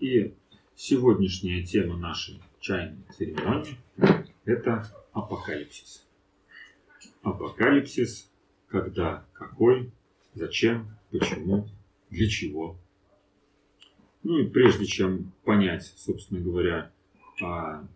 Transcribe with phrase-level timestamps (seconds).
[0.00, 0.34] И
[0.76, 3.76] сегодняшняя тема нашей чайной церемонии–
[4.46, 6.06] это апокалипсис.
[7.22, 8.30] Апокалипсис,
[8.68, 9.90] когда, какой,
[10.32, 11.68] зачем, почему,
[12.08, 12.78] для чего.
[14.22, 16.90] Ну и прежде чем понять, собственно говоря,
[17.42, 17.86] а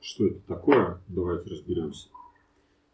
[0.00, 2.10] что это такое, давайте разберемся.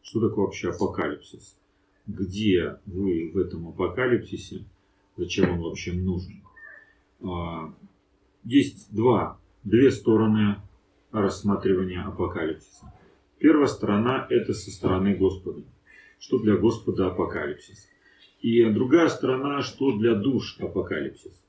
[0.00, 1.59] Что такое вообще апокалипсис?
[2.07, 4.64] Где вы в этом апокалипсисе?
[5.18, 6.43] Зачем он вообще нужен?
[8.46, 10.62] Есть два, две стороны
[11.10, 12.92] рассматривания апокалипсиса.
[13.41, 15.64] Первая сторона– это со стороны Господа.
[16.20, 17.88] Что для Господа апокалипсис?
[18.42, 21.45] И другая сторона, что для душ апокалипсис.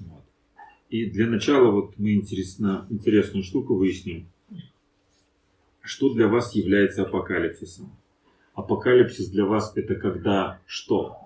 [0.00, 0.24] Вот.
[0.90, 4.28] И для начала вот мы интересно, интересную штуку выясним.
[5.80, 7.96] Что для вас является апокалипсисом?
[8.52, 11.16] Апокалипсис для вас это когда что?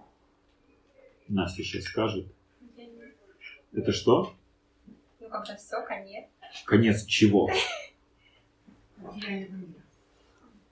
[1.26, 2.26] Настя сейчас скажет.
[3.72, 4.36] Это что?
[5.32, 6.26] Когда все, конец.
[6.66, 7.48] Конец чего?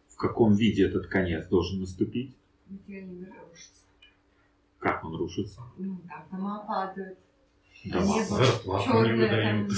[0.09, 2.37] В каком виде этот конец должен наступить?
[4.79, 5.63] Как он рушится?
[5.79, 7.19] Ну, там дома падают.
[7.85, 8.23] Дома.
[8.23, 9.73] Зарплату не выдают.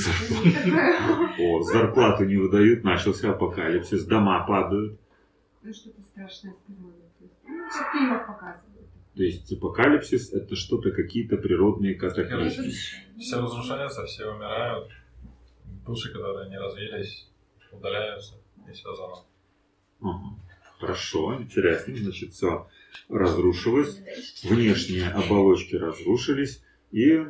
[1.38, 4.98] О, зарплату не выдают, начался апокалипсис, дома падают.
[5.62, 7.02] Ну, что-то страшное с природой.
[7.18, 8.88] То есть, Ну, что в фильмах показывают.
[9.14, 12.72] То есть апокалипсис это что-то, какие-то природные катаклизмы.
[13.22, 14.90] Все разрушаются, все умирают.
[15.86, 17.30] Души, которые не развились,
[17.70, 18.34] удаляются,
[18.68, 19.24] и все заново.
[20.00, 20.36] Ага.
[20.80, 21.94] Хорошо, интересно.
[21.96, 22.68] Значит, все
[23.08, 24.02] разрушилось.
[24.42, 27.24] Внешние оболочки разрушились, и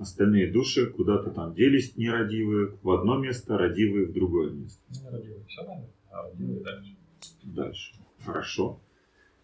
[0.00, 4.82] остальные души куда-то там делись нерадивые в одно место, радивые в другое место.
[4.88, 6.96] Не родили, все надо, а родили дальше.
[7.44, 7.94] Дальше.
[8.24, 8.80] Хорошо.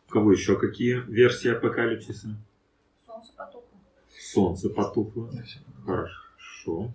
[0.09, 2.37] У кого еще какие версии апокалипсиса?
[3.07, 3.52] Солнце потухло.
[4.33, 5.31] Солнце потухло.
[5.85, 6.91] Хорошо.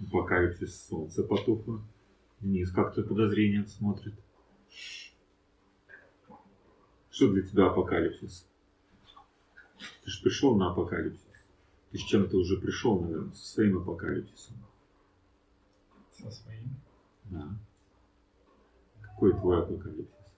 [0.00, 1.82] Апокалипсис солнце потухло.
[2.40, 4.14] Денис как-то подозрением смотрит.
[7.10, 8.48] Что для тебя апокалипсис?
[10.04, 11.44] Ты же пришел на апокалипсис.
[11.90, 14.56] Ты с чем-то уже пришел, наверное, со своим апокалипсисом.
[16.16, 16.76] Со своими.
[17.24, 17.46] Да.
[19.02, 20.32] Какой твой апокалипсис?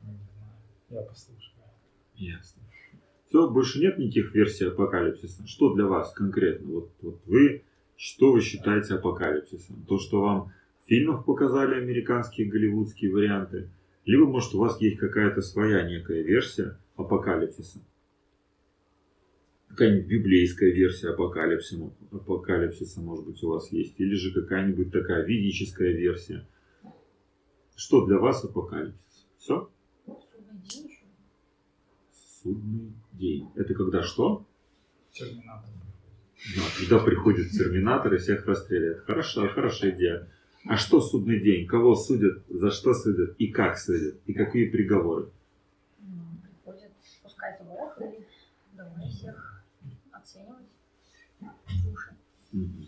[0.00, 0.56] Не знаю.
[0.88, 1.49] Я послушаю.
[2.20, 2.62] Ясно.
[3.26, 5.46] Все, больше нет никаких версий апокалипсиса.
[5.46, 6.70] Что для вас конкретно?
[6.70, 7.64] Вот, вот вы,
[7.96, 9.86] что вы считаете апокалипсисом?
[9.88, 10.52] То, что вам
[10.84, 13.70] в фильмах показали американские голливудские варианты,
[14.04, 17.80] либо, может, у вас есть какая-то своя некая версия апокалипсиса?
[19.68, 23.98] Какая-нибудь библейская версия апокалипсиса, апокалипсиса, может быть, у вас есть?
[23.98, 26.46] Или же какая-нибудь такая ведическая версия?
[27.76, 29.26] Что для вас апокалипсис?
[29.38, 29.70] Все?
[32.42, 33.50] Судный день.
[33.54, 34.46] Это когда что?
[35.12, 35.68] Терминатор.
[36.56, 39.00] Да, когда приходит терминатор и всех расстреляет.
[39.04, 40.28] Хорошо, хорошая идея.
[40.66, 41.66] А что судный день?
[41.66, 42.42] Кого судят?
[42.48, 43.34] За что судят?
[43.38, 44.14] И как судят?
[44.26, 45.28] И какие приговоры?
[46.00, 48.24] М, Приходит, спускается Бог и
[48.74, 49.62] давай всех
[50.12, 50.66] оценивать
[51.84, 52.10] души.
[52.52, 52.86] Мгм.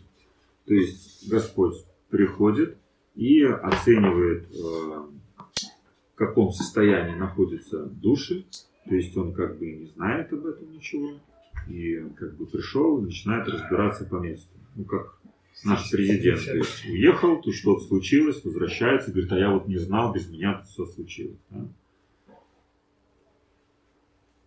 [0.67, 2.79] То есть Господь приходит
[3.15, 8.47] и оценивает, э, в каком состоянии находятся души.
[8.89, 11.21] То есть он как бы и не знает об этом ничего.
[11.69, 14.51] И как бы пришел и начинает разбираться по месту.
[14.75, 15.21] Ну, как
[15.65, 16.45] наш президент.
[16.45, 20.59] То есть уехал, тут что-то случилось, возвращается, говорит, а я вот не знал, без меня
[20.59, 21.39] тут все случилось.
[21.51, 21.69] да.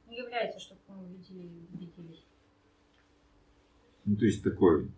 [0.07, 2.25] Ну, является, чтобы мы видели, виделись.
[4.05, 4.89] Ну, то есть такой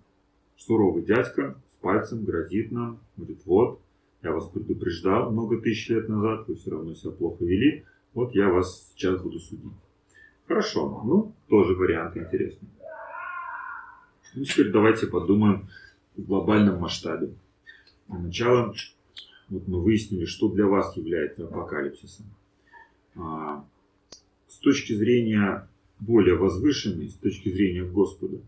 [0.56, 3.82] суровый дядька с пальцем грозит нам, говорит, вот,
[4.22, 8.50] я вас предупреждал много тысяч лет назад, вы все равно себя плохо вели, вот я
[8.50, 9.72] вас сейчас буду судить.
[10.48, 12.70] Хорошо, ну, тоже вариант интересный.
[14.36, 15.68] Ну, теперь давайте подумаем
[16.16, 17.34] в глобальном масштабе.
[18.08, 18.74] Для начала
[19.50, 22.26] вот мы выяснили, что для вас является апокалипсисом.
[23.16, 23.66] А,
[24.48, 25.68] С точки зрения
[26.00, 28.40] более возвышенной, с точки зрения Господа,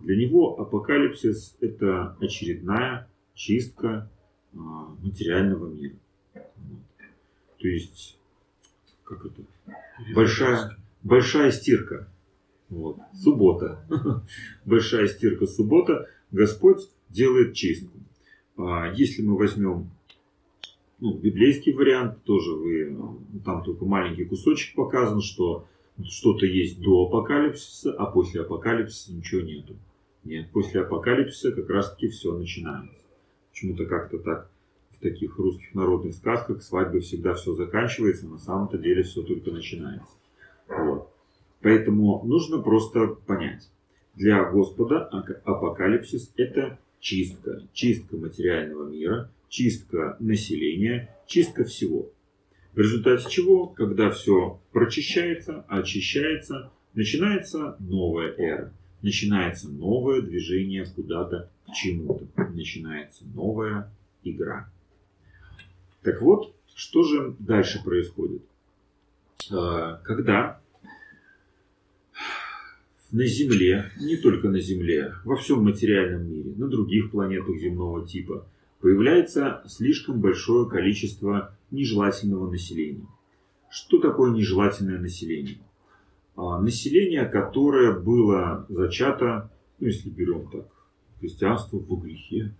[0.00, 4.10] для него апокалипсис– это очередная чистка
[4.54, 4.56] а,
[5.02, 5.96] материального мира.
[7.58, 8.18] То есть,
[9.10, 9.42] как это?
[10.14, 12.08] Большая, большая стирка.
[12.68, 12.98] Вот.
[13.12, 13.84] Суббота.
[14.64, 16.08] Большая стирка суббота.
[16.30, 17.98] Господь делает чистку.
[18.56, 19.90] А, Если мы возьмем
[21.00, 25.66] ну, библейский вариант, тоже вы, ну, там только маленький кусочек показан, что
[26.04, 29.74] что-то есть до апокалипсиса, а после апокалипсиса ничего нету.
[30.22, 32.94] Нет, после апокалипсиса как раз таки все начинается.
[33.50, 34.50] Почему-то как-то так
[35.00, 40.12] таких русских народных сказках свадьбы всегда все заканчивается, на самом-то деле все только начинается.
[40.68, 41.10] Вот.
[41.62, 43.70] Поэтому нужно просто понять.
[44.14, 45.06] Для Господа
[45.44, 47.62] апокалипсис– это чистка.
[47.72, 52.10] Чистка материального мира, чистка населения, чистка всего.
[52.72, 58.72] В результате чего, когда все прочищается, очищается, начинается новая эра.
[59.02, 62.26] Начинается новое движение куда-то к чему-то.
[62.52, 63.90] Начинается новая
[64.22, 64.70] игра.
[66.02, 68.42] Так вот, что же дальше происходит?
[69.52, 70.60] А, когда
[73.12, 78.46] на Земле, не только на Земле, во всем материальном мире, на других планетах земного типа,
[78.80, 83.06] появляется слишком большое количество нежелательного населения.
[83.68, 85.58] Что такое нежелательное население?
[86.36, 90.66] А, население, которое было зачато, ну если берем так,
[91.20, 92.54] христианство во грехе.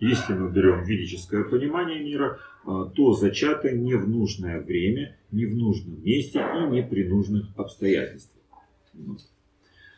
[0.00, 5.56] Если мы берем ведическое понимание мира, а, то зачато не в нужное время, не в
[5.56, 8.42] нужном месте и не при нужных обстоятельствах.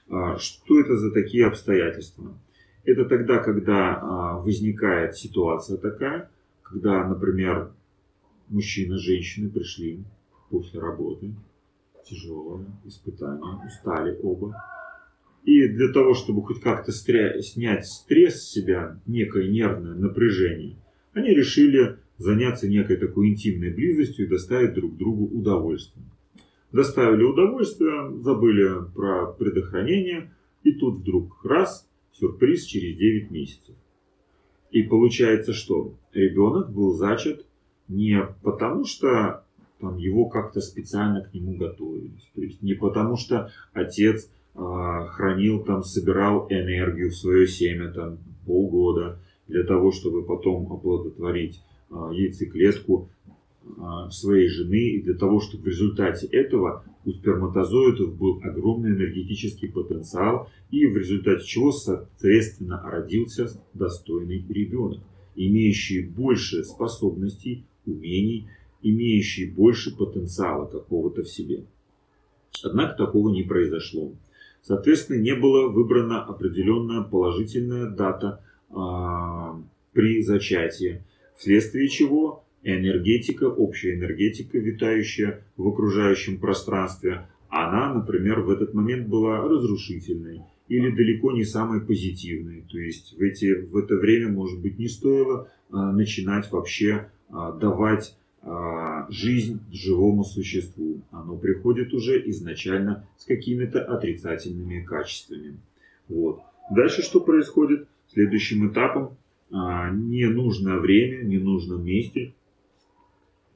[0.08, 2.38] А, что это за такие обстоятельства?
[2.84, 6.30] Это тогда, когда возникает ситуация такая,
[6.62, 7.72] когда, например,
[8.48, 10.04] мужчина, женщины пришли
[10.50, 11.34] после работы,
[12.04, 14.54] тяжелое испытание, устали оба.
[15.46, 20.76] И для того, чтобы хоть как-то снять стресс с себя, некое нервное напряжение,
[21.12, 26.04] они решили заняться некой такой интимной близостью и доставить друг другу удовольствие.
[26.72, 30.32] Доставили удовольствие, забыли про предохранение,
[30.64, 33.76] и тут вдруг раз, сюрприз через 9 месяцев.
[34.72, 37.46] И получается, что ребенок был зачат
[37.86, 39.44] не потому, что
[39.78, 42.28] там, его как-то специально к нему готовились.
[42.34, 49.18] То есть не потому, что отец хранил, там, собирал энергию в свое семя там, полгода
[49.48, 51.60] для того, чтобы потом оплодотворить
[51.90, 53.10] э, яйцеклетку
[53.64, 59.68] э, своей жены, и для того, чтобы в результате этого у сперматозоидов был огромный энергетический
[59.68, 65.00] потенциал, и в результате чего, соответственно, родился достойный ребенок,
[65.36, 68.48] имеющий больше способностей умений,
[68.82, 71.64] имеющие больше потенциала какого-то в себе.
[72.64, 74.12] Однако такого не произошло.
[74.66, 81.04] Соответственно, не была выбрана определенная положительная дата а, при зачатии,
[81.36, 89.40] вследствие чего энергетика, общая энергетика, витающая в окружающем пространстве, она, например, в этот момент была
[89.42, 92.64] разрушительной или далеко не самой позитивной.
[92.68, 97.52] То есть в, эти, в это время, может быть, не стоило а, начинать вообще а,
[97.52, 98.16] давать
[99.08, 101.02] жизнь живому существу.
[101.10, 105.58] Оно приходит уже изначально с какими-то отрицательными качествами.
[106.08, 106.40] Вот.
[106.70, 107.88] Дальше что происходит?
[108.12, 109.16] Следующим этапом
[109.50, 112.34] а, ненужное время, ненужном месте,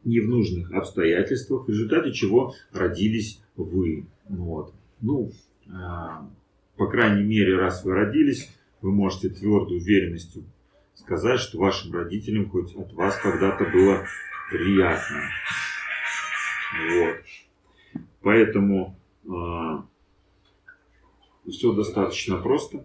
[0.05, 4.07] не в нужных обстоятельствах, в результате чего родились вы.
[4.29, 4.73] Вот.
[5.01, 5.31] Ну,
[6.77, 8.51] по крайней мере, раз вы родились,
[8.81, 10.45] вы можете твердой уверенностью
[10.95, 14.07] сказать, что вашим родителям хоть от вас когда-то было
[14.51, 15.23] приятно.
[16.91, 17.17] Вот.
[18.23, 19.31] Поэтому э,
[21.51, 22.85] все достаточно просто.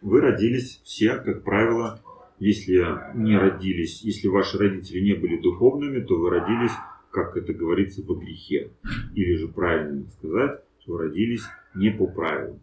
[0.00, 2.00] Вы родились все, как правило,
[2.38, 2.84] если
[3.16, 6.72] не родились, если ваши родители не были духовными, то вы родились,
[7.10, 8.70] как это говорится, во грехе.
[9.14, 11.42] Или же правильно сказать, что родились
[11.74, 12.60] не по правилам.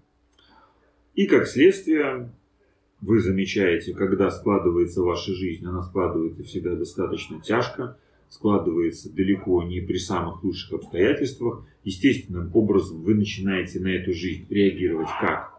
[1.13, 2.29] И как следствие,
[3.05, 7.97] вы замечаете, когда складывается ваша жизнь, она складывается всегда достаточно тяжко,
[8.29, 11.65] складывается далеко не при самых лучших обстоятельствах.
[11.83, 15.53] Естественным образом вы начинаете на эту жизнь реагировать как?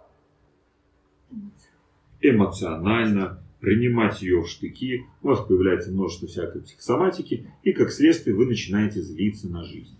[2.21, 8.47] Эмоционально, принимать ее в штыки, у вас появляется множество всякой психосоматики, и как следствие вы
[8.47, 9.97] начинаете злиться на жизнь.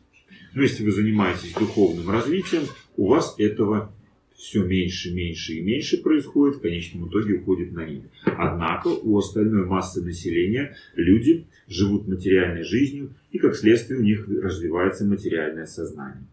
[0.55, 2.65] Но если вы занимаетесь духовным развитием,
[2.97, 3.93] у вас этого
[4.37, 8.05] все меньше, меньше и меньше происходит, в конечном итоге уходит на нет.
[8.25, 15.05] Однако у остальной массы населения люди живут материальной жизнью, и как следствие у них развивается
[15.07, 16.25] материальное сознание.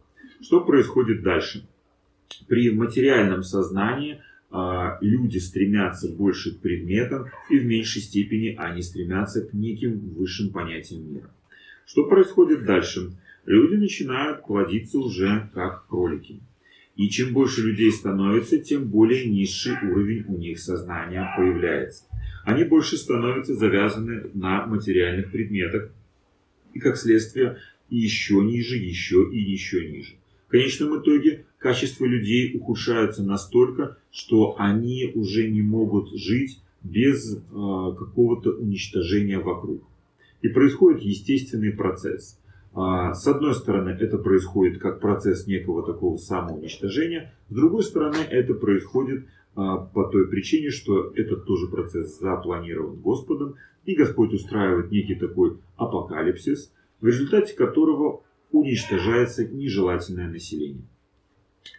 [0.41, 1.65] Что происходит дальше?
[2.47, 9.41] При материальном сознании а, люди стремятся больше к предметам, и в меньшей степени они стремятся
[9.41, 11.29] к неким высшим понятиям мира.
[11.85, 13.11] Что происходит дальше?
[13.45, 16.39] Люди начинают плодиться уже как кролики.
[16.95, 22.03] И чем больше людей становится, тем более низший уровень у них сознания появляется.
[22.45, 25.91] Они больше становятся завязаны на материальных предметах.
[26.73, 27.57] И как следствие
[27.89, 30.15] еще ниже, еще и еще ниже.
[30.47, 37.39] В конечном итоге качество людей ухудшается настолько, что они уже не могут жить без э,
[37.49, 39.83] какого-то уничтожения вокруг.
[40.41, 42.37] И происходит естественный процесс.
[42.73, 48.55] А, С одной стороны, это происходит как процесс некого такого самоуничтожения, с другой стороны, это
[48.55, 49.25] происходит
[49.55, 55.57] а, по той причине, что этот тоже процесс запланирован Господом, и Господь устраивает некий такой
[55.75, 60.83] апокалипсис, в результате которого уничтожается нежелательное население.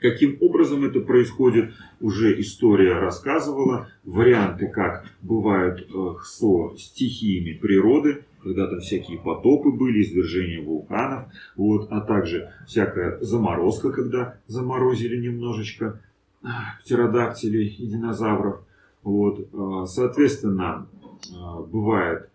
[0.00, 3.88] Каким образом это происходит, уже история рассказывала.
[4.04, 11.88] Варианты, как бывают э, со стихиями природы, когда там всякие потопы были, извержения вулканов, вот,
[11.90, 16.00] а также всякая заморозка, когда заморозили немножечко
[16.42, 18.60] а, птеродактилей и динозавров.
[19.02, 20.86] Вот, а, соответственно,
[21.34, 22.28] а, бывает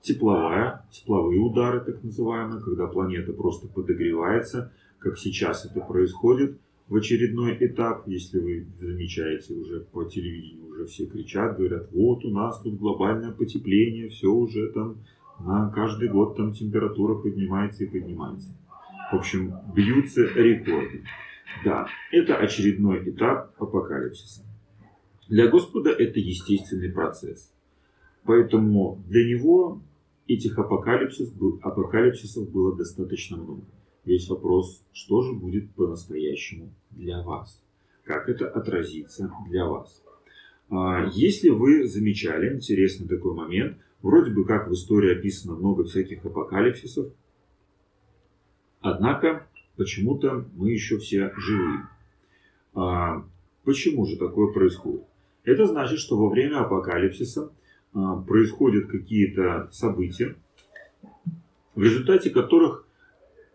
[0.00, 6.56] тепловая, тепловые удары, так называемые, когда планета просто подогревается, как сейчас это происходит
[6.88, 12.30] в очередной этап, если вы замечаете уже по телевидению, уже все кричат, говорят, вот у
[12.30, 14.98] нас тут глобальное потепление, все уже там
[15.44, 18.48] на каждый год там температура поднимается и поднимается.
[19.10, 21.04] В общем, бьются рекорды.
[21.64, 24.42] Да, это очередной этап апокалипсиса.
[25.28, 27.52] Для Господа это естественный процесс.
[28.24, 29.82] Поэтому для него
[30.28, 31.32] этих апокалипсис,
[31.62, 33.62] апокалипсисов было достаточно много.
[34.04, 37.62] Весь вопрос, что же будет по-настоящему для вас?
[38.04, 40.02] Как это отразится для вас?
[40.70, 46.24] А, если вы замечали интересный такой момент, вроде бы как в истории описано много всяких
[46.24, 47.12] апокалипсисов,
[48.80, 51.88] однако почему-то мы еще все живые.
[52.74, 53.24] А,
[53.64, 55.04] почему же такое происходит?
[55.44, 57.52] Это значит, что во время апокалипсиса
[57.94, 60.36] а, происходят какие-то события,
[61.74, 62.86] в результате которых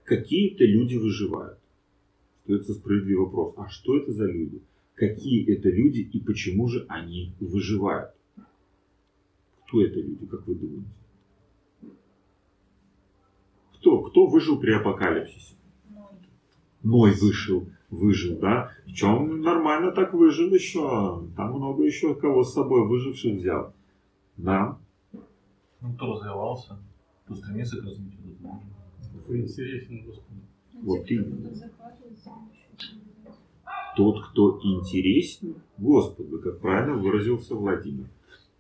[0.03, 1.59] какие-то люди выживают.
[2.39, 4.61] Остается справедливый вопрос, а что это за люди?
[4.95, 8.11] Какие это люди и почему же они выживают?
[9.67, 10.87] Кто это люди, как вы думаете?
[13.73, 14.01] Кто?
[14.03, 15.55] Кто выжил при апокалипсисе?
[16.83, 18.71] Ной вышел, выжил, да?
[18.85, 21.27] В чем нормально так выжил еще?
[21.35, 23.73] Там много еще кого с собой выживших взял.
[24.37, 24.77] Да.
[25.81, 26.79] Ну, кто развивался,
[27.25, 28.23] кто стремится к развитию.
[29.27, 30.41] Интересен Господу.
[30.81, 31.51] Вот именно.
[33.97, 38.07] Тот, кто интересен Господу, как правильно выразился Владимир.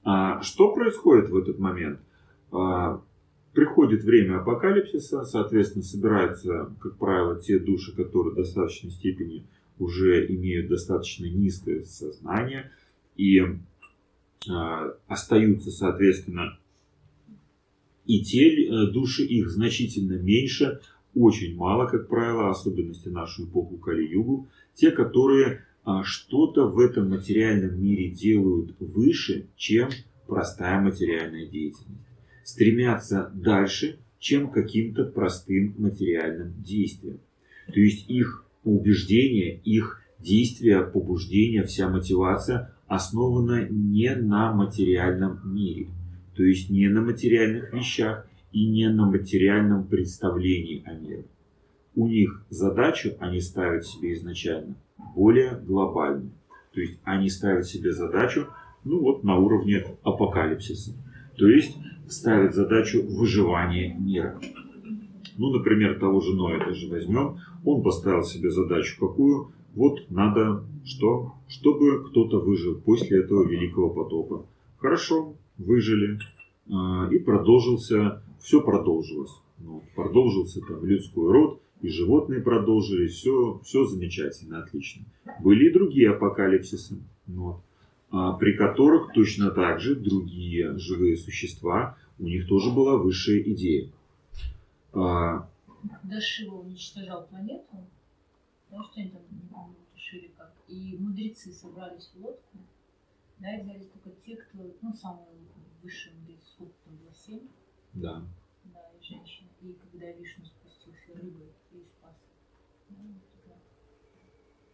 [0.09, 1.99] А что происходит в этот момент?
[2.53, 3.01] А,
[3.51, 9.43] приходит время апокалипсиса, соответственно, собираются, как правило, те души, которые в достаточной степени
[9.77, 12.71] уже имеют достаточно низкое сознание
[13.17, 13.41] и
[14.49, 16.57] а, остаются, соответственно,
[18.05, 20.79] и те э, души их значительно меньше,
[21.13, 25.65] очень мало, как правило, особенности нашу эпоху Кали-Югу, те, которые
[26.03, 29.89] что-то в этом материальном мире делают выше, чем
[30.27, 32.01] простая материальная деятельность.
[32.43, 37.19] Стремятся дальше, чем каким-то простым материальным действием.
[37.67, 45.87] То есть их убеждения, их действия, побуждения, вся мотивация основана не на материальном мире.
[46.35, 51.25] То есть не на материальных вещах и не на материальном представлении о мире.
[51.97, 54.75] У них задачу они ставят себе изначально
[55.15, 56.29] более глобальную.
[56.71, 58.45] То есть они ставят себе задачу,
[58.83, 60.93] ну вот на уровне апокалипсиса.
[61.37, 61.75] То есть
[62.07, 64.39] ставят задачу выживания мира.
[65.39, 67.39] Ну, например, того же Ноя даже возьмем.
[67.65, 69.51] Он поставил себе задачу какую?
[69.73, 71.33] Вот надо что?
[71.47, 74.45] Чтобы кто-то выжил после этого великого потопа.
[74.77, 76.19] Хорошо, выжили.
[76.71, 79.33] А, и продолжился, все продолжилось.
[79.57, 85.05] Ну, продолжился там людской род, и животные продолжили, все, все замечательно, отлично.
[85.39, 87.61] Были и другие апокалипсисы, вот,
[88.09, 93.91] а, при которых точно так же другие живые существа, у них тоже была высшая идея.
[94.93, 95.47] А,
[96.01, 97.85] Когда Шива уничтожал планету,
[98.71, 102.57] да, что они там не помню, решили как, и мудрецы собрались в лодку,
[103.39, 105.27] да, и взялись только те, кто, ну, самые
[105.83, 107.47] высшие мудрецы, сколько там было, семь,
[107.93, 108.23] да.
[108.65, 109.47] да, и женщины.
[109.61, 111.47] И когда Вишну спустился рыбой.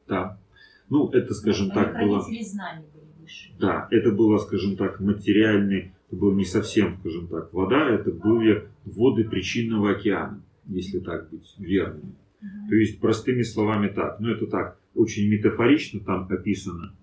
[0.08, 0.39] Да.
[0.89, 2.22] Ну, это, скажем так, было...
[2.22, 3.55] знаний были высшие.
[3.60, 8.67] Да, это было, скажем так, материальный, это было не совсем, скажем так, вода, это были
[8.86, 12.15] воды причинного океана, если так быть верным.
[12.41, 12.70] Мгм.
[12.70, 16.93] То есть, простыми словами так, ну это так, очень метафорично там описано,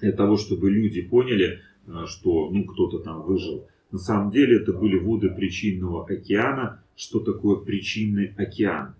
[0.00, 3.66] для того, чтобы люди поняли, э, что ну, кто-то там выжил.
[3.90, 6.82] На самом деле это были воды причинного океана.
[6.96, 8.94] Что такое причинный океан?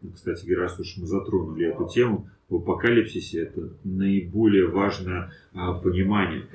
[0.00, 5.74] Ну, Кстати говоря, раз уж мы затронули эту тему, в апокалипсисе это наиболее важное а,
[5.74, 6.46] понимание.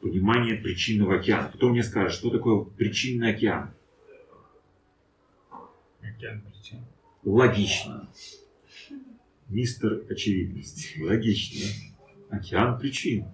[0.00, 1.50] Понимание причинного океана.
[1.52, 3.70] Кто мне скажет, что такое причинный океан?
[6.00, 6.78] Океан причин.
[7.24, 8.08] Логично.
[9.48, 10.96] Мистер Очевидность.
[10.98, 11.68] Логично.
[12.30, 13.26] Океан причин.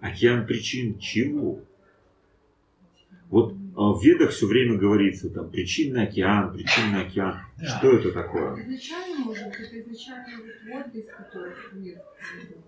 [0.00, 1.60] Океан причин чего?
[3.28, 7.40] Вот в ведах все время говорится, там, причинный океан, причинный океан.
[7.58, 7.78] Да.
[7.78, 8.54] Что это такое?
[8.62, 10.26] Изначально, может быть, это изначально
[10.72, 12.62] вот из которых мир создан.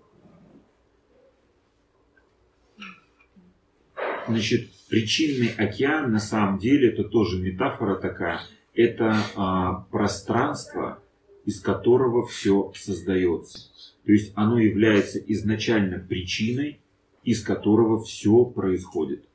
[4.27, 8.41] Значит, причинный океан на самом деле это тоже метафора такая.
[8.75, 11.01] Это а, пространство,
[11.45, 13.71] из которого все создается.
[14.05, 16.79] То есть оно является изначально причиной,
[17.23, 19.25] из которого все происходит.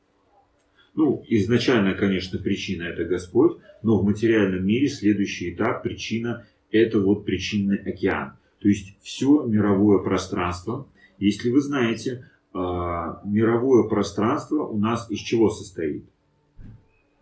[0.95, 7.25] Ну, изначально, конечно, причина это Господь, но в материальном мире следующий этап причина это вот
[7.25, 8.35] причинный океан.
[8.61, 10.89] То есть все мировое пространство.
[11.19, 16.05] Если вы знаете, а, мировое пространство у нас из чего состоит?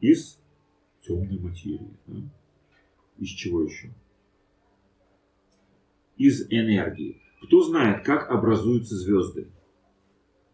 [0.00, 0.38] Из
[1.06, 1.90] темной материи.
[3.18, 3.90] Из чего еще?
[6.18, 7.22] Из энергии.
[7.42, 9.48] Кто знает, как образуются звезды?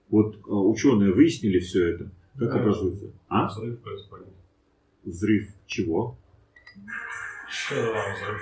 [0.09, 2.11] Вот а, ученые выяснили все это.
[2.39, 2.61] Как Да.
[2.61, 3.07] образуются?
[3.29, 3.47] А?
[3.49, 4.29] Взрыв происходит.
[5.05, 6.17] Взрыв чего?
[7.49, 8.41] Что вам взрыв?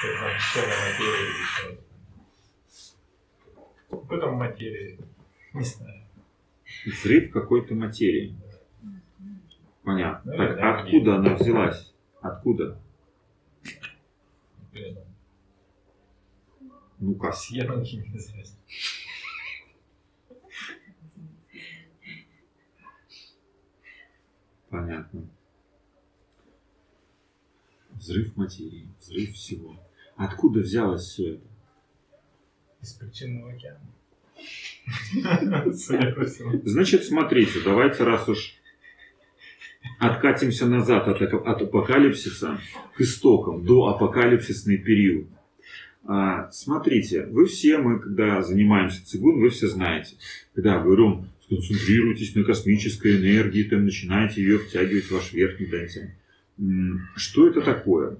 [0.00, 1.82] Когда черная материя или что это?
[3.90, 4.98] Какой там материи?
[5.54, 6.02] Не знаю.
[6.86, 8.36] Взрыв какой-то материи.
[9.82, 10.32] Понятно.
[10.32, 11.94] Ну, Так откуда она взялась?
[12.20, 12.80] Откуда?
[17.00, 18.57] Ну с Янки неизвестно.
[24.70, 25.26] Понятно.
[27.92, 29.76] Взрыв материи, взрыв всего.
[30.16, 31.46] Откуда взялось все это?
[32.80, 33.80] Из причинного океана.
[36.64, 38.54] Значит, смотрите, давайте раз уж
[39.98, 42.60] откатимся назад от, от апокалипсиса
[42.94, 45.26] к истокам, до апокалипсисный период.
[46.04, 50.16] А, смотрите, вы все, мы когда занимаемся цигун, вы все знаете,
[50.54, 56.10] когда говорю, сконцентрируйтесь на космической энергии, там начинаете ее втягивать в ваш верхний дантин.
[56.58, 58.18] М, Что это такое?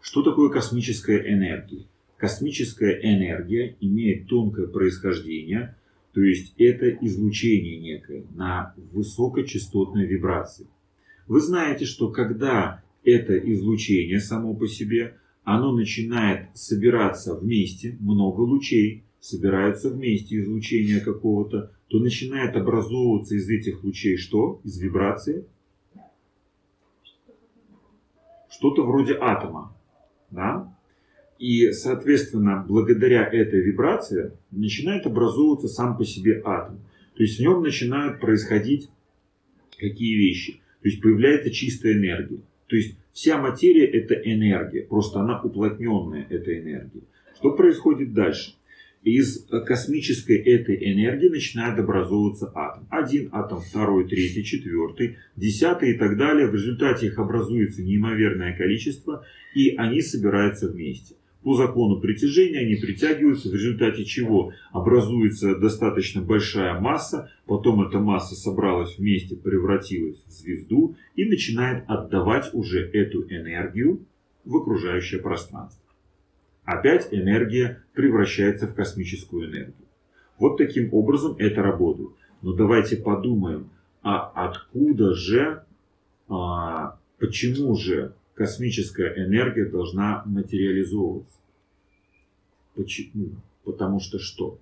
[0.00, 1.84] Что такое космическая энергия?
[2.16, 5.76] Космическая энергия имеет тонкое происхождение,
[6.12, 10.66] то есть это излучение некое на высокочастотной вибрации.
[11.28, 19.04] Вы знаете, что когда это излучение само по себе, оно начинает собираться вместе, много лучей
[19.20, 24.60] собираются вместе излучения какого-то, то начинает образовываться из этих лучей что?
[24.64, 25.44] Из вибрации?
[28.48, 29.74] Что-то вроде атома.
[30.30, 30.74] Да?
[31.38, 36.80] И, соответственно, благодаря этой вибрации начинает образовываться сам по себе атом.
[37.14, 38.90] То есть в нем начинают происходить
[39.78, 40.60] какие вещи?
[40.82, 42.40] То есть появляется чистая энергия.
[42.66, 47.02] То есть вся материя это энергия, просто она уплотненная, эта энергия.
[47.36, 48.54] Что происходит дальше?
[49.02, 52.86] Из космической этой энергии начинает образовываться атом.
[52.90, 56.48] Один атом, второй, третий, четвертый, десятый и так далее.
[56.48, 61.14] В результате их образуется неимоверное количество, и они собираются вместе.
[61.42, 68.34] По закону притяжения они притягиваются, в результате чего образуется достаточно большая масса, потом эта масса
[68.34, 74.04] собралась вместе, превратилась в звезду и начинает отдавать уже эту энергию
[74.44, 75.82] в окружающее пространство.
[76.70, 79.88] Опять энергия превращается в космическую энергию.
[80.38, 82.12] Вот таким образом это работает.
[82.42, 83.70] Но давайте подумаем,
[84.02, 85.64] а откуда же,
[86.28, 91.40] а, почему же космическая энергия должна материализовываться?
[92.76, 93.30] Почему?
[93.64, 94.60] Потому что что?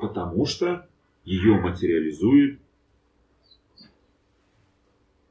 [0.00, 0.88] Потому что
[1.24, 2.60] ее материализует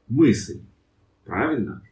[0.06, 0.60] мысль.
[1.24, 1.82] Правильно?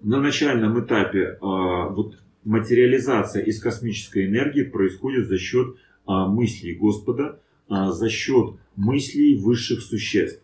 [0.00, 7.40] На начальном этапе а, вот материализация из космической энергии происходит за счет а, мыслей Господа,
[7.68, 10.42] а, за счет мыслей высших существ.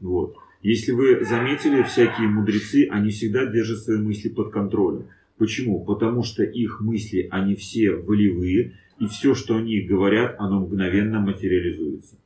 [0.00, 0.36] Вот.
[0.62, 5.06] Если вы заметили, всякие мудрецы, они всегда держат свои мысли под контролем.
[5.36, 5.84] Почему?
[5.84, 12.16] Потому что их мысли, они все волевые, и все, что они говорят, оно мгновенно материализуется.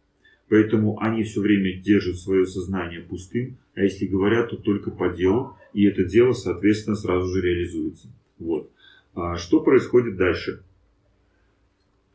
[0.52, 5.56] Поэтому они все время держат свое сознание пустым, а если говорят, то только по делу,
[5.72, 8.08] и это дело, соответственно, сразу же реализуется.
[8.38, 8.70] Вот.
[9.14, 10.62] А что происходит дальше?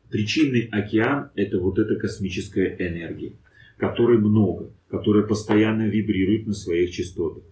[0.08, 3.32] Причинный океан– это вот эта космическая энергия,
[3.76, 7.42] которой много, которая постоянно вибрирует на своих частотах.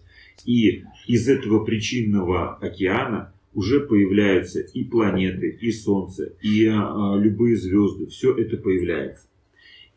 [0.44, 8.06] И из этого причинного океана уже появляются и планеты, и Солнце, и а, любые звезды.
[8.06, 9.26] Все это появляется.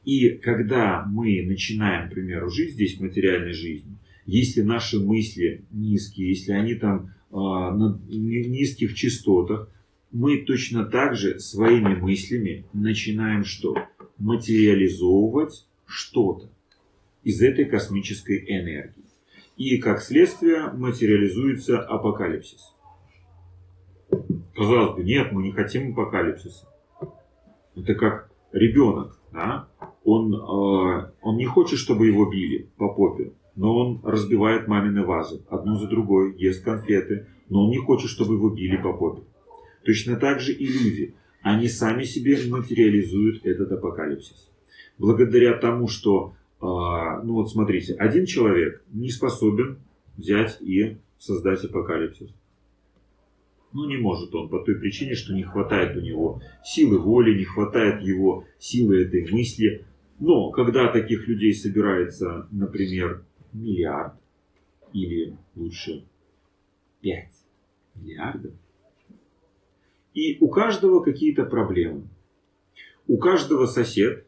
[0.10, 3.96] И когда мы начинаем, к примеру, жить здесь материальной жизни,
[4.26, 9.70] если наши мысли низкие, если они там э, на низких частотах,
[10.12, 13.76] мы точно так же своими мыслями начинаем что?
[14.18, 16.50] Материализовывать что-то
[17.24, 19.06] из этой космической энергии.
[19.58, 22.74] И как следствие материализуется апокалипсис.
[24.56, 26.68] Казалось бы, нет, мы не хотим апокалипсиса.
[27.76, 29.68] Это как ребенок, да?
[30.04, 35.42] Он, э, он не хочет, чтобы его били по попе, но он разбивает мамины вазы,
[35.50, 39.24] одну за другой, ест конфеты, но он не хочет, чтобы его били по попе.
[39.86, 41.16] Точно так же и люди.
[41.42, 44.50] Они сами себе материализуют этот апокалипсис.
[44.98, 49.78] Благодаря тому, что, э, ну вот смотрите, один человек не способен
[50.18, 52.30] взять и создать апокалипсис.
[53.72, 57.44] Ну, не может он по той причине, что не хватает у него силы воли, не
[57.44, 59.86] хватает его силы этой мысли.
[60.20, 64.14] Но когда таких людей собирается, например, миллиард
[64.92, 66.06] или лучше
[67.02, 67.30] 5
[67.96, 68.54] миллиардов,
[70.14, 72.10] и у каждого какие-то проблемы.
[73.08, 74.26] У каждого сосед,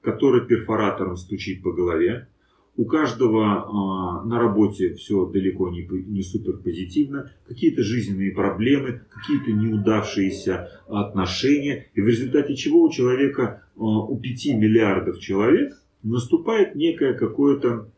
[0.00, 2.28] который перфоратором стучит по голове,
[2.76, 9.52] у каждого э, на работе все далеко не, не супер позитивно, какие-то жизненные проблемы, какие-то
[9.52, 17.12] неудавшиеся отношения, и в результате чего у человека, э, у 5 миллиардов человек наступает некое
[17.12, 17.90] какое-то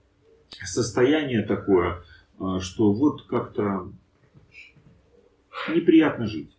[0.64, 2.02] состояние такое,
[2.40, 3.92] э, что вот как-то
[5.72, 6.50] неприятно жить.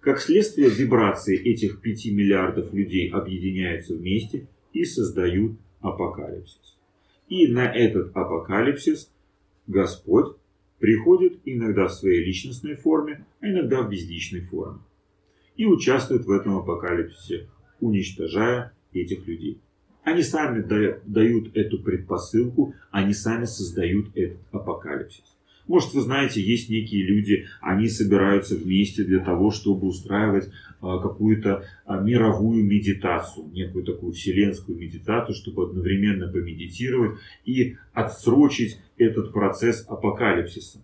[0.00, 6.71] Как следствие, вибрации этих 5 миллиардов людей объединяются вместе и создают апокалипсис.
[7.32, 9.10] И на этот апокалипсис
[9.66, 10.36] Господь
[10.78, 14.80] приходит иногда в своей личностной форме, а иногда в безличной форме.
[15.56, 17.48] И участвует в этом апокалипсисе,
[17.80, 19.62] уничтожая этих людей.
[20.02, 20.60] Они сами
[21.06, 25.24] дают эту предпосылку, они сами создают этот апокалипсис.
[25.68, 31.64] Может, вы знаете, есть некие люди, они собираются вместе для того, чтобы устраивать а, какую-то
[31.84, 40.82] а, мировую медитацию, некую такую вселенскую медитацию, чтобы одновременно помедитировать и отсрочить этот процесс апокалипсиса.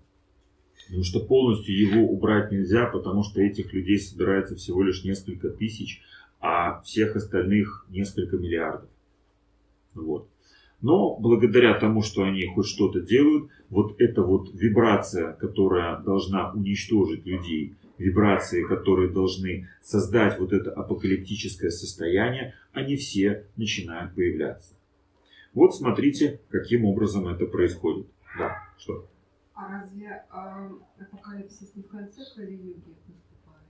[0.86, 6.00] Потому что полностью его убрать нельзя, потому что этих людей собирается всего лишь несколько тысяч,
[6.40, 8.88] а всех остальных несколько миллиардов.
[9.94, 10.28] Вот.
[10.80, 17.26] Но благодаря тому, что они хоть что-то делают, вот эта вот вибрация, которая должна уничтожить
[17.26, 24.74] людей, вибрации, которые должны создать вот это апокалиптическое состояние, они все начинают появляться.
[25.52, 28.06] Вот смотрите, каким образом это происходит.
[28.38, 29.08] Да, что?
[29.54, 33.66] А разве э, апокалипсис не в конце Кали-юги наступает?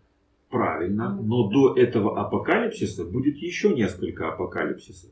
[0.50, 5.10] Правильно, но до этого апокалипсиса будет еще несколько апокалипсисов.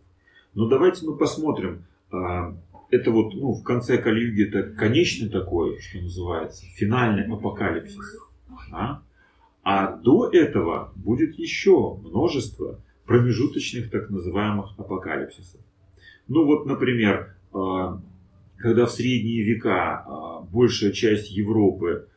[0.56, 1.84] Но давайте мы посмотрим.
[2.10, 2.56] А,
[2.90, 8.18] это вот ну, в конце Кальюги это конечный такой, что называется, финальный апокалипсис.
[8.72, 9.02] А,
[9.62, 15.60] а до этого будет еще множество промежуточных так называемых апокалипсисов.
[16.26, 18.00] Ну вот, например, а,
[18.56, 22.08] когда в средние века а, большая часть Европы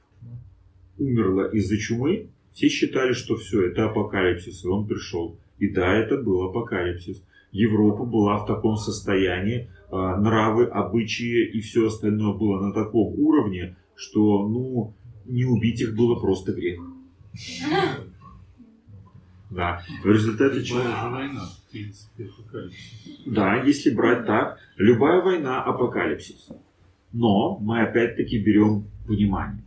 [0.98, 5.38] умерла из-за чумы, все считали, что все, это апокалипсис, и он пришел.
[5.58, 7.22] И да, это был апокалипсис.
[7.52, 13.76] Европа была в таком состоянии, а, нравы, обычаи и все остальное было на таком уровне,
[13.96, 14.94] что ну,
[15.26, 16.82] не убить их было просто грех.
[19.50, 19.82] Да.
[20.04, 20.80] В результате чего...
[20.80, 23.24] война, в принципе, апокалипсис.
[23.26, 26.50] Да, если брать так, любая война апокалипсис.
[27.12, 29.64] Но мы опять-таки берем внимание.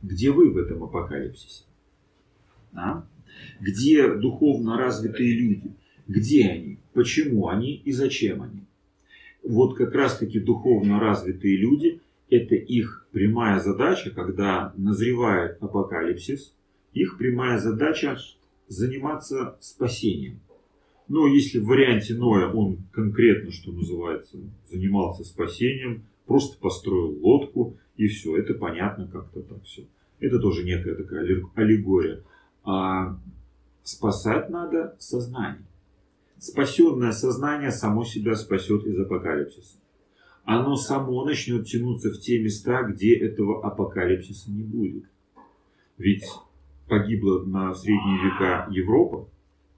[0.00, 1.64] Где вы в этом апокалипсисе?
[2.72, 3.04] Да?
[3.60, 5.74] Где духовно развитые люди?
[6.06, 6.78] Где они?
[6.92, 8.64] Почему они и зачем они?
[9.42, 16.54] Вот как раз-таки духовно развитые люди, это их прямая задача, когда назревает апокалипсис,
[16.92, 18.18] их прямая задача
[18.68, 20.40] заниматься спасением.
[21.08, 24.38] Но если в варианте Ноя он конкретно, что называется,
[24.70, 29.84] занимался спасением, просто построил лодку и все, это понятно как-то так все.
[30.20, 31.22] Это тоже некая такая
[31.54, 32.22] аллегория.
[32.64, 33.18] А
[33.82, 35.66] спасать надо сознание
[36.44, 39.78] спасенное сознание само себя спасет из апокалипсиса.
[40.44, 45.04] Оно само начнет тянуться в те места, где этого апокалипсиса не будет.
[45.96, 46.24] Ведь
[46.86, 49.26] погибла на средние века Европа,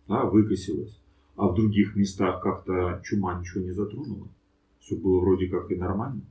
[0.08, 1.00] да, выкосилась,
[1.36, 4.26] а в других местах как-то чума ничего не затронула.
[4.80, 6.22] Все было вроде как и нормально.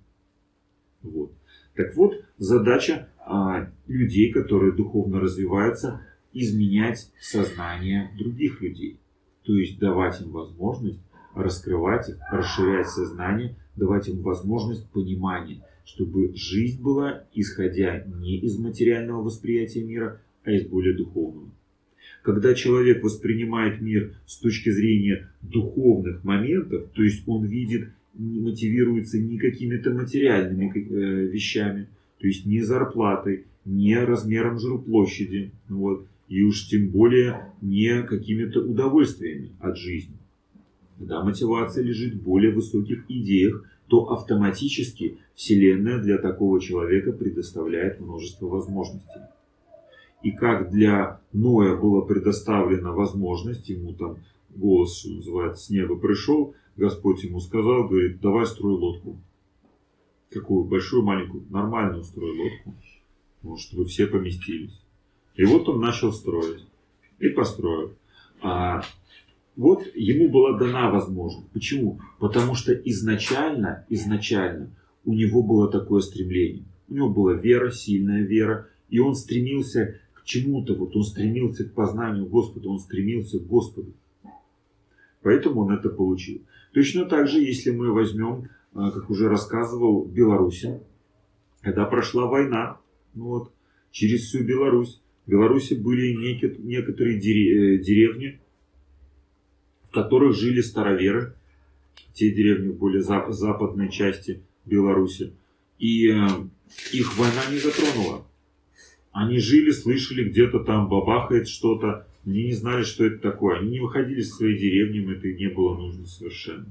[1.01, 1.31] Вот.
[1.75, 6.01] Так вот, задача а, людей, которые духовно развиваются,
[6.33, 8.99] изменять сознание других людей
[9.45, 10.99] то есть давать им возможность
[11.35, 19.21] раскрывать их, расширять сознание, давать им возможность понимания, чтобы жизнь была, исходя не из материального
[19.21, 21.49] восприятия мира, а из более духовного.
[22.23, 29.19] Когда человек воспринимает мир с точки зрения духовных моментов, то есть он видит, не мотивируется
[29.19, 31.87] не какими-то материальными э, вещами,
[32.19, 39.51] то есть не зарплатой, не размером жилплощади, вот, и уж тем более не какими-то удовольствиями
[39.59, 40.17] от жизни.
[40.97, 48.47] Когда мотивация лежит в более высоких идеях, то автоматически Вселенная для такого человека предоставляет множество
[48.47, 49.21] возможностей.
[50.23, 54.17] И как для Ноя была предоставлена возможность, ему там
[54.55, 59.17] голос, что называется, с неба пришел, Господь ему сказал, говорит, давай строй лодку.
[60.31, 60.65] Какую?
[60.65, 61.43] Большую, маленькую?
[61.49, 63.57] Нормальную строй лодку.
[63.57, 64.81] Чтобы все поместились.
[65.35, 66.65] И вот он начал строить.
[67.19, 67.93] И построил.
[68.41, 68.81] А
[69.55, 71.49] вот ему была дана возможность.
[71.51, 71.99] Почему?
[72.19, 74.69] Потому что изначально, изначально
[75.05, 76.65] у него было такое стремление.
[76.89, 81.73] У него была вера, сильная вера, и он стремился к чему-то, вот он стремился к
[81.73, 83.93] познанию Господа, он стремился к Господу.
[85.21, 86.41] Поэтому он это получил.
[86.73, 90.81] Точно так же, если мы возьмем, а, как уже рассказывал, Беларуси,
[91.61, 92.77] когда прошла война,
[93.13, 93.51] ну вот,
[93.91, 98.39] через всю Беларусь, в Беларуси были некоторые э, деревни,
[99.89, 101.33] в которых жили староверы,
[102.13, 105.33] те деревни в более западной части Беларуси.
[105.79, 106.27] И э,
[106.93, 108.25] их война не затронула.
[109.11, 113.59] Они жили, слышали, где-то там бабахает что-то, они не знали, что это такое.
[113.59, 116.67] Они не выходили из своей деревни, им это не было нужно совершенно.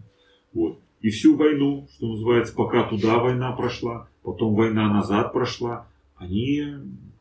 [0.52, 0.78] Вот.
[1.00, 6.64] И всю войну, что называется, пока туда война прошла, потом война назад прошла, они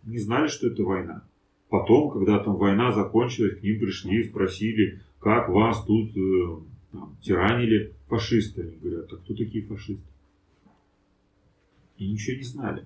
[0.06, 1.24] не знали, что это война.
[1.70, 6.58] Потом, когда там война закончилась, к ним пришли и спросили, как вас тут э,
[6.92, 8.62] там, тиранили фашисты.
[8.62, 10.04] Они говорят, а кто такие фашисты?
[11.98, 12.86] И ничего не знали.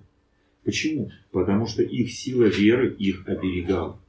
[0.64, 1.10] Почему?
[1.32, 4.00] Потому что их сила веры их оберегала.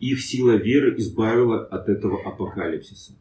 [0.00, 3.14] Их сила веры избавила от этого апокалипсиса.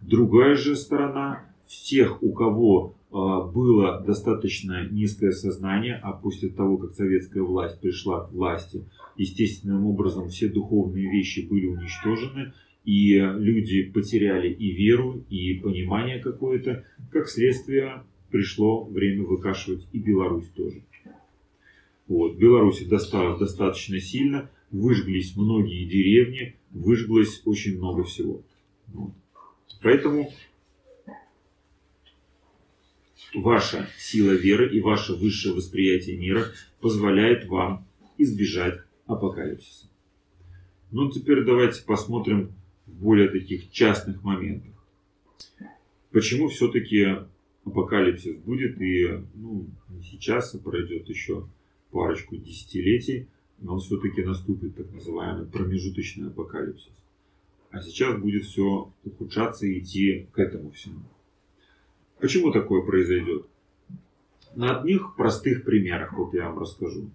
[0.00, 7.42] Другая же сторона, всех, у кого было достаточно низкое сознание, а после того, как советская
[7.42, 8.84] власть пришла к власти,
[9.16, 12.52] естественным образом все духовные вещи были уничтожены,
[12.84, 16.84] и люди потеряли и веру, и понимание какое-то.
[17.10, 20.82] Как следствие, пришло время выкашивать и Беларусь тоже.
[22.08, 22.36] Вот.
[22.36, 28.42] Беларусь досталось достаточно сильно, выжглись многие деревни, выжглось очень много всего.
[28.88, 29.12] Вот.
[29.82, 30.30] Поэтому
[33.34, 36.46] ваша сила веры и ваше высшее восприятие мира
[36.80, 37.86] позволяет вам
[38.18, 39.86] избежать апокалипсиса.
[40.90, 42.52] Ну, теперь давайте посмотрим
[42.86, 44.72] в более таких частных моментах.
[46.10, 47.06] Почему все-таки
[47.64, 51.48] апокалипсис будет и ну, не сейчас, а пройдет еще
[51.90, 56.92] парочку десятилетий, но он все-таки наступит так называемый промежуточный апокалипсис.
[57.70, 61.00] А сейчас будет все ухудшаться и идти к этому всему.
[62.22, 63.46] Почему такое произойдет?
[64.54, 67.10] На одних простых примерах вот я вам расскажу.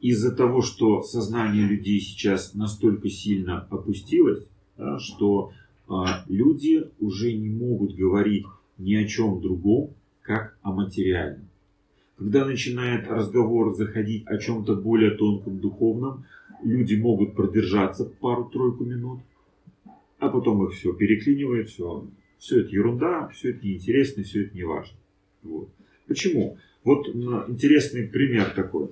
[0.00, 4.46] Из-за того, что сознание людей сейчас настолько сильно опустилось,
[4.76, 5.50] да, что
[5.88, 8.46] а, люди уже не могут говорить
[8.78, 9.90] ни о чем другом,
[10.22, 11.48] как о материальном.
[12.16, 16.26] Когда начинает разговор заходить о чем-то более тонком, духовном,
[16.62, 19.18] люди могут продержаться пару-тройку минут,
[20.20, 22.06] а потом их все переклинивает, все,
[22.38, 24.96] все это ерунда, все это неинтересно, все это не важно.
[25.42, 25.68] Вот.
[26.06, 26.58] Почему?
[26.84, 28.90] Вот интересный пример такой.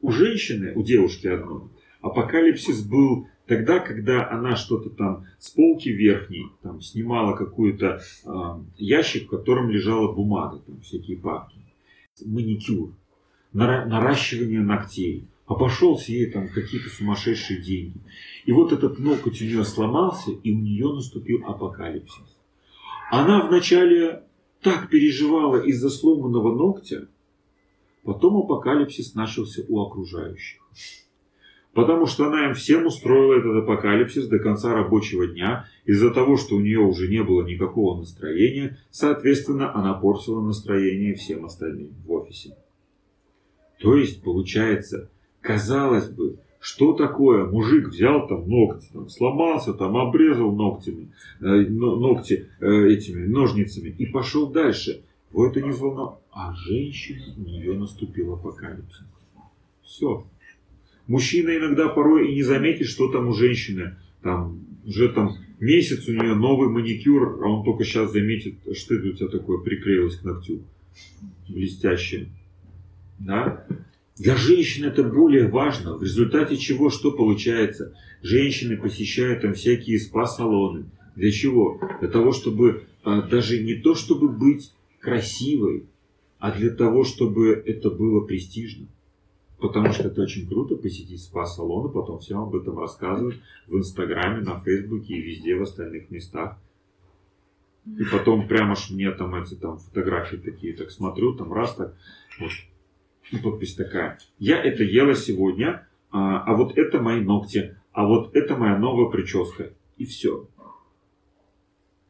[0.00, 1.62] У женщины, у девушки одной,
[2.00, 8.30] апокалипсис был тогда, когда она что-то там с полки верхней там, снимала какой-то э,
[8.76, 11.58] ящик, в котором лежала бумага, там всякие папки,
[12.24, 12.92] маникюр,
[13.52, 18.00] наращивание ногтей, обошелся ей там какие-то сумасшедшие деньги.
[18.44, 22.36] И вот этот ноготь у нее сломался, и у нее наступил апокалипсис.
[23.10, 24.24] Она вначале
[24.60, 27.08] так переживала из-за сломанного ногтя,
[28.04, 30.60] потом апокалипсис начался у окружающих.
[31.72, 35.66] Потому что она им всем устроила этот апокалипсис до конца рабочего дня.
[35.84, 41.44] Из-за того, что у нее уже не было никакого настроения, соответственно, она портила настроение всем
[41.44, 42.56] остальным в офисе.
[43.78, 47.44] То есть, получается, казалось бы, что такое?
[47.46, 54.06] Мужик взял там ногти, там, сломался, там обрезал ногтями, э, ногти э, этими ножницами и
[54.06, 55.02] пошел дальше.
[55.30, 56.20] Его это не взволновало.
[56.32, 59.04] А женщина, у нее наступил апокалипсис.
[59.82, 60.26] Все.
[61.06, 63.96] Мужчина иногда порой и не заметит, что там у женщины.
[64.22, 69.08] Там уже там Месяц у нее новый маникюр, а он только сейчас заметит, что это
[69.08, 70.62] у тебя такое приклеилось к ногтю.
[71.48, 72.28] Блестящее.
[73.18, 73.66] Да?
[74.18, 77.94] Для женщин это более важно, в результате чего что получается?
[78.20, 80.86] Женщины посещают там всякие спа-салоны.
[81.14, 81.80] Для чего?
[82.00, 85.86] Для того, чтобы а, даже не то, чтобы быть красивой,
[86.38, 88.86] а для того, чтобы это было престижно.
[89.60, 94.40] Потому что это очень круто посетить спа-салон, и потом всем об этом рассказывать в Инстаграме,
[94.40, 96.58] на Фейсбуке и везде в остальных местах.
[97.86, 101.96] И потом прямо ж мне там эти там фотографии такие, так смотрю, там раз так,
[102.38, 102.50] вот,
[103.30, 104.18] и подпись такая.
[104.38, 109.10] Я это ела сегодня, а, а вот это мои ногти, а вот это моя новая
[109.10, 109.72] прическа.
[109.96, 110.48] И все.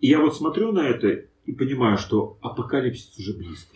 [0.00, 3.74] И я вот смотрю на это и понимаю, что апокалипсис уже близко.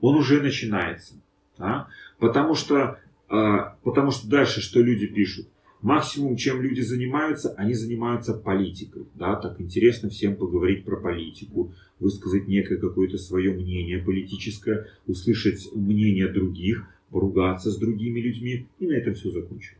[0.00, 1.14] Он уже начинается.
[1.56, 1.88] Да?
[2.18, 5.48] Потому, что, а, потому что дальше что люди пишут?
[5.80, 9.04] Максимум, чем люди занимаются, они занимаются политикой.
[9.14, 9.36] Да?
[9.36, 16.84] Так интересно всем поговорить про политику, высказать некое какое-то свое мнение политическое, услышать мнение других,
[17.10, 19.78] поругаться с другими людьми, и на этом все закончилось.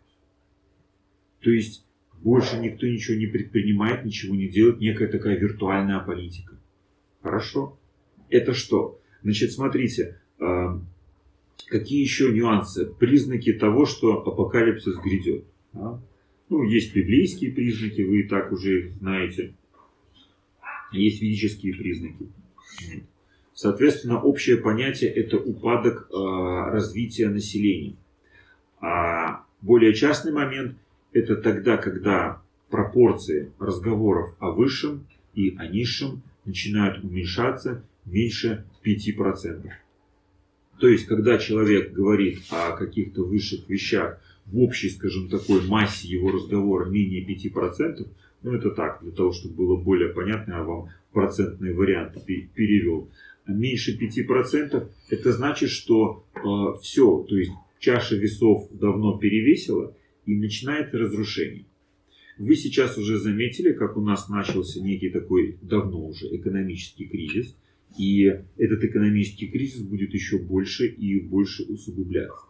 [1.40, 1.84] То есть
[2.22, 6.56] больше никто ничего не предпринимает, ничего не делает, некая такая виртуальная политика.
[7.22, 7.76] Хорошо?
[8.28, 9.00] Это что?
[9.22, 10.80] Значит, смотрите, а,
[11.66, 15.44] какие еще нюансы, признаки того, что апокалипсис грядет.
[15.72, 16.00] Да?
[16.48, 19.54] Ну, есть библейские признаки, вы и так уже их знаете.
[20.92, 22.28] Есть физические признаки.
[23.54, 27.96] Соответственно, общее понятие это упадок э, развития населения.
[28.80, 30.76] А более частный момент
[31.12, 39.70] это тогда, когда пропорции разговоров о высшем и о низшем начинают уменьшаться меньше 5%.
[40.78, 46.30] То есть, когда человек говорит о каких-то высших вещах в общей, скажем, такой массе его
[46.30, 48.06] разговора менее 5%,
[48.42, 52.20] ну это так, для того, чтобы было более понятно, я вам процентные варианты
[52.54, 53.10] перевел.
[53.44, 59.94] А меньше 5% это значит, что э, все, то есть чаша весов давно перевесила
[60.26, 61.64] и начинает разрушение.
[62.38, 67.56] Вы сейчас уже заметили, как у нас начался некий такой давно уже экономический кризис–
[67.96, 68.24] и
[68.56, 72.46] этот экономический кризис будет еще больше и больше усугубляться.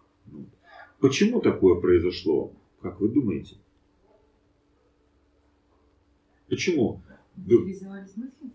[1.00, 2.52] Почему такое произошло?
[2.82, 3.56] Как вы думаете?
[6.48, 7.02] Почему?
[7.36, 8.50] Материализовались мысли?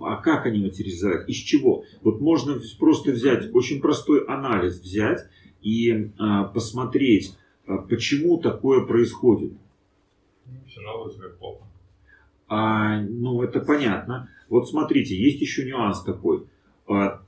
[0.00, 1.28] А как они материализовались?
[1.28, 1.84] Из чего?
[2.02, 5.26] Вот можно просто взять очень простой анализ взять
[5.62, 9.52] и а, посмотреть, а, почему такое происходит.
[10.66, 10.80] Все
[11.18, 11.64] как плохо.
[12.48, 14.28] А, ну, это понятно.
[14.48, 16.46] Вот смотрите, есть еще нюанс такой.
[16.88, 17.22] А,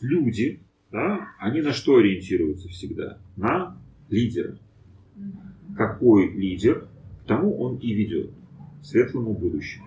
[0.00, 0.60] люди,
[0.96, 3.18] да, они на что ориентируются всегда?
[3.36, 3.76] На
[4.08, 4.58] лидера.
[5.76, 6.88] Какой лидер,
[7.22, 8.30] к тому он и ведет.
[8.80, 9.86] К светлому будущему.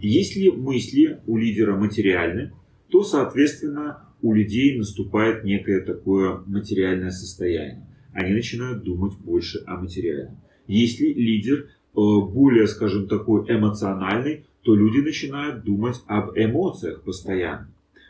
[0.00, 2.52] Если мысли у лидера материальны,
[2.88, 7.86] то, соответственно, у людей наступает некое такое материальное состояние.
[8.12, 10.38] Они начинают думать больше о материальном.
[10.66, 17.68] Если лидер э, более, скажем, такой эмоциональный, то люди начинают думать об эмоциях постоянно.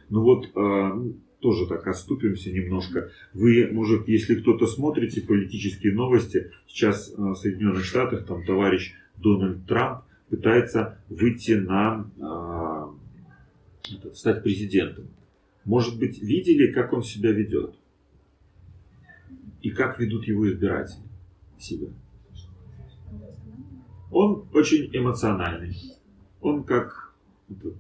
[0.09, 3.11] Ну вот, э, тоже так отступимся немножко.
[3.33, 9.67] Вы, может, если кто-то смотрите политические новости, сейчас э, в Соединенных Штатах там товарищ Дональд
[9.67, 15.09] Трамп пытается выйти на э, стать президентом.
[15.65, 17.75] Может быть, видели, как он себя ведет?
[19.63, 21.03] И как ведут его избиратели
[21.59, 21.89] себя?
[24.11, 25.97] Он очень эмоциональный
[26.47, 27.13] он как,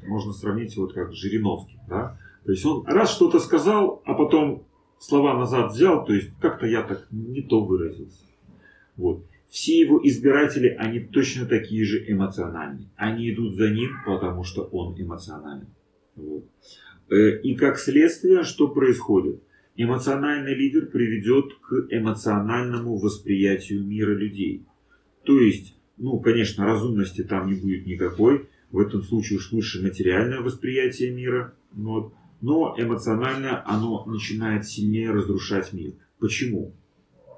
[0.06, 2.18] можно сравнить вот как Жириновский, да?
[2.46, 4.64] То есть он раз что-то сказал, а потом
[5.00, 8.24] слова назад взял, то есть как-то я так не то выразился.
[8.96, 9.26] Вот.
[9.48, 12.88] Все его избиратели, они точно такие же эмоциональные.
[12.94, 15.66] Они идут за ним, потому что он эмоциональный.
[16.14, 16.44] Вот.
[17.10, 19.42] Э, и как следствие, что происходит?
[19.74, 24.64] Эмоциональный лидер приведет к эмоциональному восприятию мира людей.
[25.24, 30.40] То есть, ну, конечно, разумности там не будет никакой, в этом случае уж лучше материальное
[30.40, 35.92] восприятие мира, вот, но эмоциональное оно начинает сильнее разрушать мир.
[36.18, 36.72] Почему?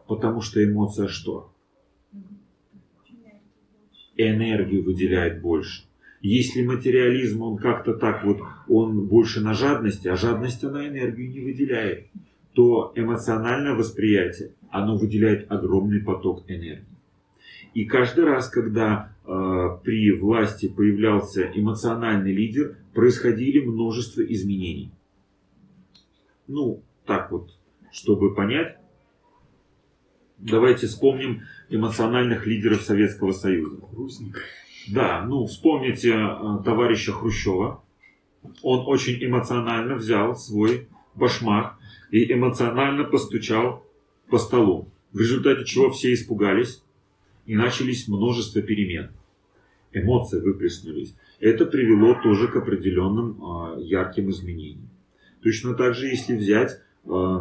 [0.06, 1.52] Потому что эмоция что?
[4.16, 5.84] Энергию выделяет больше.
[6.20, 11.40] Если материализм, он как-то так вот, он больше на жадности, а жадность она энергию не
[11.40, 12.08] выделяет,
[12.54, 16.84] то эмоциональное восприятие, оно выделяет огромный поток энергии.
[17.74, 24.90] И каждый раз, когда Э, при власти появлялся эмоциональный лидер, происходили множество изменений.
[26.48, 27.56] Ну, так вот,
[27.92, 28.76] чтобы понять.
[30.36, 33.78] Давайте вспомним эмоциональных лидеров Советского Союза.
[33.92, 34.40] Русник.
[34.88, 37.84] Да, ну вспомните э, товарища Хрущева.
[38.64, 41.78] Он очень эмоционально взял свой башмак
[42.10, 43.86] и эмоционально постучал
[44.28, 44.88] по столу.
[45.12, 46.82] В результате чего все испугались
[47.46, 49.12] и начались множество перемен.
[49.92, 51.14] Эмоции выплеснулись.
[51.40, 54.88] Это привело тоже к определенным э, ярким изменениям.
[55.42, 57.38] Точно так же, если взять э,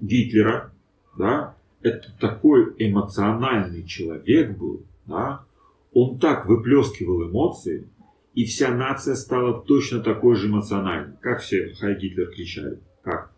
[0.00, 0.72] Гитлера,
[1.18, 5.44] да, это такой эмоциональный человек был, да,
[5.92, 7.88] он так выплескивал эмоции,
[8.34, 11.16] и вся нация стала точно такой же эмоциональной.
[11.20, 12.80] Как все Хай Гитлер кричали?
[13.02, 13.32] Как?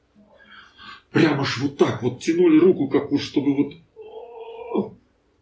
[1.10, 3.74] Прямо ж вот так вот тянули руку, как уж чтобы вот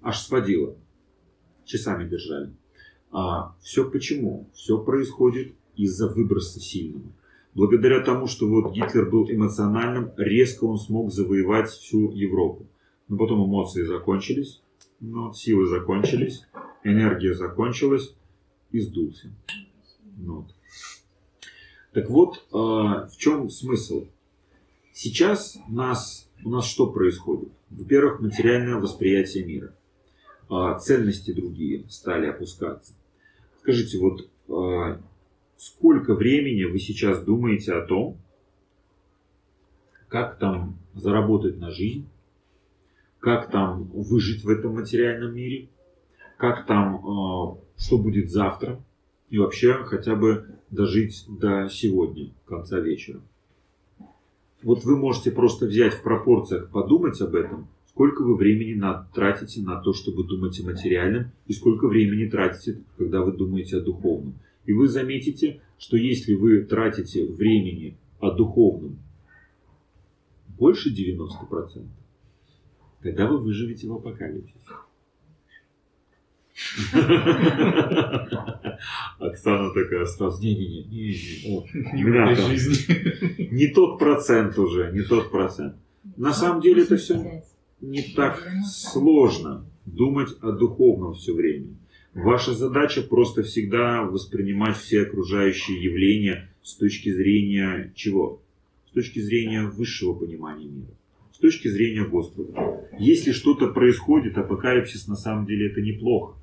[0.03, 0.77] аж сводило.
[1.64, 2.53] Часами держали.
[3.14, 4.50] А все почему?
[4.54, 7.12] Все происходит из-за выброса сильного.
[7.54, 12.66] Благодаря тому, что вот Гитлер был эмоциональным, резко он смог завоевать всю Европу.
[13.06, 14.60] Но потом эмоции закончились,
[14.98, 16.44] но силы закончились,
[16.82, 18.16] энергия закончилась
[18.72, 19.30] и сдулся.
[20.16, 20.46] Вот.
[21.92, 24.08] Так вот, э, в чем смысл?
[24.92, 27.52] Сейчас нас, у нас что происходит?
[27.70, 29.72] Во-первых, материальное восприятие мира.
[30.50, 32.94] Э, ценности другие стали опускаться.
[33.64, 34.98] Скажите, вот э,
[35.56, 38.18] сколько времени вы сейчас думаете о том,
[40.08, 42.06] как там заработать на жизнь,
[43.20, 45.70] как там выжить в этом материальном мире,
[46.36, 48.84] как там, э, что будет завтра,
[49.30, 53.22] и вообще хотя бы дожить до сегодня, конца вечера.
[54.62, 59.62] Вот вы можете просто взять в пропорциях, подумать об этом, сколько вы времени на, тратите
[59.62, 64.34] на то, чтобы думать о материальном, и сколько времени тратите, когда вы думаете о духовном.
[64.66, 68.99] И вы заметите, что если вы тратите времени о духовном
[70.59, 71.86] больше 90%,
[73.01, 74.59] тогда вы выживете в апокалипсисе.
[79.18, 83.53] Оксана такая сразу, не-не-не, не, жизни.
[83.53, 85.76] не тот процент уже, не тот процент.
[86.16, 87.16] На самом деле это все
[87.91, 91.68] не так сложно думать о духовном все время.
[92.14, 98.41] Ваша задача просто всегда воспринимать все окружающие явления с точки зрения чего?
[98.89, 100.95] С точки зрения высшего понимания мира.
[101.32, 102.89] С точки зрения Господа.
[102.99, 106.39] Если что-то происходит, апокалипсис на самом деле это неплохо.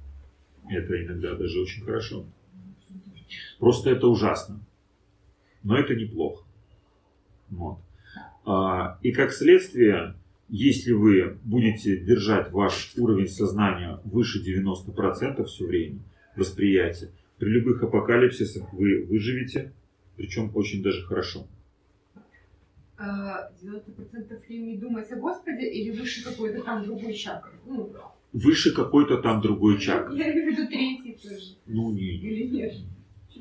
[0.69, 2.25] Это иногда даже очень хорошо.
[3.59, 4.59] Просто это ужасно.
[5.63, 6.43] Но это неплохо.
[7.49, 7.77] Вот.
[8.45, 10.15] А, И как следствие,
[10.51, 15.99] если вы будете держать ваш уровень сознания выше 90% все время,
[16.35, 19.71] восприятия, при любых апокалипсисах вы выживете,
[20.17, 21.47] причем очень даже хорошо.
[22.97, 27.53] А, 90% времени думать о Господе или выше какой-то там другой чакры?
[27.65, 27.91] Ну,
[28.33, 30.15] Выше какой-то там другой чакры.
[30.17, 31.55] я имею в виду третий тоже.
[31.65, 32.73] Ну, не, Или нет?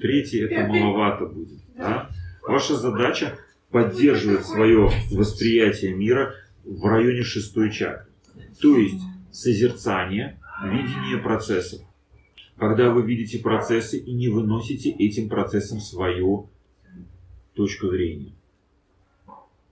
[0.01, 1.59] третий это маловато будет.
[1.77, 2.09] Да?
[2.43, 3.37] Ваша задача
[3.71, 6.35] поддерживать свое восприятие мира
[6.65, 8.07] в районе шестой чакры.
[8.61, 9.01] То есть
[9.31, 11.81] созерцание, видение процессов.
[12.57, 16.49] Когда вы видите процессы и не выносите этим процессом свою
[17.55, 18.33] точку зрения.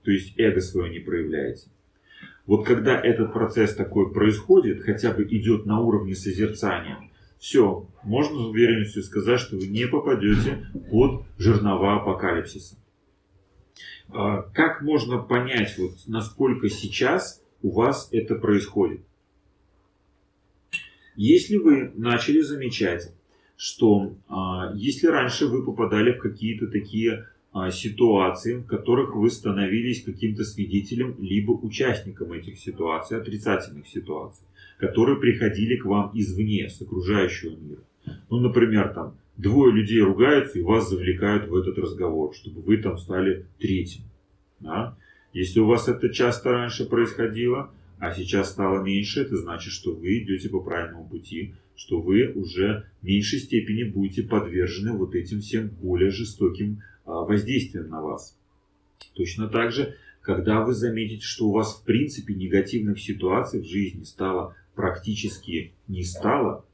[0.03, 1.68] То есть эго свое не проявляете.
[2.47, 6.99] Вот когда этот процесс такой происходит, хотя бы идет на уровне созерцания,
[7.39, 12.76] все, можно с уверенностью сказать, что вы не попадете под жернова апокалипсиса.
[14.09, 19.01] А, Как можно понять, вот, насколько сейчас у вас это происходит?
[21.16, 23.12] Если вы начали замечать,
[23.57, 30.05] что а, если раньше вы попадали в какие-то такие а, ситуации, в которых вы становились
[30.05, 34.47] каким-то свидетелем либо участником этих ситуаций, отрицательных ситуаций,
[34.79, 37.83] которые приходили к вам извне, с окружающего мира.
[38.31, 42.99] Ну, например, там двое людей ругаются и вас завлекают в этот разговор, чтобы вы там
[42.99, 44.05] стали третьим.
[44.61, 44.99] Да?
[45.32, 50.18] Если у вас это часто раньше происходило, а сейчас стало меньше, это значит, что вы
[50.18, 55.68] идете по правильному пути, что вы уже в меньшей степени будете подвержены вот этим всем
[55.68, 58.36] более жестоким а, воздействием на вас.
[59.14, 64.03] Точно так же, когда вы заметите, что у вас в принципе негативных ситуаций в жизни
[64.03, 66.64] стало практически не стало,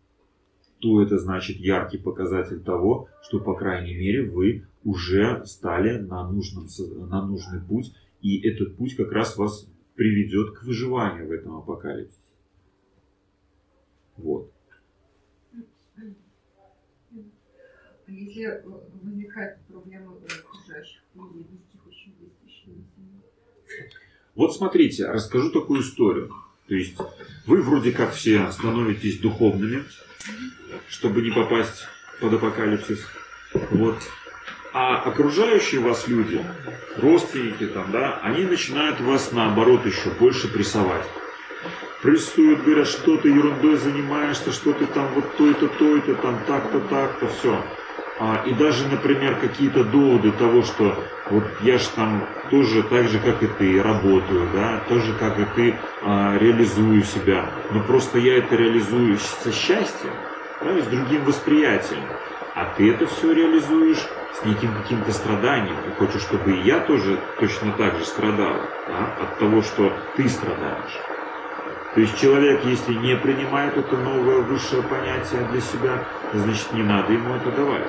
[0.85, 6.67] то это значит яркий показатель того, что, по крайней мере, вы уже стали на, нужном,
[7.09, 12.21] на нужный путь, и этот путь как раз вас приведет к выживанию в этом апокалипсисе.
[14.19, 14.53] Вот.
[18.07, 18.63] А если
[19.03, 23.99] возникает проблема окружающих людей, близких, очень близких?
[24.35, 26.31] Вот смотрите, расскажу такую историю.
[26.69, 26.99] То есть
[27.47, 29.85] вы вроде как все становитесь духовными,
[30.89, 31.87] чтобы не попасть
[32.21, 33.07] под апокалипсис.
[33.71, 33.97] Вот.
[34.73, 36.45] А окружающие вас люди,
[36.97, 41.07] родственники там, да, они начинают вас наоборот еще больше прессовать.
[42.03, 47.29] Прессуют, говорят, что ты ерундой занимаешься, что ты там вот то-то, то-то, там так-то, так-то,
[47.29, 47.65] все.
[48.19, 50.97] А, и даже, например, какие-то доводы того, что
[51.31, 55.45] вот я же там тоже так же, как и ты, работаю, да, тоже, как и
[55.57, 57.51] ты, а, реализую себя.
[57.73, 60.13] Но просто я это реализую со счастьем,
[60.63, 62.05] да, с другим восприятием.
[62.55, 64.07] А ты это все реализуешь
[64.41, 65.77] с неким каким-то страданием.
[65.85, 68.55] Ты хочешь, чтобы и я тоже точно так же страдал
[68.87, 71.01] да, от того, что ты страдаешь.
[71.95, 77.13] То есть человек, если не принимает это новое высшее понятие для себя, значит не надо
[77.13, 77.87] ему это давать.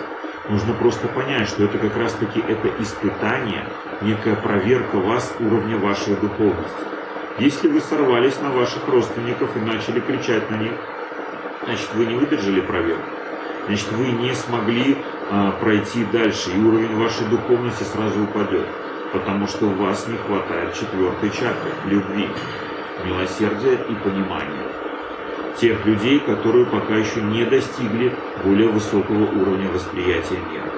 [0.47, 3.67] Нужно просто понять, что это как раз таки это испытание,
[4.01, 6.69] некая проверка вас уровня вашей духовности.
[7.39, 10.73] Если вы сорвались на ваших родственников и начали кричать на них,
[11.63, 13.09] значит вы не выдержали проверку.
[13.65, 14.97] Значит вы не смогли
[15.31, 18.67] а, пройти дальше, и уровень вашей духовности сразу упадет.
[19.11, 22.29] Потому что у вас не хватает четвертой чакры– любви
[23.03, 24.67] милосердия и понимания.
[25.57, 30.71] Тех людей, которые пока еще не достигли более высокого уровня восприятия мира.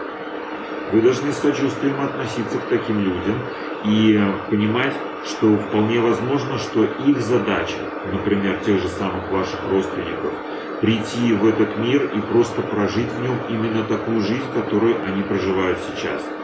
[0.91, 3.39] Вы должны с сочувствием относиться к таким людям
[3.83, 4.93] и понимать,
[5.25, 7.77] что вполне возможно, что их задача,
[8.11, 10.31] например, тех же самых ваших родственников,
[10.79, 15.79] прийти в этот мир и просто прожить в нем именно такую жизнь, которую они проживают
[15.89, 16.21] сейчас–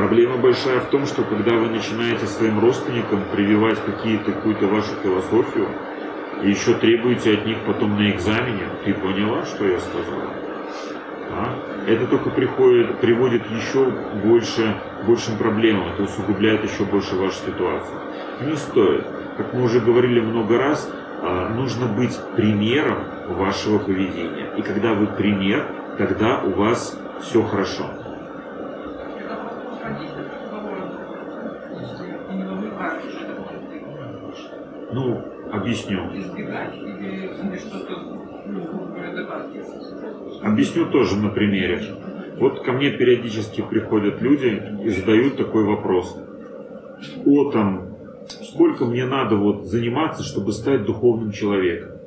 [0.00, 5.68] Проблема большая в том, что когда вы начинаете своим родственникам прививать какие-то, какую-то вашу философию,
[6.42, 10.30] и еще требуете от них потом на экзамене, ты поняла, что я сказала?
[11.32, 11.54] А?
[11.86, 13.90] Это только приходит, приводит еще
[14.24, 14.74] больше,
[15.06, 18.00] большим проблемам, это усугубляет еще больше вашу ситуацию.
[18.40, 19.04] Не стоит.
[19.36, 20.90] Как мы уже говорили много раз,
[21.20, 24.50] а, нужно быть примером вашего поведения.
[24.56, 25.66] И когда вы пример,
[25.98, 27.99] тогда у вас все хорошо.
[34.92, 35.22] Ну,
[35.52, 36.00] объясню.
[40.42, 41.82] Объясню тоже на примере.
[42.38, 46.16] Вот ко мне периодически приходят люди и задают такой вопрос.
[47.24, 47.96] О, там,
[48.42, 52.00] сколько мне надо вот заниматься, чтобы стать духовным человеком?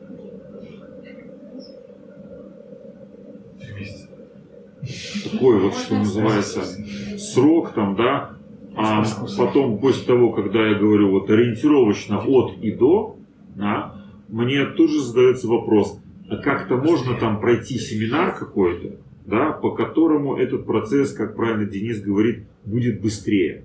[5.31, 6.61] Такой вот, что называется,
[7.17, 8.31] срок там, да,
[8.76, 9.03] а
[9.38, 13.17] потом, после того, когда я говорю вот ориентировочно от и до,
[13.55, 13.95] да,
[14.30, 15.99] мне тоже задается вопрос,
[16.30, 22.01] а как-то можно там пройти семинар какой-то, да, по которому этот процесс, как правильно Денис
[22.01, 23.63] говорит, будет быстрее.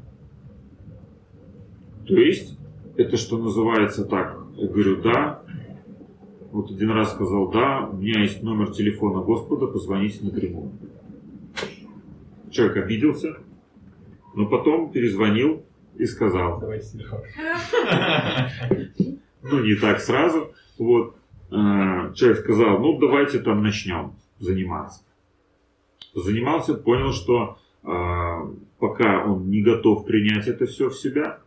[2.06, 2.58] То есть,
[2.96, 5.42] это что называется так, я говорю, да,
[6.52, 10.70] вот один раз сказал, да, у меня есть номер телефона Господа, позвоните напрямую.
[12.50, 13.36] Человек обиделся,
[14.38, 15.64] но потом перезвонил
[15.96, 16.60] и сказал.
[16.60, 17.22] Телефон.
[19.42, 20.52] Ну, не так сразу.
[20.78, 21.16] Вот.
[21.50, 25.02] Э, человек сказал, ну, давайте там начнем заниматься.
[26.14, 27.88] Занимался, понял, что э,
[28.78, 31.40] пока он не готов принять это все в себя,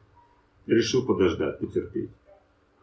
[0.66, 2.10] решил подождать, потерпеть.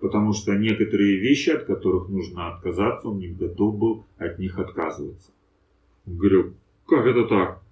[0.00, 5.32] Потому что некоторые вещи, от которых нужно отказаться, он не готов был от них отказываться.
[6.06, 6.54] Он говорил,
[6.86, 7.62] как это так?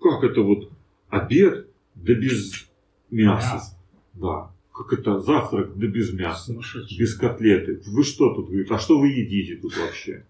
[0.00, 0.70] Как это вот
[1.10, 1.68] обед
[2.04, 2.68] да без
[3.10, 3.78] мяса.
[4.12, 4.50] Да.
[4.72, 6.54] Как это завтрак, да без мяса.
[6.98, 7.80] Без котлеты.
[7.86, 8.48] Вы что тут?
[8.48, 10.26] Говорит, а что вы едите тут вообще?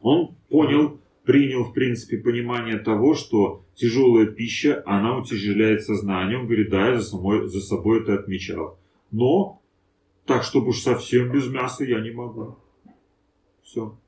[0.00, 6.38] Он понял, принял, в принципе, понимание того, что тяжелая пища, она утяжеляет сознание.
[6.38, 8.78] Он говорит, да, я за, самой, за собой это отмечал.
[9.10, 9.62] Но
[10.26, 12.56] так, чтобы уж совсем без мяса я не могу.
[13.62, 13.98] Все.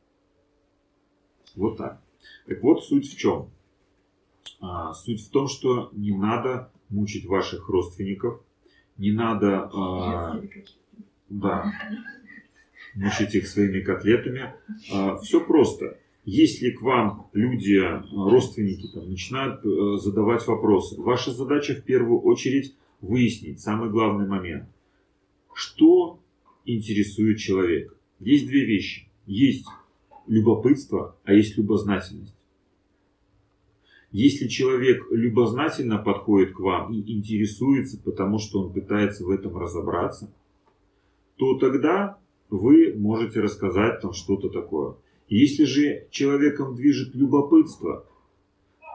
[1.54, 2.00] Вот так.
[2.46, 3.50] Так вот, суть в чем.
[4.60, 8.40] А, суть в том, что не надо мучить ваших родственников,
[8.96, 10.40] не надо а,
[11.28, 11.72] да,
[12.94, 14.54] мучить их своими котлетами.
[14.92, 15.98] А, все просто.
[16.24, 17.80] Если к вам люди,
[18.12, 24.68] родственники, там, начинают э, задавать вопросы, ваша задача в первую очередь выяснить самый главный момент.
[25.54, 26.18] Что
[26.64, 27.94] интересует человека?
[28.18, 29.08] Есть две вещи.
[29.26, 29.66] Есть
[30.26, 32.35] любопытство, а есть любознательность.
[34.12, 40.32] Если человек любознательно подходит к вам и интересуется, потому что он пытается в этом разобраться,
[41.36, 44.94] то тогда вы можете рассказать там что-то такое.
[45.28, 48.06] Если же человеком движет любопытство,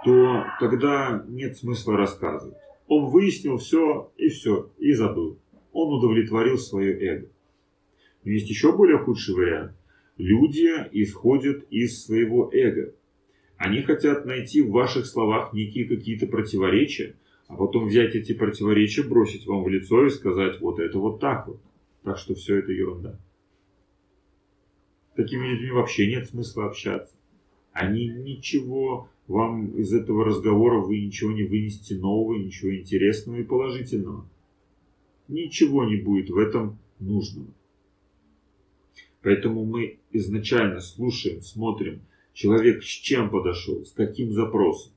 [0.06, 2.58] то тогда нет смысла рассказывать.
[2.88, 5.38] Он выяснил все и все, и забыл.
[5.72, 7.28] Он удовлетворил свое эго.
[8.24, 9.74] Но есть еще более худший вариант.
[10.18, 12.94] Люди исходят из своего эго.
[13.62, 17.16] Они хотят найти в ваших словах некие какие-то противоречия,
[17.48, 21.48] а потом взять эти противоречия, бросить вам в лицо и сказать, вот это вот так
[21.48, 21.62] вот.
[22.02, 23.20] Так что все это ерунда.
[25.16, 27.14] Такими людьми вообще нет смысла общаться.
[27.72, 34.28] Они ничего вам из этого разговора, вы ничего не вынесете нового, ничего интересного и положительного.
[35.28, 37.54] Ничего не будет в этом нужного.
[39.22, 42.02] Поэтому мы изначально слушаем, смотрим,
[42.34, 44.94] человек с чем подошел, с каким запросом.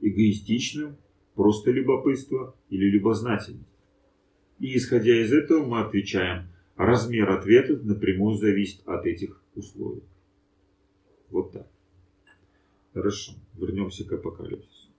[0.00, 0.96] Эгоистичным,
[1.34, 3.68] просто любопытство или любознательность.
[4.58, 10.02] И исходя из этого мы отвечаем, размер ответа напрямую зависит от этих условий.
[11.30, 11.66] Вот так.
[12.92, 14.90] Хорошо, вернемся к апокалипсису.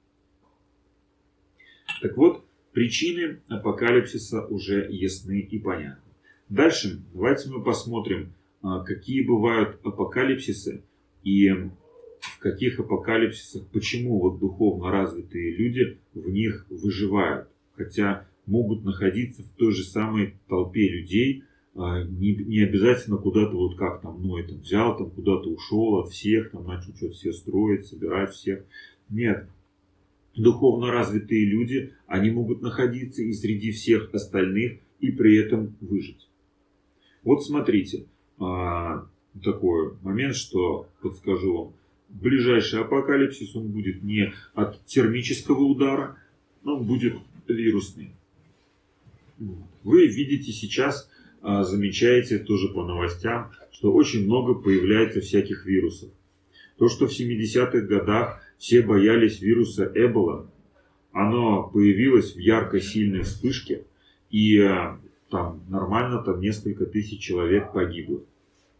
[2.01, 6.11] Так вот, причины апокалипсиса уже ясны и понятны.
[6.49, 8.33] Дальше давайте мы посмотрим,
[8.85, 10.83] какие бывают апокалипсисы
[11.23, 11.49] и
[12.19, 19.49] в каких апокалипсисах, почему вот духовно развитые люди в них выживают, хотя могут находиться в
[19.57, 21.43] той же самой толпе людей,
[21.75, 26.09] а, не, не обязательно куда-то вот как там Ной там взял, там куда-то ушел от
[26.09, 28.63] всех, там начал что-то все строить, собирать всех.
[29.09, 29.47] Нет.
[30.35, 36.29] Духовно развитые люди, они могут находиться и среди всех остальных и при этом выжить.
[37.23, 38.05] Вот смотрите,
[38.39, 39.05] а,
[39.43, 41.73] такой момент, что подскажу вам.
[42.09, 46.17] Ближайший апокалипсис, он будет не от термического удара,
[46.63, 47.15] он будет
[47.47, 48.11] вирусный.
[49.83, 51.09] Вы видите сейчас,
[51.41, 56.09] а, замечаете тоже по новостям, что очень много появляется всяких вирусов.
[56.77, 60.49] То, что в 70-х годах все боялись вируса Эбола,
[61.11, 63.85] оно появилось в ярко сильной вспышке,
[64.29, 64.99] и а,
[65.33, 68.23] там нормально там несколько тысяч человек погибло.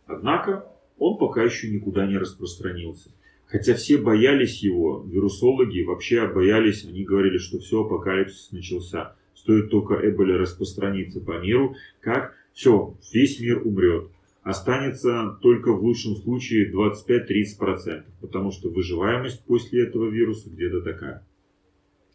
[0.06, 3.10] Однако он пока еще никуда не распространился.
[3.47, 9.16] Хотя все боялись его, вирусологи вообще боялись, они говорили, что все, апокалипсис начался.
[9.34, 14.12] Стоит только Эболя распространиться по миру, как все, весь мир умрет.
[14.43, 21.26] Останется только в лучшем случае 25-30%, потому что выживаемость после этого вируса где-то такая.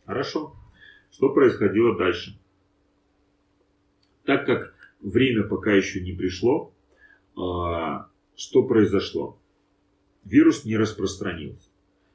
[0.06, 0.54] Хорошо.
[1.10, 2.38] Что происходило дальше?
[4.28, 6.70] Так как время пока еще не пришло,
[7.34, 9.38] а, что произошло?
[10.22, 11.70] Вирус не распространился.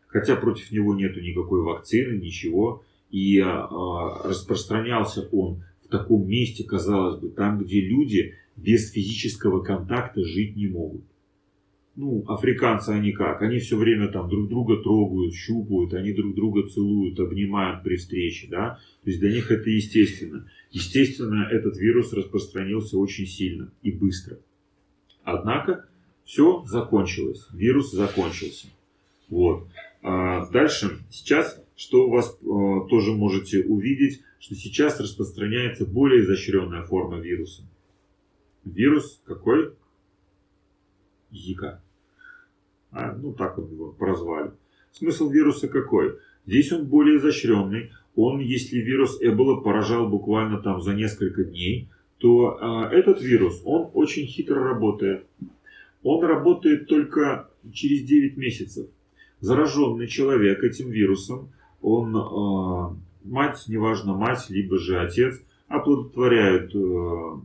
[0.05, 2.84] Хотя против него нету никакой вакцины, ничего.
[3.09, 10.24] И а, распространялся он в таком месте, казалось бы, там, где люди без физического контакта
[10.24, 11.01] жить не могут
[11.95, 13.41] ну, африканцы, они как?
[13.41, 18.47] Они все время там друг друга трогают, щупают, они друг друга целуют, обнимают при встрече,
[18.49, 18.79] да?
[19.03, 20.49] То есть для них это естественно.
[20.71, 24.39] Естественно, этот вирус распространился очень сильно и быстро.
[25.23, 25.85] Однако,
[26.25, 27.47] все закончилось.
[27.53, 28.67] Вирус закончился.
[29.29, 29.67] Вот.
[30.01, 36.83] А дальше, сейчас, что у вас а, тоже можете увидеть, что сейчас распространяется более изощренная
[36.83, 37.63] форма вируса.
[38.65, 39.73] Вирус какой?
[41.34, 41.81] Зика.
[42.91, 44.51] А, ну, так он его прозвали.
[44.91, 46.17] Смысл вируса какой?
[46.45, 47.91] Здесь он более изощренный.
[48.15, 53.89] Он, если вирус Эбола поражал буквально там за несколько дней, то а, этот вирус, он
[53.93, 55.25] очень хитро работает.
[56.03, 58.88] Он работает только через 9 месяцев.
[59.39, 61.49] Зараженный человек этим вирусом,
[61.81, 66.79] он, а, мать, неважно мать, либо же отец, оплодотворяют э,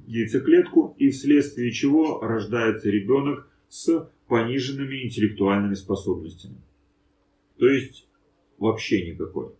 [0.06, 6.56] яйцеклетку, и вследствие чего рождается ребенок с пониженными интеллектуальными способностями.
[7.58, 8.06] То есть
[8.58, 9.50] вообще никакой.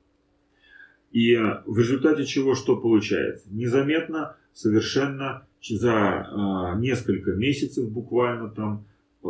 [1.13, 1.35] И
[1.67, 3.49] в результате чего что получается?
[3.51, 8.87] Незаметно, совершенно за э, несколько месяцев буквально там
[9.25, 9.29] э,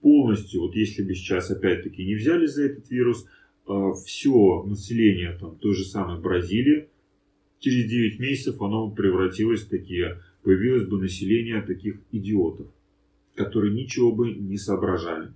[0.00, 3.26] полностью, вот если бы сейчас опять-таки не взяли за этот вирус,
[3.68, 3.72] э,
[4.04, 6.88] все население там той же самой Бразилии,
[7.60, 12.66] через 9 месяцев оно превратилось в такие, появилось бы население таких идиотов
[13.34, 15.32] которые ничего бы не соображали.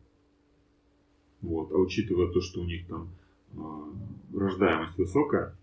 [1.41, 1.73] Вот.
[1.73, 3.11] А учитывая то, что у них там
[3.55, 5.57] э, рождаемость высокая.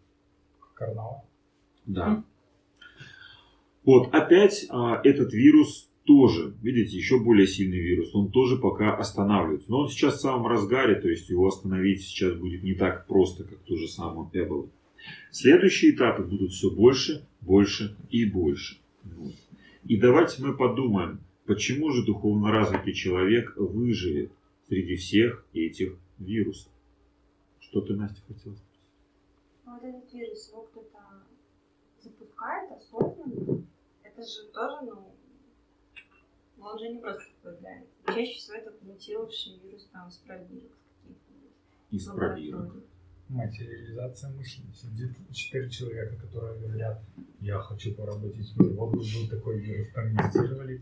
[0.73, 1.25] Карнавал.
[1.85, 2.23] Да.
[3.83, 9.71] Вот, опять э, этот вирус тоже, видите, еще более сильный вирус, он тоже пока останавливается.
[9.71, 13.43] Но он сейчас в самом разгаре, то есть его остановить сейчас будет не так просто,
[13.43, 14.67] как то же самое Эбола.
[15.31, 18.77] Следующие этапы будут все больше, больше и больше.
[19.03, 19.33] Вот.
[19.85, 24.31] И давайте мы подумаем, Почему же духовно развитый человек выживет
[24.67, 26.71] среди всех этих вирусов?
[27.59, 28.89] Что ты, Настя, хотела спросить?
[29.65, 30.99] Но вот этот вирус, его кто-то
[32.01, 33.65] запускает осознанно.
[34.03, 35.13] Это же тоже, ну,
[36.61, 37.91] он же не просто появляется.
[38.07, 40.71] Чаще всего это мутировавший вирус там с пробирок
[41.01, 41.51] каких-нибудь.
[41.91, 42.75] Из пробирок.
[43.27, 44.63] Материализация мысли.
[44.73, 47.01] Сидит четыре человека, которые говорят,
[47.41, 48.75] я хочу поработать в мире.
[48.75, 50.81] Вот был такой вирус, проинвестировали,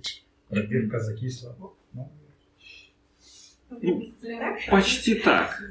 [0.51, 1.55] пробирка закисла.
[1.93, 2.11] Ну,
[3.69, 4.03] Ну,
[4.69, 5.63] Почти так.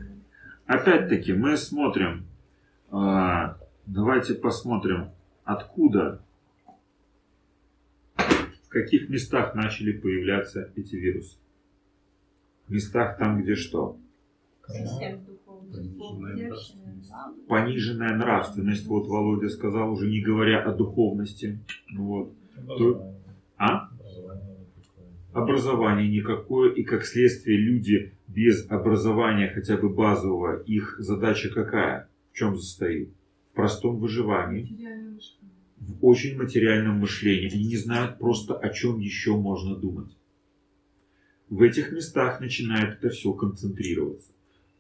[0.67, 2.27] Опять-таки, мы смотрим,
[2.91, 5.11] а, давайте посмотрим,
[5.45, 6.23] откуда,
[8.17, 11.37] в каких местах начали появляться эти вирусы.
[12.69, 13.99] В местах там, где что?
[17.49, 21.59] Пониженная нравственность, вот Володя сказал, уже не говоря о духовности.
[21.89, 22.35] Ну Вот.
[22.57, 23.17] Образование.
[23.59, 23.90] А?
[25.33, 26.73] Образование никакое.
[26.73, 32.09] И как следствие люди без образования хотя бы базового, их задача какая?
[32.33, 33.11] В чем состоит?
[33.53, 34.77] В простом выживании.
[35.79, 37.53] В очень материальном мышлении.
[37.53, 40.11] Они не знают просто, о чем еще можно думать.
[41.49, 44.33] В этих местах начинает это все концентрироваться.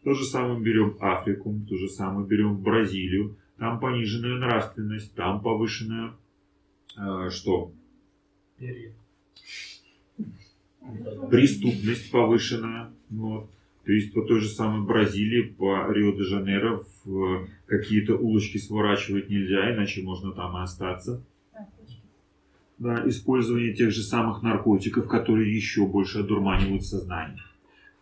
[0.04, 3.36] То же самое берем Африку, то же самое берем Бразилию.
[3.58, 6.12] Там пониженная нравственность, там повышенная
[6.96, 7.72] э, что?
[8.60, 8.92] перья.
[11.30, 12.90] Преступность повышенная.
[13.10, 13.50] Вот.
[13.84, 20.02] То есть по той же самой Бразилии, по Рио-де-Жанейро в какие-то улочки сворачивать нельзя, иначе
[20.02, 21.22] можно там и остаться.
[22.78, 27.42] Да, использование тех же самых наркотиков, которые еще больше одурманивают сознание.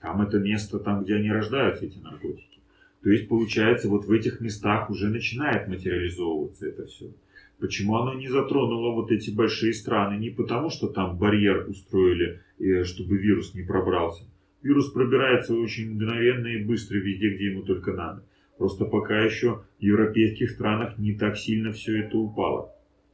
[0.00, 2.60] Там это место, там, где они рождаются, эти наркотики.
[3.02, 7.10] То есть, получается, вот в этих местах уже начинает материализовываться это все.
[7.58, 10.16] Почему оно не затронуло вот эти большие страны?
[10.18, 12.40] Не потому, что там барьер устроили,
[12.84, 14.24] чтобы вирус не пробрался.
[14.62, 18.24] Вирус пробирается очень мгновенно и быстро везде, где ему только надо.
[18.58, 22.72] Просто пока еще в европейских странах не так сильно все это упало.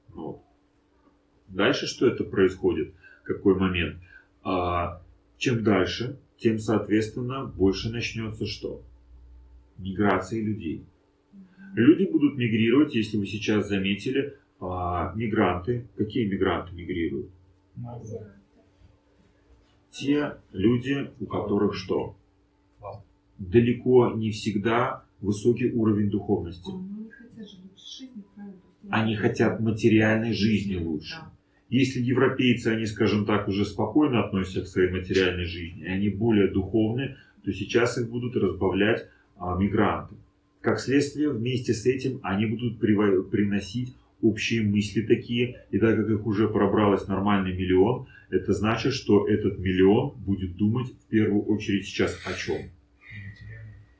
[0.08, 0.40] Вот.
[1.48, 2.94] Дальше что это происходит?
[3.22, 3.96] Какой момент?
[4.42, 5.02] А,
[5.38, 8.82] чем дальше, тем, соответственно, больше начнется что?
[9.78, 10.84] Миграция людей.
[11.74, 15.88] Люди будут мигрировать, если вы сейчас заметили, а, мигранты.
[15.96, 17.30] Какие мигранты мигрируют?
[19.90, 22.16] Те люди, у которых что?
[23.38, 26.70] Далеко не всегда высокий уровень духовности.
[26.70, 27.10] Ну,
[27.76, 28.60] жизни, правильно?
[28.90, 31.16] Они хотят материальной жизни лучше.
[31.68, 36.48] Если европейцы, они, скажем так, уже спокойно относятся к своей материальной жизни, и они более
[36.52, 40.14] духовны, то сейчас их будут разбавлять а, мигранты.
[40.64, 46.26] Как следствие, вместе с этим они будут приносить общие мысли такие, и так как их
[46.26, 52.18] уже пробралось нормальный миллион, это значит, что этот миллион будет думать в первую очередь сейчас
[52.24, 52.70] о чем?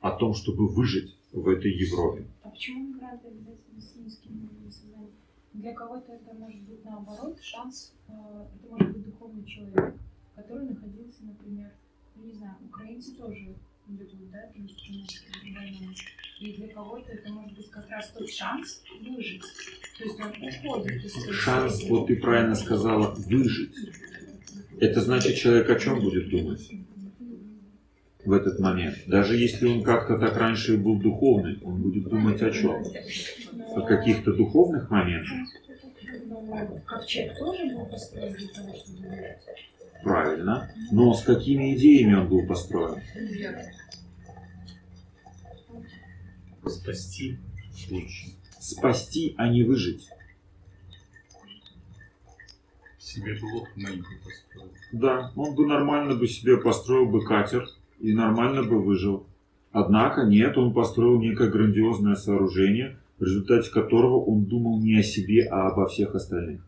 [0.01, 2.25] О том, чтобы выжить в этой Европе.
[2.41, 5.11] А почему мигранты обязательно с низким сознания?
[5.53, 9.93] Для кого-то это может быть наоборот шанс, э, это может быть духовный человек,
[10.35, 11.69] который находился, например,
[12.15, 13.53] я не знаю, украинцы тоже
[13.87, 15.05] идут, да, перестроение
[15.53, 15.93] войну.
[16.39, 19.41] И для кого-то это может быть как раз тот шанс выжить.
[19.97, 23.73] То есть он уходит из Шанс, вот ты правильно сказала, выжить.
[24.79, 26.69] Это значит, человек о чем будет думать
[28.25, 28.97] в этот момент?
[29.07, 32.83] Даже если он как-то так раньше был духовный, он будет думать о чем?
[33.75, 35.37] О каких-то духовных моментах?
[36.85, 39.07] Ковчег тоже был построен для того, чтобы.
[40.03, 40.71] Правильно.
[40.91, 43.01] Но с какими идеями он был построен?
[46.67, 47.37] Спасти
[47.89, 48.27] лучше.
[48.59, 50.09] Спасти, а не выжить.
[52.97, 54.71] Себе бы лодку маленькую построил.
[54.91, 57.67] Да, он бы нормально бы себе построил бы катер
[57.99, 59.27] и нормально бы выжил.
[59.71, 65.45] Однако нет, он построил некое грандиозное сооружение, в результате которого он думал не о себе,
[65.45, 66.61] а обо всех остальных.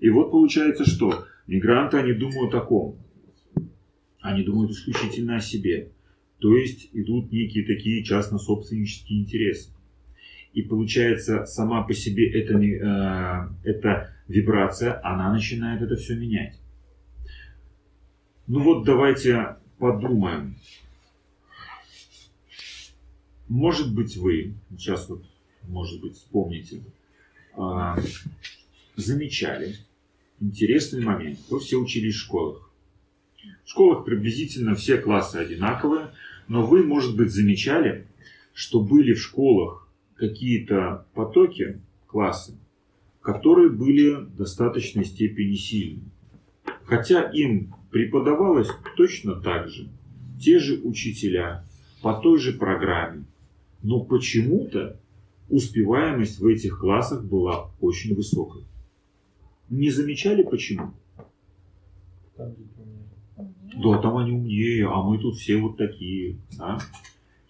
[0.00, 1.26] И вот получается что?
[1.46, 2.98] Мигранты, они думают о ком?
[4.20, 5.92] Они думают исключительно о себе.
[6.38, 9.70] То есть идут некие такие частно-собственнические интересы.
[10.52, 16.58] И получается, сама по себе эта, э, эта вибрация, она начинает это все менять.
[18.46, 20.56] Ну вот давайте подумаем.
[23.48, 25.24] Может быть вы, сейчас вот,
[25.64, 26.82] может быть, вспомните,
[27.54, 27.98] а,
[28.96, 29.76] замечали
[30.40, 31.38] интересный момент.
[31.48, 32.70] Вы все учились в школах.
[33.64, 36.12] В школах приблизительно все классы одинаковые,
[36.48, 38.06] но вы, может быть, замечали,
[38.52, 42.56] что были в школах какие-то потоки, классы,
[43.20, 46.02] которые были в достаточной степени сильны.
[46.84, 49.88] Хотя им преподавалось точно так же,
[50.40, 51.64] те же учителя,
[52.02, 53.24] по той же программе,
[53.82, 55.00] Но почему-то
[55.48, 58.64] успеваемость в этих классах была очень высокой.
[59.68, 60.92] Не замечали почему?
[62.36, 62.54] Там.
[63.74, 66.38] Да, там они умнее, а мы тут все вот такие.
[66.56, 66.78] да?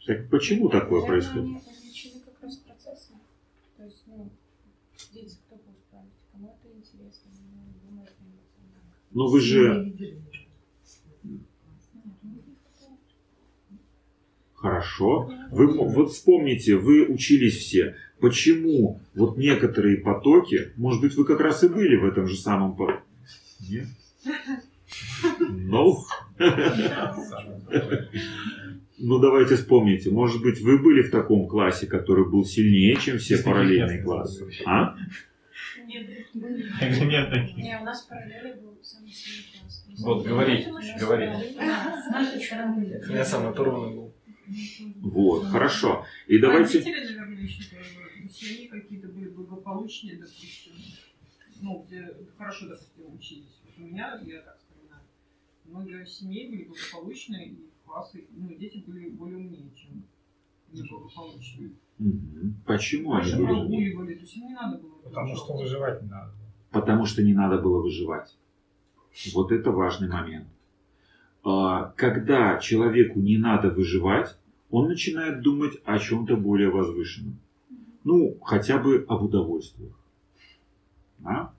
[0.06, 1.44] Так почему такое Наверное, происходит?
[1.46, 3.12] Они различили как раз процессы.
[3.76, 4.30] То есть, ну,
[5.12, 8.92] дети кто будет править, кому это интересно, ну, думает эмоционально.
[9.12, 9.92] Ну вы же
[14.54, 15.30] хорошо.
[15.50, 17.96] Вы м- вот вспомните, вы учились все.
[18.20, 22.74] Почему вот некоторые потоки, может быть, вы как раз и были в этом же самом
[22.76, 23.00] потоке?
[23.68, 23.86] Нет?
[25.68, 25.98] Ну,
[28.98, 30.10] ну давайте вспомните.
[30.10, 34.48] Может быть, вы были в таком классе, который был сильнее, чем все параллельные классы?
[34.64, 34.94] А?
[35.86, 37.56] Нет, Нет таких.
[37.56, 39.86] не, у нас параллели был самый сильный класс.
[39.98, 40.66] Вот, говори,
[41.00, 41.26] говори.
[41.26, 43.00] С нашей стороны.
[43.08, 44.14] Я сам оторванный был.
[45.02, 46.04] Вот, хорошо.
[46.28, 46.78] И давайте...
[46.78, 47.88] Родители, наверное, еще тоже.
[48.30, 50.72] Семьи какие-то были благополучнее, допустим.
[51.62, 53.60] Ну, где хорошо, допустим, учились.
[53.64, 54.58] Вот у меня, я так
[55.76, 60.02] много семей были благополучные, и классы, ну, дети были более умнее, чем
[60.72, 61.72] неблагополучные.
[61.98, 62.56] Мгм.
[62.66, 63.46] Почему они были?
[63.46, 64.92] прогуливали, то есть им не надо было.
[65.04, 66.32] Потому что выживать не надо.
[66.70, 68.36] Потому что не надо было выживать.
[69.32, 70.48] Вот это важный момент.
[71.42, 74.36] А, Когда человеку не надо выживать,
[74.70, 77.38] он начинает думать о чем-то более возвышенном.
[78.04, 79.92] Ну, хотя бы об удовольствиях.
[81.18, 81.52] Да?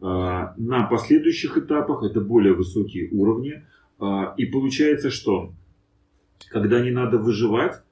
[0.00, 3.62] А, На последующих этапах это более высокие уровни.
[3.98, 5.52] А, И получается, что
[6.50, 7.82] когда не надо выживать,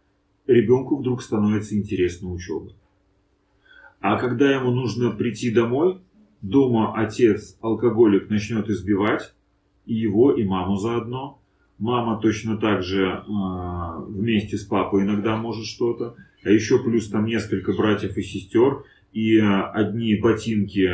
[0.46, 2.72] ребенку вдруг становится интересна учеба.
[4.00, 5.98] А когда ему нужно прийти домой,
[6.40, 9.32] дома отец алкоголик начнет избивать
[9.86, 11.38] и его, и маму заодно.
[11.78, 13.22] Мама точно так же э,
[14.08, 16.16] вместе с папой иногда может что-то.
[16.44, 18.84] А еще плюс там несколько братьев и сестер.
[19.12, 20.90] И одни ботинки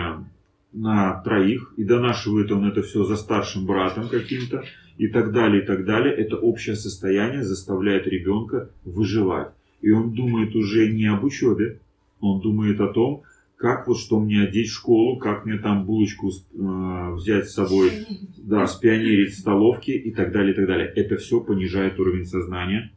[0.72, 1.72] на троих.
[1.76, 4.64] И донашивает он это все за старшим братом каким-то.
[4.96, 6.12] И так далее, и так далее.
[6.14, 9.52] Это общее состояние заставляет ребенка выживать.
[9.80, 11.78] И он думает уже не об учебе.
[12.20, 13.22] Он думает о том,
[13.56, 17.90] как вот что мне одеть в школу, как мне там булочку э, взять с собой,
[18.36, 20.88] да, спионерить в столовке и так далее, и так далее.
[20.94, 22.92] Это все понижает уровень сознания.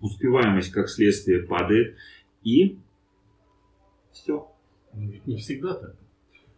[0.00, 1.96] Успеваемость, как следствие, падает.
[2.42, 2.78] И
[4.12, 4.48] все.
[4.92, 5.96] Ну, ведь не всегда так.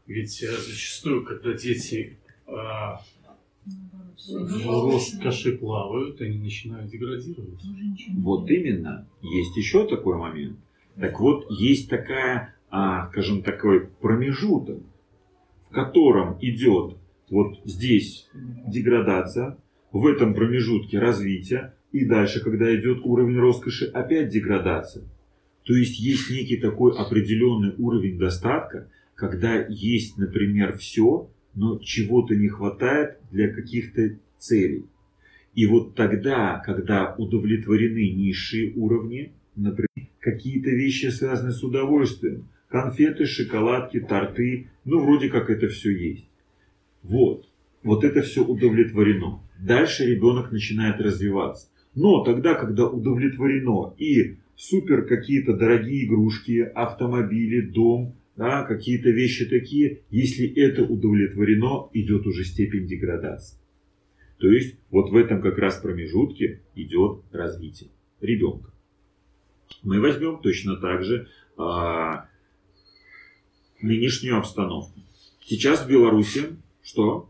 [0.09, 2.51] Ведь э, зачастую, когда дети э,
[4.27, 7.61] в роскоши плавают, они начинают деградировать.
[8.15, 9.07] Вот именно.
[9.21, 10.59] Есть еще такой момент.
[10.99, 14.79] Так вот, есть такая, а, скажем, такой промежуток,
[15.69, 16.97] в котором идет
[17.31, 18.29] вот здесь
[18.67, 19.59] деградация,
[19.93, 25.05] в этом промежутке развитие, и дальше, когда идет уровень роскоши, опять деградация.
[25.65, 28.89] То есть есть некий такой определенный уровень достатка,
[29.19, 34.85] когда есть, например, все, но чего-то не хватает для каких-то целей.
[35.57, 43.99] И вот тогда, когда удовлетворены низшие уровни, например, какие-то вещи связаны с удовольствием, конфеты, шоколадки,
[43.99, 46.29] торты, ну вроде как это все есть.
[47.03, 47.49] Вот,
[47.83, 49.41] вот это все удовлетворено.
[49.59, 51.67] Дальше ребенок начинает развиваться.
[51.97, 60.03] Но тогда, когда удовлетворено и супер какие-то дорогие игрушки, автомобили, дом, да, какие-то вещи такие,
[60.11, 63.59] если это удовлетворено, идет уже степень деградации.
[64.39, 68.71] То есть вот в этом как раз промежутке идет развитие ребенка.
[69.83, 71.27] Мы возьмем точно так же
[71.57, 72.29] а,
[73.83, 75.01] нынешнюю обстановку.
[75.45, 77.29] Сейчас в Беларуси что?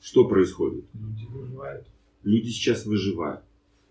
[0.00, 0.84] Что происходит?
[0.94, 1.86] Люди выживают.
[2.24, 3.42] Люди сейчас выживают.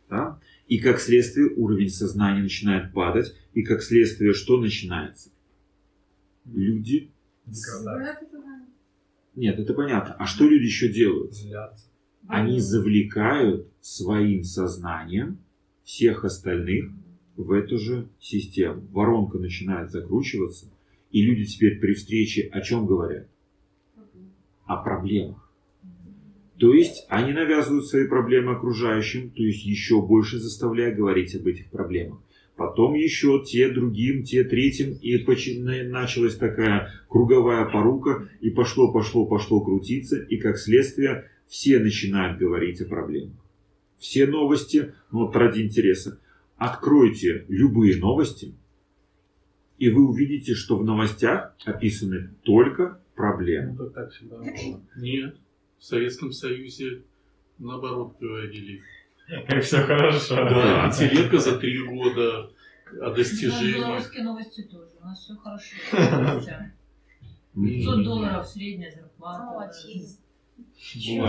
[0.10, 0.42] Да?
[0.68, 3.36] И как следствие уровень сознания начинает падать.
[3.54, 5.30] И как следствие что начинается?
[6.46, 7.12] Люди...
[7.46, 8.28] Деградация.
[9.36, 10.16] Нет, это понятно.
[10.16, 11.34] А что люди еще делают?
[11.34, 11.86] Злятся.
[12.28, 15.40] Они завлекают своим сознанием
[15.84, 16.92] всех остальных
[17.38, 18.82] в эту же систему.
[18.92, 20.70] Воронка начинает закручиваться,
[21.12, 23.28] и люди теперь при встрече о чем говорят?
[24.66, 25.47] О проблемах.
[26.60, 31.68] То есть они навязывают свои проблемы окружающим, то есть еще больше заставляя говорить об этих
[31.68, 32.20] проблемах.
[32.56, 35.16] Потом еще те другим, те третьим, и
[35.84, 42.82] началась такая круговая порука, и пошло, пошло, пошло крутиться, и как следствие все начинают говорить
[42.82, 43.36] о проблемах.
[44.00, 46.20] Все новости, ну вот ради интереса,
[46.58, 48.56] откройте любые новости,
[49.78, 53.76] и вы увидите, что в новостях описаны только проблемы.
[53.78, 54.38] Ну, так всегда.
[54.96, 55.36] Нет.
[55.80, 57.02] В Советском Союзе
[57.60, 58.82] наоборот говорили.
[59.50, 60.36] И все хорошо.
[60.36, 62.50] Да, пятилетка за три года
[63.02, 63.74] о достижении.
[63.76, 64.92] белорусские новости тоже.
[65.02, 65.76] У нас все хорошо.
[65.92, 66.74] с новостями.
[67.56, 69.72] 500 долларов средняя зарплата.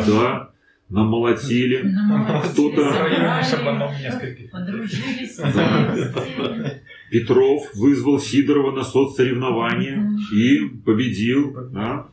[0.06, 0.50] Да,
[0.88, 1.82] намолотили.
[1.82, 4.48] Намолотили, Кто-то-.
[4.52, 5.36] Подружились.
[5.36, 6.74] Да.
[7.10, 10.18] Петров вызвал Сидорова на соцсоревнования Мгм.
[10.34, 11.54] и победил.
[11.70, 12.08] Да?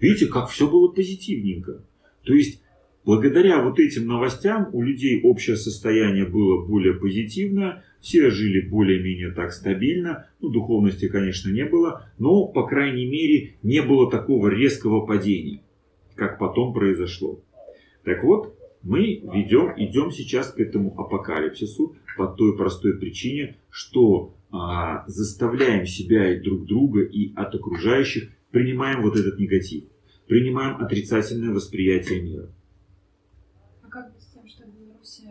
[0.00, 1.82] Видите, как все было позитивненько.
[2.24, 2.62] То есть,
[3.04, 9.52] благодаря вот этим новостям у людей общее состояние было более позитивное, все жили более-менее так
[9.52, 10.28] стабильно.
[10.40, 15.62] Ну, духовности, конечно, не было, но, по крайней мере, не было такого резкого падения,
[16.14, 17.40] как потом произошло.
[18.04, 25.04] Так вот, мы ведем, идем сейчас к этому апокалипсису по той простой причине, что а,
[25.08, 29.84] заставляем себя и друг друга и от окружающих принимаем вот этот негатив,
[30.28, 32.48] принимаем отрицательное восприятие мира.
[33.82, 35.28] А как быть с тем, что в Беларуси